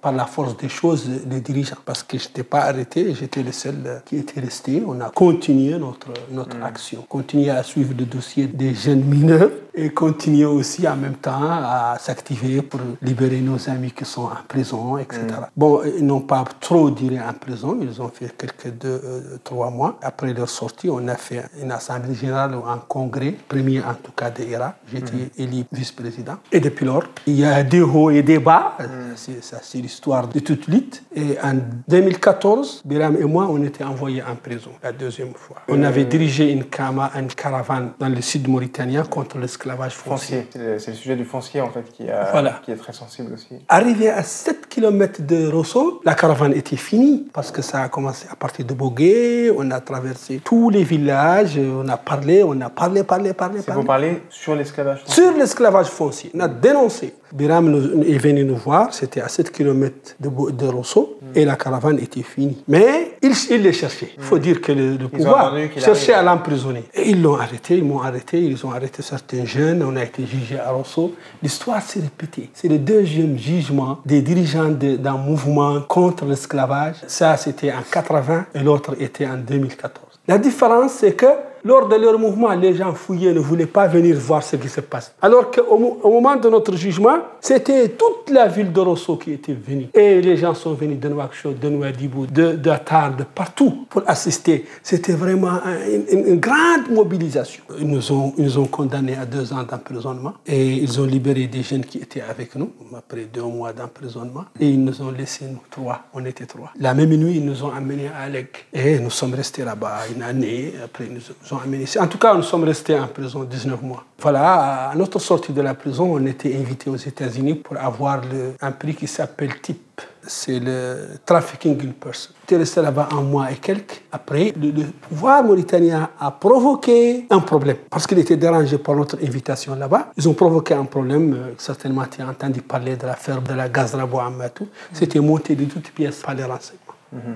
par 0.00 0.12
la 0.12 0.26
force 0.26 0.56
des 0.56 0.68
choses, 0.68 1.08
le 1.08 1.40
dirigeant. 1.40 1.76
Parce 1.84 2.02
que 2.02 2.18
je 2.18 2.26
n'étais 2.26 2.42
pas 2.42 2.60
arrêté, 2.62 3.14
j'étais 3.14 3.42
le 3.42 3.52
seul 3.52 4.02
qui 4.04 4.16
était 4.16 4.40
resté. 4.40 4.82
On 4.86 5.00
a 5.00 5.10
continué 5.10 5.78
notre, 5.78 6.08
notre 6.30 6.62
action, 6.62 7.04
continué 7.08 7.50
à 7.50 7.62
suivre 7.62 7.94
le 7.98 8.04
dossier 8.04 8.46
des 8.46 8.74
jeunes 8.74 9.04
mineurs 9.04 9.50
et 9.74 9.90
continuer 9.90 10.44
aussi 10.44 10.86
en 10.88 10.96
même 10.96 11.14
temps 11.14 11.48
à 11.50 11.96
s'activer 11.98 12.62
pour 12.62 12.80
libérer 13.02 13.40
nos 13.40 13.68
amis 13.68 13.92
qui 13.92 14.04
sont 14.04 14.22
en 14.22 14.42
prison, 14.48 14.98
etc. 14.98 15.20
Bon, 15.56 15.80
ils 15.84 16.04
n'ont 16.04 16.20
pas 16.20 16.44
trop 16.60 16.90
duré 16.90 17.18
en 17.20 17.32
prison, 17.32 17.78
ils 17.80 18.00
ont 18.02 18.08
fait 18.08 18.36
quelques 18.36 18.72
deux, 18.76 19.00
euh, 19.04 19.38
trois 19.44 19.70
mois. 19.70 19.98
Après 20.02 20.32
leur 20.32 20.48
sortie, 20.48 20.88
on 20.90 21.06
a 21.08 21.16
fait 21.16 21.44
une 21.62 21.72
assemblée 21.72 22.14
générale 22.14 22.54
ou 22.56 22.66
un 22.66 22.78
congrès, 22.78 23.34
premier 23.48 23.80
en 23.80 23.94
tout 23.94 24.12
cas 24.12 24.30
de 24.30 24.42
l'Irak. 24.42 24.76
J'étais 24.92 25.30
élu 25.38 25.64
vice-président. 25.72 26.36
Et 26.50 26.60
depuis 26.60 26.84
lors, 26.84 27.04
il 27.26 27.36
y 27.36 27.44
a 27.44 27.62
des 27.62 27.82
hauts 27.82 28.10
et 28.10 28.22
des 28.22 28.38
bas. 28.38 28.76
C'est, 29.16 29.42
ça, 29.42 29.58
c'est 29.62 29.80
l'histoire 29.90 30.28
de 30.28 30.38
toute 30.38 30.68
lutte. 30.68 31.02
Et 31.16 31.36
en 31.42 31.56
2014, 31.88 32.82
Biram 32.84 33.16
et 33.20 33.24
moi, 33.24 33.48
on 33.50 33.60
était 33.64 33.82
envoyés 33.84 34.22
en 34.22 34.36
prison 34.36 34.70
la 34.82 34.92
deuxième 34.92 35.34
fois. 35.34 35.56
On 35.68 35.82
avait 35.82 36.04
dirigé 36.04 36.52
une, 36.52 36.64
cama, 36.64 37.10
une 37.20 37.26
caravane 37.42 37.90
dans 37.98 38.08
le 38.08 38.20
sud 38.22 38.46
mauritanien 38.48 39.02
contre 39.16 39.38
l'esclavage 39.38 39.94
foncier. 39.94 40.46
Foncier. 40.52 40.78
C'est 40.78 40.90
le, 40.92 40.96
sujet 40.96 41.16
du 41.16 41.24
foncier 41.24 41.60
en 41.60 41.70
fait 41.70 41.86
qui, 41.94 42.08
a- 42.08 42.28
Voilà. 42.30 42.60
qui 42.64 42.70
est 42.70 42.76
très 42.76 42.92
sensible 42.92 43.32
aussi. 43.34 43.54
Arrivé 43.68 44.08
à 44.10 44.22
7 44.22 44.68
km 44.68 45.22
de 45.26 45.48
Rosso, 45.50 46.00
la 46.04 46.14
caravane 46.14 46.52
était 46.54 46.76
finie 46.76 47.26
parce 47.32 47.50
que 47.50 47.62
ça 47.62 47.82
a 47.82 47.88
commencé 47.88 48.26
à 48.30 48.36
partir 48.36 48.64
de 48.64 48.74
Bogué. 48.74 49.50
On 49.58 49.68
a 49.72 49.80
traversé 49.80 50.40
tous 50.44 50.70
les 50.70 50.84
villages, 50.84 51.58
on 51.58 51.88
a 51.88 51.96
parlé, 51.96 52.42
on 52.44 52.58
a 52.60 52.70
parlé, 52.70 53.02
parlé, 53.02 53.32
parlé, 53.32 53.60
parlé. 53.62 53.78
pour 53.80 53.84
parler 53.94 54.22
sur 54.30 54.54
l'esclavage 54.54 55.00
foncier. 55.00 55.14
Sur 55.24 55.36
l'esclavage 55.36 55.88
foncier, 55.88 56.30
on 56.34 56.40
a 56.40 56.48
dénoncé. 56.48 57.14
Biram 57.32 57.66
nous- 57.70 58.02
est 58.02 58.18
venu 58.18 58.42
nous 58.44 58.56
voir, 58.56 58.92
c'était 58.92 59.20
à 59.20 59.28
7 59.28 59.52
km 59.52 59.78
de, 60.20 60.28
de 60.52 60.66
Rosso, 60.66 61.18
et 61.34 61.44
la 61.44 61.56
caravane 61.56 61.98
était 61.98 62.22
finie. 62.22 62.62
Mais 62.68 63.16
il, 63.22 63.32
il 63.50 63.62
les 63.62 63.72
cherchait. 63.72 64.10
Il 64.16 64.22
faut 64.22 64.38
dire 64.38 64.60
que 64.60 64.72
le, 64.72 64.96
le 64.96 65.08
pouvoir 65.08 65.52
cherchait 65.80 66.12
à 66.12 66.22
l'emprisonner. 66.22 66.84
Et 66.94 67.10
ils 67.10 67.22
l'ont 67.22 67.36
arrêté, 67.36 67.76
ils 67.78 67.84
m'ont 67.84 68.00
arrêté, 68.02 68.40
ils 68.40 68.66
ont 68.66 68.72
arrêté 68.72 69.02
certains 69.02 69.44
jeunes, 69.44 69.82
on 69.82 69.96
a 69.96 70.04
été 70.04 70.26
jugé 70.26 70.58
à 70.58 70.70
Rosso. 70.70 71.14
L'histoire 71.42 71.80
s'est 71.82 72.00
répétée. 72.00 72.50
C'est 72.54 72.68
le 72.68 72.78
deuxième 72.78 73.38
jugement 73.38 73.98
des 74.04 74.22
dirigeants 74.22 74.68
de- 74.70 74.96
d'un 74.96 75.16
mouvement 75.16 75.80
contre 75.82 76.24
l'esclavage. 76.24 76.96
Ça, 77.06 77.36
c'était 77.36 77.72
en 77.72 77.82
80 77.90 78.46
et 78.54 78.60
l'autre 78.60 78.94
était 78.98 79.26
en 79.26 79.36
2014. 79.36 80.06
La 80.28 80.38
différence, 80.38 80.92
c'est 80.92 81.12
que 81.12 81.26
lors 81.64 81.88
de 81.88 81.96
leur 81.96 82.18
mouvement, 82.18 82.50
les 82.54 82.74
gens 82.74 82.94
fouillaient, 82.94 83.32
ne 83.32 83.40
voulaient 83.40 83.66
pas 83.66 83.86
venir 83.86 84.16
voir 84.18 84.42
ce 84.42 84.56
qui 84.56 84.68
se 84.68 84.80
passe. 84.80 85.12
Alors 85.20 85.50
qu'au 85.50 85.78
mo- 85.78 85.98
au 86.02 86.10
moment 86.10 86.36
de 86.36 86.48
notre 86.48 86.74
jugement, 86.76 87.18
c'était 87.40 87.88
toute 87.90 88.30
la 88.30 88.46
ville 88.48 88.72
de 88.72 88.80
Rosso 88.80 89.16
qui 89.16 89.32
était 89.32 89.54
venue. 89.54 89.88
Et 89.94 90.20
les 90.20 90.36
gens 90.36 90.54
sont 90.54 90.74
venus 90.74 90.98
de 90.98 91.08
Nouakchott, 91.08 91.58
de 91.58 91.68
Nouadhibou, 91.68 92.26
de 92.26 92.52
d'Atar, 92.52 93.16
de 93.16 93.24
partout 93.24 93.86
pour 93.88 94.02
assister. 94.06 94.66
C'était 94.82 95.12
vraiment 95.12 95.48
un- 95.64 95.86
une, 96.12 96.38
grande 96.40 96.90
mobilisation. 96.90 97.62
Ils 97.78 97.86
nous, 97.86 98.12
ont, 98.12 98.32
ils 98.38 98.44
nous 98.44 98.58
ont 98.58 98.66
condamnés 98.66 99.16
à 99.16 99.26
deux 99.26 99.52
ans 99.52 99.62
d'emprisonnement 99.62 100.34
et 100.46 100.66
ils 100.68 101.00
ont 101.00 101.04
libéré 101.06 101.46
des 101.46 101.62
jeunes 101.62 101.84
qui 101.84 101.98
étaient 101.98 102.20
avec 102.22 102.54
nous 102.56 102.70
après 102.96 103.24
deux 103.32 103.42
mois 103.42 103.72
d'emprisonnement 103.72 104.44
et 104.58 104.68
ils 104.68 104.82
nous 104.82 105.00
ont 105.02 105.10
laissé 105.10 105.44
nous 105.46 105.60
trois. 105.70 106.02
On 106.14 106.24
était 106.24 106.46
trois. 106.46 106.70
La 106.78 106.94
même 106.94 107.10
nuit, 107.14 107.36
ils 107.36 107.44
nous 107.44 107.64
ont 107.64 107.72
amenés 107.72 108.08
à 108.16 108.22
Alec 108.24 108.66
et 108.72 108.98
nous 108.98 109.10
sommes 109.10 109.34
restés 109.34 109.64
là-bas 109.64 109.98
une 110.14 110.22
année. 110.22 110.72
Après, 110.84 111.04
ils 111.10 111.20
En 111.52 112.06
tout 112.06 112.18
cas, 112.18 112.34
nous 112.34 112.42
sommes 112.42 112.64
restés 112.64 112.98
en 112.98 113.08
prison 113.08 113.42
19 113.44 113.82
mois. 113.82 114.04
Voilà, 114.20 114.90
à 114.90 114.94
notre 114.94 115.18
sortie 115.18 115.52
de 115.52 115.60
la 115.60 115.74
prison, 115.74 116.12
on 116.14 116.24
était 116.26 116.54
invités 116.54 116.90
aux 116.90 116.96
États-Unis 116.96 117.54
pour 117.54 117.76
avoir 117.76 118.20
un 118.60 118.72
prix 118.72 118.94
qui 118.94 119.06
s'appelle 119.06 119.60
TIP. 119.60 120.00
C'est 120.26 120.60
le 120.60 121.18
Trafficking 121.24 121.78
in 121.82 121.92
Person. 121.98 122.32
J'étais 122.42 122.56
resté 122.56 122.82
là-bas 122.82 123.08
un 123.12 123.22
mois 123.22 123.50
et 123.50 123.56
quelques. 123.56 124.02
Après, 124.12 124.52
le, 124.60 124.84
pouvoir 125.08 125.42
mauritanien 125.42 126.10
a 126.20 126.30
provoqué 126.30 127.26
un 127.30 127.40
problème 127.40 127.78
parce 127.88 128.06
qu'il 128.06 128.18
était 128.18 128.36
dérangé 128.36 128.78
par 128.78 128.94
notre 128.94 129.16
invitation 129.22 129.74
là-bas. 129.74 130.12
Ils 130.16 130.28
ont 130.28 130.34
provoqué 130.34 130.74
un 130.74 130.84
problème. 130.84 131.32
euh, 131.34 131.54
certainement, 131.58 132.04
tu 132.10 132.22
as 132.22 132.28
entendu 132.28 132.60
parler 132.60 132.96
de 132.96 133.06
l'affaire 133.06 133.40
de 133.40 133.54
la 133.54 133.68
Gazrabo 133.68 134.20
Amatou. 134.20 134.68
C'était 134.92 135.20
monté 135.20 135.54
de 135.56 135.64
toutes 135.64 135.90
pièces 135.90 136.20
par 136.20 136.34
les 136.34 136.44
renseignements. 136.44 136.89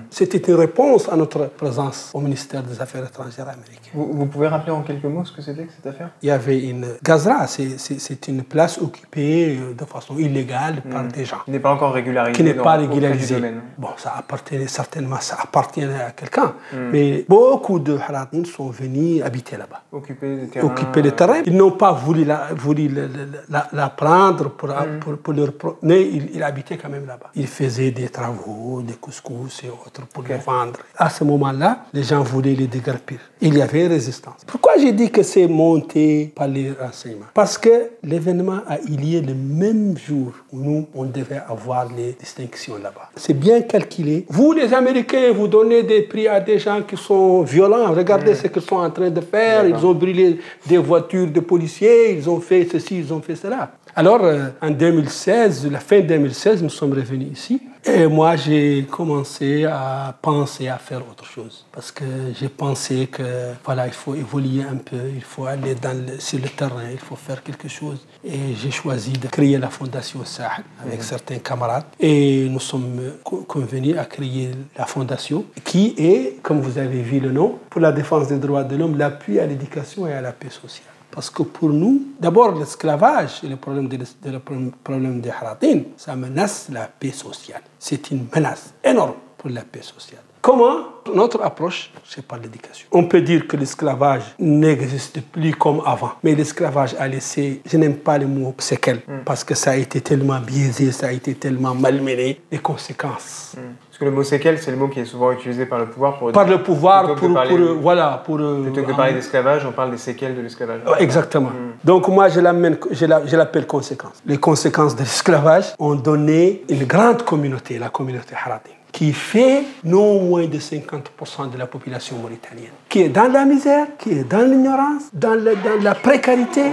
C'était 0.09 0.37
une 0.37 0.55
réponse 0.55 1.09
à 1.09 1.15
notre 1.15 1.47
présence 1.47 2.11
au 2.13 2.19
ministère 2.21 2.63
des 2.63 2.81
Affaires 2.81 3.05
étrangères 3.05 3.47
américain. 3.49 3.91
Vous, 3.93 4.09
vous 4.13 4.25
pouvez 4.25 4.47
rappeler 4.47 4.71
en 4.71 4.81
quelques 4.83 5.03
mots 5.05 5.25
ce 5.25 5.33
que 5.33 5.41
c'était 5.41 5.63
que 5.65 5.73
cette 5.73 5.87
affaire? 5.87 6.09
Il 6.21 6.27
y 6.29 6.31
avait 6.31 6.59
une 6.63 6.85
Gazra, 7.03 7.45
c'est- 7.47 8.27
une 8.27 8.43
place 8.43 8.77
occupée 8.79 9.57
euh, 9.59 9.73
de 9.73 9.85
façon 9.85 10.17
illégale 10.17 10.81
par 10.89 11.03
des 11.03 11.25
gens 11.25 11.37
Qui 11.45 11.51
n'est 11.51 11.59
pas 11.59 11.71
encore 11.73 11.93
régularisé 11.93 12.33
qui 12.35 12.43
n'est 12.43 12.53
pas 12.53 12.75
auprès 12.75 12.87
du 12.87 12.93
régularisé. 12.93 13.35
domaine. 13.35 13.61
Bon, 13.77 13.89
ça 13.97 14.13
appartenait 14.17 14.67
certainement, 14.67 15.19
ça 15.19 15.37
appartenait 15.43 16.01
à 16.01 16.11
quelqu'un. 16.11 16.53
Mais 16.91 17.25
beaucoup 17.27 17.79
de 17.79 17.97
Haradines 17.97 18.45
sont 18.45 18.69
venus 18.69 19.21
habiter 19.23 19.57
là-bas, 19.57 19.81
Occuper 19.91 20.37
des 20.37 20.47
terrains. 20.47 20.67
occuper 20.67 21.01
les 21.01 21.11
terrains. 21.11 21.41
Ils 21.45 21.55
n'ont 21.55 21.71
pas 21.71 21.91
voulu 21.91 22.23
la, 22.23 22.53
voulu 22.55 22.87
la, 22.87 23.01
la- 23.03 23.07
la- 23.49 23.67
la 23.73 23.89
prendre 23.89 24.49
pour, 24.51 24.69
pour, 25.01 25.17
pour 25.17 25.33
leur... 25.33 25.49
Mais 25.81 26.01
ils, 26.03 26.29
ils 26.35 26.43
habitaient 26.43 26.77
quand 26.77 26.89
même 26.89 27.05
là-bas. 27.05 27.29
Ils 27.35 27.47
faisaient 27.47 27.91
des 27.91 28.09
travaux, 28.09 28.81
des 28.81 28.93
couscous 28.93 29.63
autres 29.69 30.05
pour 30.13 30.23
les 30.23 30.37
vendre. 30.37 30.79
À 30.97 31.09
ce 31.09 31.23
moment-là, 31.23 31.85
les 31.93 32.03
gens 32.03 32.21
voulaient 32.23 32.55
les 32.55 32.67
déguerpir. 32.67 33.19
Il 33.41 33.57
y 33.57 33.61
avait 33.61 33.87
résistance. 33.87 34.41
Pourquoi 34.47 34.73
j'ai 34.77 34.91
dit 34.91 35.11
que 35.11 35.23
c'est 35.23 35.47
monté 35.47 36.31
par 36.35 36.47
les 36.47 36.71
renseignements? 36.71 37.25
Parce 37.33 37.57
que 37.57 37.91
l'événement 38.03 38.59
a 38.67 38.79
eu 38.81 38.95
lieu 38.95 39.21
le 39.21 39.33
même 39.33 39.97
jour 39.97 40.31
où 40.51 40.59
nous, 40.59 40.87
on 40.93 41.05
devait 41.05 41.41
avoir 41.47 41.87
les 41.93 42.13
distinctions 42.13 42.75
là-bas. 42.81 43.09
C'est 43.15 43.33
bien 43.37 43.61
calculé. 43.61 44.25
Vous, 44.29 44.53
les 44.53 44.73
Américains, 44.73 45.31
vous 45.33 45.47
donnez 45.47 45.83
des 45.83 46.03
prix 46.03 46.27
à 46.27 46.39
des 46.39 46.59
gens 46.59 46.81
qui 46.81 46.97
sont 46.97 47.41
violents. 47.41 47.91
Regardez 47.93 48.35
ce 48.35 48.47
qu'ils 48.47 48.61
sont 48.61 48.77
en 48.77 48.89
train 48.89 49.09
de 49.09 49.21
faire. 49.21 49.67
Ils 49.67 49.85
ont 49.85 49.93
brûlé 49.93 50.39
des 50.65 50.77
voitures 50.77 51.27
de 51.27 51.39
policiers, 51.39 52.13
ils 52.17 52.29
ont 52.29 52.39
fait 52.39 52.67
ceci, 52.71 52.99
ils 52.99 53.13
ont 53.13 53.21
fait 53.21 53.35
cela. 53.35 53.71
Alors, 53.95 54.23
euh, 54.23 54.49
en 54.61 54.71
2016, 54.71 55.69
la 55.71 55.79
fin 55.79 56.01
2016, 56.01 56.61
nous 56.61 56.69
sommes 56.69 56.91
revenus 56.93 57.29
ici. 57.31 57.61
Et 57.87 58.07
moi, 58.07 58.35
j'ai 58.35 58.87
commencé 58.89 59.65
à 59.65 60.15
penser 60.19 60.67
à 60.67 60.77
faire 60.79 61.01
autre 61.07 61.23
chose. 61.25 61.65
Parce 61.71 61.91
que 61.91 62.03
j'ai 62.33 62.49
pensé 62.49 63.05
que, 63.07 63.21
voilà, 63.63 63.85
il 63.85 63.93
faut 63.93 64.15
évoluer 64.15 64.63
un 64.63 64.77
peu, 64.77 64.97
il 65.13 65.21
faut 65.23 65.45
aller 65.45 65.75
dans 65.75 65.95
le- 65.95 66.19
sur 66.19 66.39
le 66.39 66.49
terrain, 66.49 66.81
il 66.91 66.97
faut 66.97 67.15
faire 67.15 67.43
quelque 67.43 67.67
chose. 67.67 67.99
Et 68.23 68.55
j'ai 68.59 68.71
choisi 68.71 69.11
de 69.13 69.27
créer 69.27 69.59
la 69.59 69.69
Fondation 69.69 70.25
Sahel 70.25 70.63
avec 70.83 71.03
certains 71.03 71.37
camarades. 71.37 71.85
Et 71.99 72.47
nous 72.49 72.59
sommes 72.59 72.99
co- 73.23 73.43
convenus 73.47 73.95
à 73.99 74.05
créer 74.05 74.49
la 74.75 74.87
Fondation, 74.87 75.45
qui 75.63 75.93
est, 75.97 76.39
comme 76.41 76.61
vous 76.61 76.79
avez 76.79 77.03
vu 77.03 77.19
le 77.19 77.31
nom, 77.31 77.59
pour 77.69 77.81
la 77.81 77.91
défense 77.91 78.27
des 78.29 78.39
droits 78.39 78.63
de 78.63 78.75
l'homme, 78.77 78.97
l'appui 78.97 79.39
à 79.39 79.45
l'éducation 79.45 80.07
et 80.07 80.13
à 80.13 80.21
la 80.21 80.31
paix 80.31 80.49
sociale. 80.49 80.87
Parce 81.11 81.29
que 81.29 81.43
pour 81.43 81.69
nous, 81.69 82.01
d'abord, 82.19 82.51
l'esclavage 82.57 83.39
et 83.43 83.47
le 83.47 83.55
problème 83.55 83.87
de, 83.87 83.97
de 83.97 84.31
le 84.31 84.39
problème- 84.39 84.71
problème 84.83 85.21
des 85.21 85.29
haradines, 85.29 85.85
ça 85.97 86.15
menace 86.15 86.67
la 86.71 86.87
paix 86.87 87.11
sociale. 87.11 87.61
C'est 87.79 88.11
une 88.11 88.25
menace 88.35 88.73
énorme 88.83 89.13
pour 89.37 89.49
la 89.49 89.61
paix 89.61 89.81
sociale. 89.81 90.21
Comment 90.41 90.77
Notre 91.13 91.41
approche, 91.41 91.91
c'est 92.07 92.23
par 92.25 92.37
l'éducation. 92.39 92.87
On 92.91 93.05
peut 93.05 93.21
dire 93.21 93.47
que 93.47 93.57
l'esclavage 93.57 94.35
n'existe 94.37 95.19
plus 95.21 95.53
comme 95.55 95.81
avant, 95.85 96.11
mais 96.23 96.35
l'esclavage 96.35 96.95
a 96.99 97.07
laissé, 97.07 97.61
je 97.65 97.77
n'aime 97.77 97.95
pas 97.97 98.17
le 98.19 98.27
mot 98.27 98.53
séquelles, 98.59 99.01
parce 99.23 99.43
que 99.43 99.55
ça 99.55 99.71
a 99.71 99.75
été 99.75 100.01
tellement 100.01 100.39
biaisé, 100.39 100.91
ça 100.91 101.07
a 101.07 101.11
été 101.11 101.33
tellement 101.33 101.73
malmené, 101.73 102.41
les 102.51 102.59
conséquences. 102.59 103.55
Parce 103.95 103.99
que 104.01 104.05
le 104.09 104.11
mot 104.11 104.23
séquelle, 104.23 104.59
c'est 104.59 104.71
le 104.71 104.75
mot 104.77 104.89
qui 104.89 104.99
est 104.99 105.05
souvent 105.05 105.31
utilisé 105.31 105.65
par 105.65 105.79
le 105.79 105.85
pouvoir 105.85 106.19
pour. 106.19 106.29
Par 106.33 106.45
le 106.45 106.61
pouvoir, 106.61 107.15
pour, 107.15 107.33
parler- 107.33 107.55
pour, 107.55 107.75
voilà, 107.81 108.21
pour... 108.25 108.37
euh, 108.41 108.63
Plutôt 108.63 108.81
que 108.83 108.91
de 108.91 108.93
parler 108.93 109.13
d'esclavage, 109.13 109.65
on 109.65 109.71
parle 109.71 109.91
des 109.91 109.97
séquelles 109.97 110.35
de 110.35 110.41
l'esclavage. 110.41 110.81
Exactement. 110.99 111.51
Donc 111.81 112.09
moi, 112.09 112.27
je 112.27 112.41
l'amène- 112.41 112.77
je 112.91 113.05
la- 113.05 113.25
je 113.25 113.37
l'appelle 113.37 113.65
conséquence. 113.65 114.21
Les 114.25 114.35
conséquences 114.35 114.95
de 114.97 114.99
l'esclavage 114.99 115.73
ont 115.79 115.95
donné 115.95 116.65
une 116.67 116.83
grande 116.83 117.21
communauté, 117.23 117.79
la 117.79 117.87
communauté 117.87 118.35
haradine, 118.35 118.73
qui 118.91 119.13
fait 119.13 119.63
non 119.85 120.19
moins 120.23 120.45
de 120.45 120.59
50% 120.59 121.49
de 121.53 121.57
la 121.57 121.65
population 121.65 122.17
mauritanienne, 122.17 122.73
qui 122.89 123.03
est 123.03 123.07
dans 123.09 123.31
la 123.31 123.45
misère, 123.45 123.87
qui 123.97 124.11
est 124.11 124.25
dans 124.29 124.41
l'ignorance, 124.45 125.03
dans, 125.13 125.41
dans 125.41 125.81
la 125.81 125.95
précarité. 125.95 126.63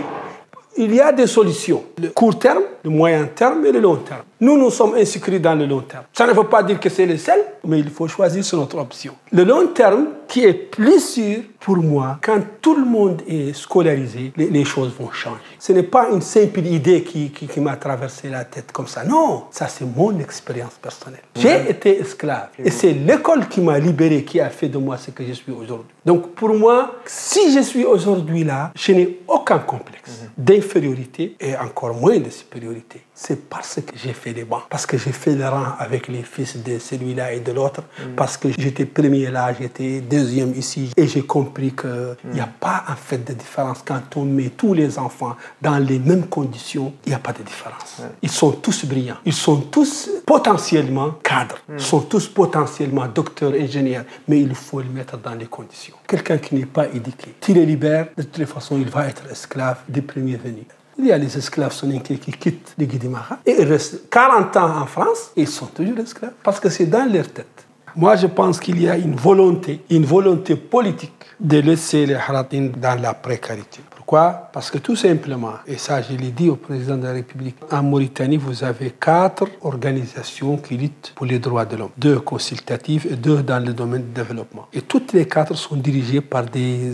Il 0.76 0.92
y 0.94 1.00
a 1.00 1.12
des 1.12 1.26
solutions, 1.26 1.84
le 2.02 2.08
court 2.08 2.36
terme, 2.38 2.62
le 2.82 2.88
moyen 2.90 3.26
terme 3.26 3.64
et 3.66 3.70
le 3.72 3.78
long 3.78 3.96
terme. 3.96 4.22
Nous, 4.42 4.58
nous 4.58 4.70
sommes 4.70 4.96
inscrits 4.96 5.38
dans 5.38 5.54
le 5.54 5.66
long 5.66 5.82
terme. 5.82 6.02
Ça 6.12 6.26
ne 6.26 6.32
veut 6.32 6.42
pas 6.42 6.64
dire 6.64 6.80
que 6.80 6.88
c'est 6.88 7.06
le 7.06 7.16
seul, 7.16 7.38
mais 7.64 7.78
il 7.78 7.88
faut 7.90 8.08
choisir 8.08 8.44
sur 8.44 8.58
notre 8.58 8.76
option. 8.76 9.14
Le 9.30 9.44
long 9.44 9.68
terme, 9.68 10.06
qui 10.26 10.42
est 10.42 10.52
plus 10.52 10.98
sûr, 10.98 11.42
pour 11.60 11.76
moi, 11.76 12.18
quand 12.20 12.40
tout 12.60 12.74
le 12.74 12.84
monde 12.84 13.22
est 13.28 13.52
scolarisé, 13.52 14.32
les, 14.36 14.64
choses 14.64 14.92
vont 14.98 15.12
changer. 15.12 15.36
Ce 15.60 15.72
n'est 15.72 15.84
pas 15.84 16.08
une 16.10 16.20
simple 16.20 16.58
idée 16.66 17.04
qui, 17.04 17.30
qui, 17.30 17.60
m'a 17.60 17.76
traversé 17.76 18.30
la 18.30 18.44
tête 18.44 18.72
comme 18.72 18.88
ça. 18.88 19.04
Non, 19.04 19.44
ça 19.52 19.68
c'est 19.68 19.84
mon 19.84 20.18
expérience 20.18 20.74
personnelle. 20.82 21.22
J'ai 21.36 21.70
été 21.70 22.00
esclave. 22.00 22.48
Et 22.58 22.70
c'est 22.72 22.92
l'école 22.92 23.46
qui 23.46 23.60
m'a 23.60 23.78
libéré, 23.78 24.24
qui 24.24 24.40
a 24.40 24.50
fait 24.50 24.68
de 24.68 24.78
moi 24.78 24.96
ce 24.96 25.12
que 25.12 25.24
je 25.24 25.34
suis 25.34 25.52
aujourd'hui. 25.52 25.94
Donc 26.04 26.30
pour 26.34 26.52
moi, 26.52 26.96
si 27.04 27.52
je 27.54 27.60
suis 27.60 27.84
aujourd'hui 27.84 28.42
là, 28.42 28.72
je 28.74 28.90
n'ai 28.90 29.20
aucun 29.28 29.60
complexe 29.60 30.22
mhm. 30.22 30.44
d'infériorité 30.44 31.36
et 31.38 31.56
encore 31.56 31.94
moins 31.94 32.18
de 32.18 32.30
supériorité 32.30 33.02
c'est 33.24 33.48
parce 33.48 33.76
que 33.76 33.92
j'ai 33.94 34.12
fait 34.12 34.32
les 34.32 34.42
bancs, 34.42 34.64
parce 34.68 34.84
que 34.84 34.98
j'ai 34.98 35.12
fait 35.12 35.36
le 35.36 35.48
rang 35.48 35.74
avec 35.78 36.08
les 36.08 36.22
fils 36.24 36.56
de 36.56 36.78
celui-là 36.78 37.32
et 37.32 37.40
de 37.40 37.52
l'autre, 37.52 37.82
mm. 37.82 38.16
parce 38.16 38.36
que 38.36 38.48
j'étais 38.58 38.84
premier 38.84 39.30
là, 39.30 39.54
j'étais 39.58 40.00
deuxième 40.00 40.52
ici, 40.56 40.90
et 40.96 41.06
j'ai 41.06 41.22
compris 41.22 41.72
qu'il 41.72 42.16
n'y 42.32 42.40
a 42.40 42.46
mm. 42.46 42.58
pas 42.58 42.82
en 42.88 42.96
fait 42.96 43.18
de 43.18 43.32
différence 43.32 43.78
quand 43.84 44.16
on 44.16 44.24
met 44.24 44.50
tous 44.50 44.74
les 44.74 44.98
enfants 44.98 45.36
dans 45.60 45.78
les 45.78 46.00
mêmes 46.00 46.26
conditions, 46.26 46.92
il 47.06 47.10
n'y 47.10 47.14
a 47.14 47.20
pas 47.20 47.32
de 47.32 47.44
différence. 47.44 48.02
Ils 48.22 48.30
sont 48.30 48.50
tous 48.50 48.84
brillants, 48.86 49.18
ils 49.24 49.32
sont 49.32 49.60
tous 49.60 50.10
potentiellement 50.26 51.12
cadres, 51.22 51.58
mm. 51.68 51.74
ils 51.78 51.84
sont 51.84 52.00
tous 52.00 52.26
potentiellement 52.26 53.06
docteurs, 53.06 53.52
ingénieurs, 53.52 54.04
mais 54.26 54.40
il 54.40 54.54
faut 54.56 54.80
les 54.80 54.88
mettre 54.88 55.16
dans 55.16 55.34
les 55.34 55.46
conditions. 55.46 55.94
Quelqu'un 56.08 56.38
qui 56.38 56.56
n'est 56.56 56.66
pas 56.66 56.88
éduqué, 56.88 57.36
tu 57.40 57.52
les 57.54 57.66
libères, 57.66 58.08
de 58.16 58.22
toutes 58.24 58.38
les 58.38 58.46
façons, 58.46 58.76
il 58.78 58.88
va 58.88 59.06
être 59.06 59.30
esclave 59.30 59.78
des 59.88 60.02
premiers 60.02 60.36
venus. 60.36 60.66
Il 60.98 61.06
y 61.06 61.12
a 61.12 61.18
les 61.18 61.36
esclaves 61.36 61.72
soninké 61.72 62.16
qui 62.16 62.32
quittent 62.32 62.74
les 62.76 62.86
Guidimara 62.86 63.38
et 63.46 63.64
restent 63.64 64.08
40 64.10 64.56
ans 64.56 64.82
en 64.82 64.86
France 64.86 65.32
et 65.36 65.42
ils 65.42 65.48
sont 65.48 65.66
toujours 65.66 65.98
esclaves 65.98 66.32
parce 66.42 66.60
que 66.60 66.68
c'est 66.68 66.86
dans 66.86 67.10
leur 67.10 67.28
tête. 67.28 67.66
Moi, 67.94 68.16
je 68.16 68.26
pense 68.26 68.58
qu'il 68.58 68.80
y 68.80 68.88
a 68.88 68.96
une 68.96 69.14
volonté, 69.14 69.80
une 69.90 70.04
volonté 70.04 70.56
politique 70.56 71.12
de 71.38 71.58
laisser 71.58 72.06
les 72.06 72.14
Haratines 72.14 72.70
dans 72.72 73.00
la 73.00 73.12
précarité. 73.12 73.80
Pourquoi? 74.12 74.50
Parce 74.52 74.70
que 74.70 74.76
tout 74.76 74.94
simplement, 74.94 75.54
et 75.66 75.78
ça 75.78 76.02
je 76.02 76.14
l'ai 76.14 76.32
dit 76.32 76.50
au 76.50 76.56
président 76.56 76.98
de 76.98 77.04
la 77.04 77.14
République, 77.14 77.56
en 77.70 77.82
Mauritanie, 77.82 78.36
vous 78.36 78.62
avez 78.62 78.90
quatre 78.90 79.46
organisations 79.62 80.58
qui 80.58 80.76
luttent 80.76 81.14
pour 81.14 81.24
les 81.24 81.38
droits 81.38 81.64
de 81.64 81.76
l'homme. 81.76 81.92
Deux 81.96 82.20
consultatives 82.20 83.06
et 83.10 83.16
deux 83.16 83.42
dans 83.42 83.64
le 83.64 83.72
domaine 83.72 84.02
du 84.02 84.12
développement. 84.12 84.66
Et 84.74 84.82
toutes 84.82 85.14
les 85.14 85.24
quatre 85.24 85.54
sont 85.54 85.76
dirigées 85.76 86.20
par 86.20 86.44
des 86.44 86.92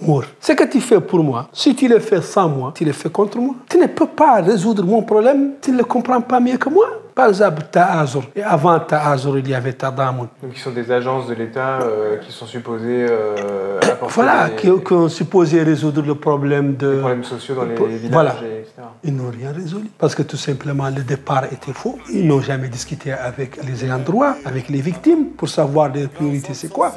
Mours. 0.00 0.26
Ce 0.40 0.52
que 0.52 0.62
tu 0.62 0.80
fais 0.80 1.00
pour 1.00 1.24
moi, 1.24 1.48
si 1.52 1.74
tu 1.74 1.88
le 1.88 1.98
fais 1.98 2.22
sans 2.22 2.48
moi, 2.48 2.72
tu 2.76 2.84
le 2.84 2.92
fais 2.92 3.10
contre 3.10 3.38
moi. 3.38 3.56
Tu 3.68 3.76
ne 3.78 3.88
peux 3.88 4.06
pas 4.06 4.40
résoudre 4.40 4.84
mon 4.84 5.02
problème, 5.02 5.54
tu 5.60 5.72
ne 5.72 5.78
le 5.78 5.84
comprends 5.84 6.20
pas 6.20 6.38
mieux 6.38 6.58
que 6.58 6.68
moi. 6.68 7.01
Par 7.14 7.28
exemple, 7.28 7.62
Ta'azur. 7.70 8.22
Et 8.34 8.42
avant 8.42 8.78
Ta'azur, 8.80 9.38
il 9.38 9.48
y 9.48 9.54
avait 9.54 9.74
Tadamoun. 9.74 10.28
Donc, 10.42 10.52
qui 10.52 10.60
sont 10.60 10.70
des 10.70 10.90
agences 10.90 11.26
de 11.28 11.34
l'État 11.34 11.80
euh, 11.82 12.16
qui 12.18 12.32
sont 12.32 12.46
supposées 12.46 13.06
euh, 13.10 13.80
Voilà, 14.00 14.50
qui, 14.50 14.70
ont 14.70 15.08
supposé 15.08 15.62
résoudre 15.62 16.02
le 16.02 16.14
problème 16.14 16.76
de. 16.76 16.90
Les 16.90 16.98
problèmes 16.98 17.24
sociaux 17.24 17.54
dans 17.54 17.64
les 17.64 17.74
villages, 17.74 18.10
voilà. 18.10 18.30
etc. 18.30 18.82
Ils 19.04 19.14
n'ont 19.14 19.30
rien 19.30 19.52
résolu. 19.52 19.88
Parce 19.98 20.14
que 20.14 20.22
tout 20.22 20.38
simplement, 20.38 20.88
le 20.88 21.02
départ 21.02 21.44
était 21.52 21.74
faux. 21.74 21.98
Ils 22.10 22.26
n'ont 22.26 22.40
jamais 22.40 22.68
discuté 22.68 23.12
avec 23.12 23.62
les 23.62 23.84
ayants 23.84 23.98
droit, 23.98 24.34
avec 24.46 24.68
les 24.70 24.80
victimes, 24.80 25.26
pour 25.36 25.48
savoir 25.48 25.90
les 25.90 26.08
priorités 26.08 26.54
c'est 26.54 26.72
quoi. 26.72 26.92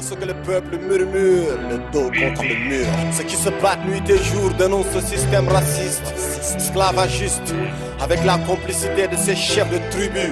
ce 0.00 0.14
que 0.14 0.24
le 0.24 0.34
peuple 0.44 0.78
murmure, 0.78 1.58
le 1.70 1.78
dos 1.92 2.08
contre 2.08 2.42
le 2.42 2.68
mur. 2.68 2.86
Ceux 3.12 3.24
qui 3.24 3.36
se 3.36 3.50
battent 3.60 3.84
nuit 3.84 4.02
et 4.08 4.18
jour 4.18 4.50
dénoncent 4.56 4.92
ce 4.92 5.00
système 5.00 5.48
raciste, 5.48 6.14
esclavagiste, 6.56 7.54
avec 8.00 8.24
la 8.24 8.38
complicité 8.38 8.75
de 8.84 9.16
ces 9.16 9.34
chefs 9.34 9.70
de 9.70 9.78
tribus, 9.90 10.30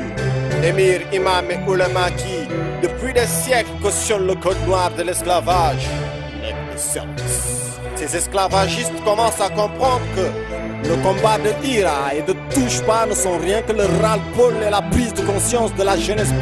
émirs, 0.63 1.01
imams 1.13 1.51
et 1.51 1.59
ulama 1.71 2.11
qui, 2.11 2.47
depuis 2.83 3.15
des 3.15 3.27
siècles, 3.27 3.71
cautionnent 3.83 4.27
le 4.27 4.35
code 4.35 4.61
noir 4.67 4.91
de 4.91 5.03
l'esclavage. 5.03 5.87
Ces 7.97 8.17
esclavagistes 8.17 9.03
commencent 9.03 9.41
à 9.41 9.49
comprendre 9.49 10.03
que 10.15 10.54
le 10.89 10.97
combat 10.97 11.39
de 11.39 11.67
Ira 11.67 12.15
et 12.15 12.23
de 12.23 12.35
Touche 12.53 12.81
pas 12.83 13.07
ne 13.07 13.15
sont 13.15 13.39
rien 13.39 13.63
que 13.63 13.73
le 13.73 13.85
ras-le-bol 14.03 14.55
et 14.67 14.71
la 14.71 14.83
prise 14.83 15.15
de 15.15 15.23
conscience 15.23 15.75
de 15.75 15.83
la 15.83 15.97
jeunesse 15.97 16.33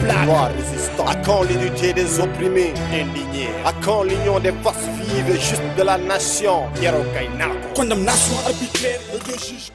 résistant. 0.56 1.06
À 1.06 1.14
quand 1.16 1.42
l'unité 1.42 1.92
des 1.92 2.20
opprimés, 2.20 2.72
indignés 2.92 3.50
À 3.64 3.72
quand 3.84 4.02
l'union 4.02 4.38
des 4.40 4.52
forces 4.62 4.88
vives 5.00 5.30
et 5.30 5.40
justes 5.40 5.62
de 5.76 5.82
la 5.82 5.98
nation, 5.98 6.64
Condamnation 7.74 8.36
arbitraire 8.46 9.00
et 9.14 9.32
de 9.32 9.38
juges 9.38 9.72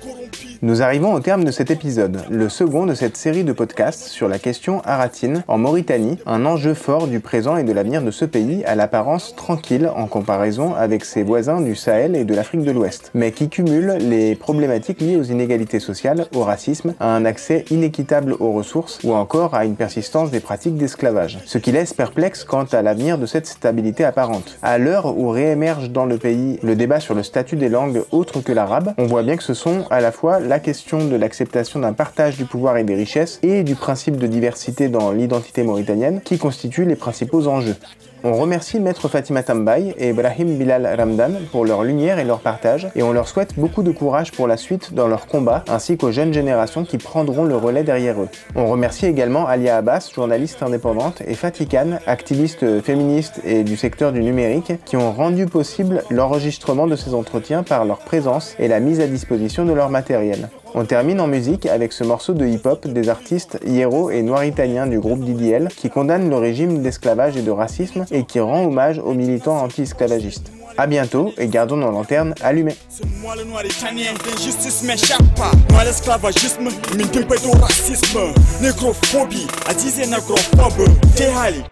nous 0.64 0.82
arrivons 0.82 1.14
au 1.14 1.20
terme 1.20 1.44
de 1.44 1.52
cet 1.52 1.70
épisode, 1.70 2.24
le 2.32 2.50
second 2.50 2.88
de 2.88 2.96
cette 2.96 3.16
série 3.16 3.44
de 3.44 3.54
podcasts 3.54 4.08
sur 4.08 4.28
la 4.28 4.40
question 4.40 4.82
aratine. 4.82 5.44
En 5.48 5.60
Mauritanie, 5.60 6.18
un 6.26 6.48
enjeu 6.48 6.74
fort 6.74 7.08
du 7.08 7.20
présent 7.20 7.58
et 7.58 7.64
de 7.64 7.72
l'avenir 7.72 8.02
de 8.02 8.10
ce 8.10 8.26
pays 8.26 8.66
à 8.66 8.74
l'apparence 8.74 9.36
tranquille 9.36 9.88
en 9.96 10.08
comparaison 10.08 10.74
avec 10.74 11.06
ses 11.06 11.22
voisins 11.22 11.62
du 11.62 11.76
Sahel 11.76 12.16
et 12.16 12.24
de 12.24 12.34
l'Afrique 12.34 12.64
de 12.64 12.72
l'Ouest, 12.72 13.12
mais 13.14 13.32
qui 13.32 13.50
cumule 13.50 13.98
les 14.00 14.36
problématiques 14.58 15.02
liées 15.02 15.18
aux 15.18 15.24
inégalités 15.24 15.80
sociales, 15.80 16.26
au 16.34 16.42
racisme, 16.42 16.96
à 17.00 17.16
un 17.16 17.26
accès 17.26 17.64
inéquitable 17.70 18.34
aux 18.40 18.54
ressources 18.54 19.00
ou 19.04 19.14
encore 19.14 19.54
à 19.54 19.66
une 19.66 19.76
persistance 19.76 20.32
des 20.32 20.40
pratiques 20.40 20.78
d'esclavage, 20.78 21.38
ce 21.46 21.60
qui 21.60 21.72
laisse 21.72 21.94
perplexe 21.94 22.44
quant 22.44 22.64
à 22.64 22.82
l'avenir 22.82 23.20
de 23.20 23.28
cette 23.28 23.46
stabilité 23.46 24.04
apparente. 24.04 24.58
À 24.64 24.80
l'heure 24.80 25.16
où 25.16 25.30
réémerge 25.30 25.92
dans 25.92 26.08
le 26.08 26.18
pays 26.18 26.58
le 26.64 26.76
débat 26.76 27.00
sur 27.00 27.14
le 27.14 27.22
statut 27.22 27.56
des 27.56 27.70
langues 27.70 28.02
autres 28.10 28.42
que 28.42 28.52
l'arabe, 28.52 28.96
on 28.98 29.06
voit 29.06 29.22
bien 29.22 29.38
que 29.38 29.44
ce 29.44 29.54
sont 29.54 29.86
à 29.92 30.02
la 30.02 30.12
fois 30.12 30.40
la 30.40 30.60
question 30.60 31.06
de 31.06 31.16
l'acceptation 31.16 31.80
d'un 31.80 31.94
partage 31.94 32.36
du 32.36 32.46
pouvoir 32.46 32.78
et 32.78 32.84
des 32.84 32.96
richesses 32.96 33.38
et 33.44 33.62
du 33.62 33.76
principe 33.76 34.18
de 34.18 34.26
diversité 34.26 34.90
dans 34.90 35.12
l'identité 35.12 35.62
mauritanienne 35.62 36.20
qui 36.22 36.40
constituent 36.40 36.86
les 36.86 36.96
principaux 36.96 37.46
enjeux. 37.46 37.76
On 38.24 38.34
remercie 38.34 38.80
Maître 38.80 39.08
Fatima 39.10 39.44
Tambay 39.44 39.94
et 39.98 40.10
Ibrahim 40.10 40.58
Bilal 40.58 40.88
Ramdan 40.98 41.34
pour 41.52 41.66
leur 41.66 41.84
lumière 41.84 42.18
et 42.18 42.26
leur 42.26 42.40
partage, 42.40 42.88
et 42.96 43.04
on 43.04 43.14
leur 43.14 43.28
souhaite 43.28 43.54
beaucoup 43.58 43.84
de 43.84 43.92
courage 43.92 44.32
pour 44.32 44.48
la 44.48 44.58
suite 44.58 44.96
dans 44.96 45.08
leur 45.08 45.28
combat, 45.28 45.64
ainsi 45.68 45.98
qu'aux 45.98 46.12
jeunes 46.12 46.34
générations 46.34 46.84
qui 46.84 46.98
prendront 46.98 47.44
le 47.44 47.56
relais 47.56 47.84
derrière 47.84 48.20
eux. 48.20 48.28
On 48.56 48.66
remercie 48.66 49.06
également 49.06 49.46
Alia 49.46 49.78
Abbas, 49.78 50.10
journaliste 50.14 50.64
indépendante, 50.64 51.22
et 51.28 51.36
Fatih 51.36 51.68
Khan, 51.68 52.00
activiste 52.08 52.82
féministe 52.82 53.40
et 53.46 53.64
du 53.64 53.78
secteur 53.78 54.12
du 54.12 54.24
numérique, 54.24 54.74
qui 54.86 54.98
ont 54.98 55.12
rendu 55.12 55.46
possible 55.46 56.04
l'enregistrement 56.10 56.88
de 56.88 56.96
ces 56.96 57.14
entretiens 57.14 57.62
par 57.62 57.86
leur 57.86 58.00
présence 58.00 58.56
et 58.58 58.68
la 58.68 58.80
mise 58.80 59.00
à 59.00 59.06
disposition 59.06 59.64
de 59.64 59.74
leur 59.74 59.90
matériel. 59.90 60.50
On 60.74 60.86
termine 60.86 61.20
en 61.20 61.28
musique 61.28 61.66
avec 61.66 61.94
ce 61.94 62.04
morceau 62.04 62.34
de 62.34 62.46
hip-hop 62.46 62.88
des 62.88 63.10
artistes 63.10 63.60
Hiero 63.66 64.10
et 64.10 64.22
Noir-Italien 64.22 64.88
du 64.88 65.00
groupe 65.00 65.24
DDL 65.24 65.70
qui 65.70 65.90
condamnent 65.90 66.30
le 66.30 66.38
régime 66.38 66.82
d'esclavage 66.82 67.38
et 67.38 67.42
de 67.42 67.52
racisme 67.52 68.06
et 68.12 68.26
qui 68.26 68.40
rend 68.40 68.66
hommage 68.66 69.00
aux 69.00 69.14
militants 69.14 69.58
anti-esclavagistes. 69.58 70.52
A 70.79 70.87
bientôt 70.87 71.35
et 71.39 71.49
gardons 71.49 71.77
nos 71.77 71.91
lanternes 71.91 72.35
allumées. 72.43 72.77
Moi 73.21 73.37
le 73.37 73.45
noir 73.45 73.65
italien, 73.65 74.13
l'injustice 74.27 74.83
m'échappe 74.83 75.23
pas. 75.37 75.51
Moi 75.71 75.85
l'esclavagisme, 75.85 76.69
min 76.97 77.05
au 77.49 77.59
racisme. 77.59 78.21
Négrophobie, 78.61 79.47
a 79.69 79.75
disé 79.75 80.07
négrophobe. 80.07 80.89
Tehali, 81.15 81.63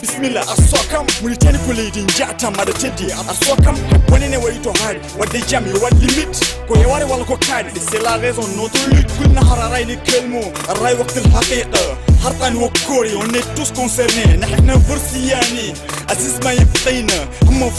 bismillah, 0.00 0.42
asokam. 0.42 1.06
Mauritanie 1.22 1.58
ko 1.66 1.72
leidin 1.72 2.06
jata 2.18 2.50
mada 2.50 2.72
teddi. 2.72 3.10
Asokam, 3.12 3.76
wani 4.10 4.28
ne 4.28 4.36
wari 4.36 4.58
to 4.60 4.72
hari. 4.82 5.00
Wadde 5.18 5.40
jami, 5.48 5.72
wad 5.82 5.94
limite. 6.00 6.40
Ko 6.68 6.74
yewari 6.76 7.04
wala 7.04 7.24
ko 7.24 7.36
kadi. 7.36 7.80
C'est 7.80 8.02
la 8.02 8.16
raison 8.16 8.42
notre 8.56 8.90
lutte. 8.90 9.10
Kulna 9.16 9.40
hararay 9.40 9.86
ni 9.86 9.96
kelmo. 10.04 10.42
Array 10.68 10.94
waqt 10.94 11.16
al-haqiqa. 11.16 11.96
حرقا 12.24 12.56
وكوري 12.56 13.14
وني 13.14 13.40
توس 13.56 13.72
كونسيرني 13.72 14.36
نحن 14.36 14.78
فرسياني 14.78 15.74
Aziz 16.08 16.44
ما 16.44 16.52
يبقينا 16.52 17.28
هم 17.42 17.70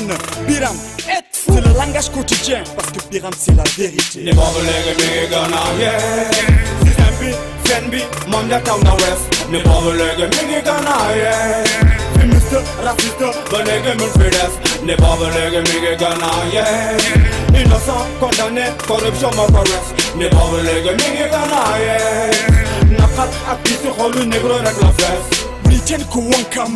mine 0.00 0.14
Biram. 0.46 0.76
C'est 1.30 1.60
le 1.60 1.72
langage 1.74 2.10
quotidien 2.10 2.62
parce 2.76 2.90
que 2.90 3.08
Biram 3.10 3.32
c'est 3.38 3.54
la 3.56 3.62
vérité. 3.76 4.20
Les 4.20 4.32
bobs 4.32 4.44
les 4.62 4.94
big 4.94 5.32
on 5.32 5.78
yeah. 5.78 5.98
System 6.84 7.14
B, 7.20 7.34
Fen 7.64 7.90
B, 7.90 7.94
Mondia 8.28 8.60
Town 8.60 8.80
West. 8.82 9.46
Les 9.50 9.60
bobs 9.60 9.92
les 9.92 10.26
big 10.26 10.64
on 10.66 11.16
yeah. 11.16 11.64
Féministe, 12.18 12.56
raciste, 12.82 13.24
bonnegue 13.50 13.98
mulfidèse 13.98 14.56
Les 14.84 14.96
bobs 14.96 15.26
les 15.34 15.60
big 15.62 16.02
on 16.02 16.52
yeah. 16.52 16.66
Innocent, 17.60 18.06
condamné, 18.20 18.64
corruption, 18.86 19.30
mauvaise 19.34 19.88
Les 20.18 20.28
bobs 20.28 20.60
les 20.62 20.94
big 20.94 21.30
on 21.32 21.78
yeah. 21.80 22.98
Nakat, 22.98 23.30
actif, 23.50 23.80
rôle, 23.98 24.24
négro, 24.24 24.54
règle, 24.54 24.92
fesse. 24.98 25.45
Britain 25.76 26.04
ko 26.08 26.20
wonkam 26.20 26.72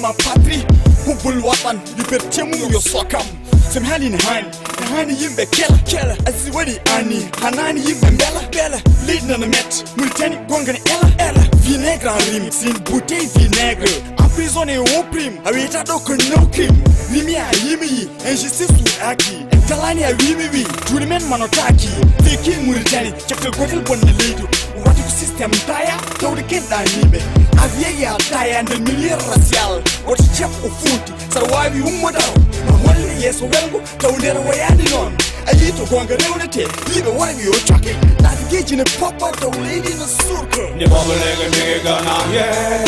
ma 0.00 0.12
patrie. 0.12 0.62
Hubbul 1.04 1.42
watan, 1.42 1.80
liberté 1.96 2.44
mu 2.44 2.56
yo 2.70 2.78
sokam. 2.78 3.26
Hani 3.74 4.10
ne 4.10 4.18
hani, 4.18 4.48
hani 4.94 5.14
yimbe 5.20 5.46
kela 5.46 5.76
kela. 5.84 6.16
asi 6.26 6.50
wadi 6.52 6.78
ani, 6.96 7.28
hanani 7.42 7.80
yimbe 7.80 8.10
mbela 8.10 8.40
bela. 8.52 8.80
Lead 9.06 9.24
na 9.24 9.38
met, 9.38 9.84
Mauritanie 9.96 10.38
gonga 10.48 10.72
ela 10.72 11.10
ela. 11.18 11.40
Vinaigre 11.62 12.08
en 12.08 12.18
rime, 12.32 12.48
c'est 12.52 12.70
une 12.70 12.78
bouteille 12.78 13.28
vinaigre. 13.34 13.90
Emprisonné 14.18 14.78
au 14.78 15.02
prime, 15.10 15.40
awita 15.44 15.82
doko 15.82 16.14
no 16.14 16.46
crime. 16.52 16.76
nimi 17.10 17.34
a 17.34 17.50
yimi, 17.64 18.08
injustice 18.30 18.70
ou 18.70 19.10
aki. 19.10 19.44
Talani 19.66 20.04
a 20.04 20.12
wimi 20.12 20.48
wi, 20.52 21.06
men 21.06 21.22
manotaki. 21.28 21.88
Teki 22.22 22.60
muritani 22.64 23.12
chakka 23.26 23.50
gotel 23.50 23.80
bonne 23.80 24.12
leido. 24.18 24.46
Tętaja 25.40 25.96
to 26.18 26.34
legenda 26.34 26.82
nime 26.96 27.18
Aviyeya 27.62 28.14
taya 28.30 28.62
na 28.62 28.74
miliyar 28.76 29.18
rasyal 29.18 29.82
Wata 30.06 30.22
chef 30.36 30.64
ufuti 30.64 31.12
sarwabi 31.34 31.80
umadau 31.80 32.34
Mamalli 32.70 33.24
yeso 33.24 33.44
wengu 33.44 33.80
taulir 33.98 34.36
wayani 34.48 34.84
non. 34.90 35.12
Alito 35.46 35.84
gwanga 35.86 36.16
reunate 36.16 36.68
libe 36.94 37.08
wangi 37.18 37.48
ochake. 37.48 37.96
Navigage 38.22 38.72
in 38.72 38.80
a 38.80 38.84
papa 38.84 39.32
taulini 39.40 39.94
na 39.98 40.06
surka 40.06 40.76
Ne 40.76 40.86
baba 40.86 41.14
nega 41.14 41.48
nige 41.50 41.82
gana 41.84 42.32
yeah. 42.32 42.84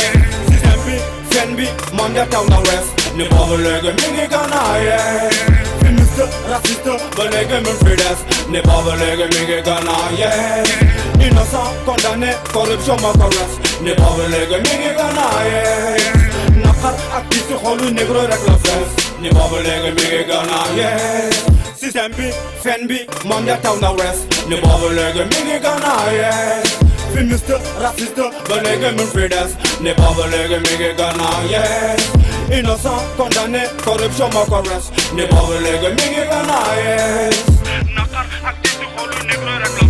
Tempi, 0.63 0.99
Fenby, 1.31 1.67
Monda 1.97 2.27
town 2.31 2.47
the 2.47 2.57
west. 2.69 3.17
Ne 3.17 3.29
baba 3.29 3.57
nega 3.57 3.93
nige 3.93 4.29
gana 4.29 4.79
yeah. 4.79 5.52
Racist, 6.13 6.35
raciste, 6.47 6.91
relégué 7.17 7.61
Mulfides 7.61 8.51
N'est 8.51 8.61
pas 8.61 8.83
relégué 8.85 9.25
Miguel 9.41 9.63
Ganaïen 9.63 10.63
Innocent, 11.21 11.73
condamné, 11.87 12.33
corruption 12.53 12.97
ma 12.97 13.19
caresse 13.19 13.57
N'est 13.83 13.95
pas 13.95 14.05
relégué 14.05 14.59
Miguel 14.59 14.95
Ganaïen 14.97 16.63
Nakar, 16.63 16.95
actif, 17.17 17.45
rôle, 17.63 17.81
négro, 17.93 18.19
avec 18.19 18.47
la 18.47 18.59
fesse 18.59 19.11
N'est 19.23 19.31
pas 19.31 19.49
relégué 19.51 19.91
Miguel 19.93 20.27
Ganaïen 20.27 21.31
Système 21.77 22.13
B, 22.13 22.31
Fenby, 22.63 23.07
Mandia 23.25 23.57
Town 23.57 23.83
Arrest 23.83 24.27
N'est 24.49 24.61
pas 24.61 24.69
relégué 24.69 25.25
Miguel 25.25 25.63
feminist, 27.13 27.53
raciste, 27.81 28.23
belégué 28.49 28.93
me 28.93 29.07
freedas, 29.07 29.51
n'est 29.81 29.95
pas 29.95 30.13
belégué 30.17 30.59
me 30.59 30.97
gana, 30.97 31.31
yes. 31.49 32.13
Innocent, 32.53 33.03
condamné, 33.17 33.63
corruption 33.85 34.29
ma 34.29 34.45
caresse, 34.45 34.91
n'est 35.15 35.27
pas 35.27 35.43
belégué 35.49 35.91
me 35.91 36.25
gana, 36.29 36.59
yes. 36.85 37.45
Nakar, 37.95 38.27
actif 38.47 38.79
du 38.81 38.87
rôle, 38.97 39.11
Negro. 39.27 39.82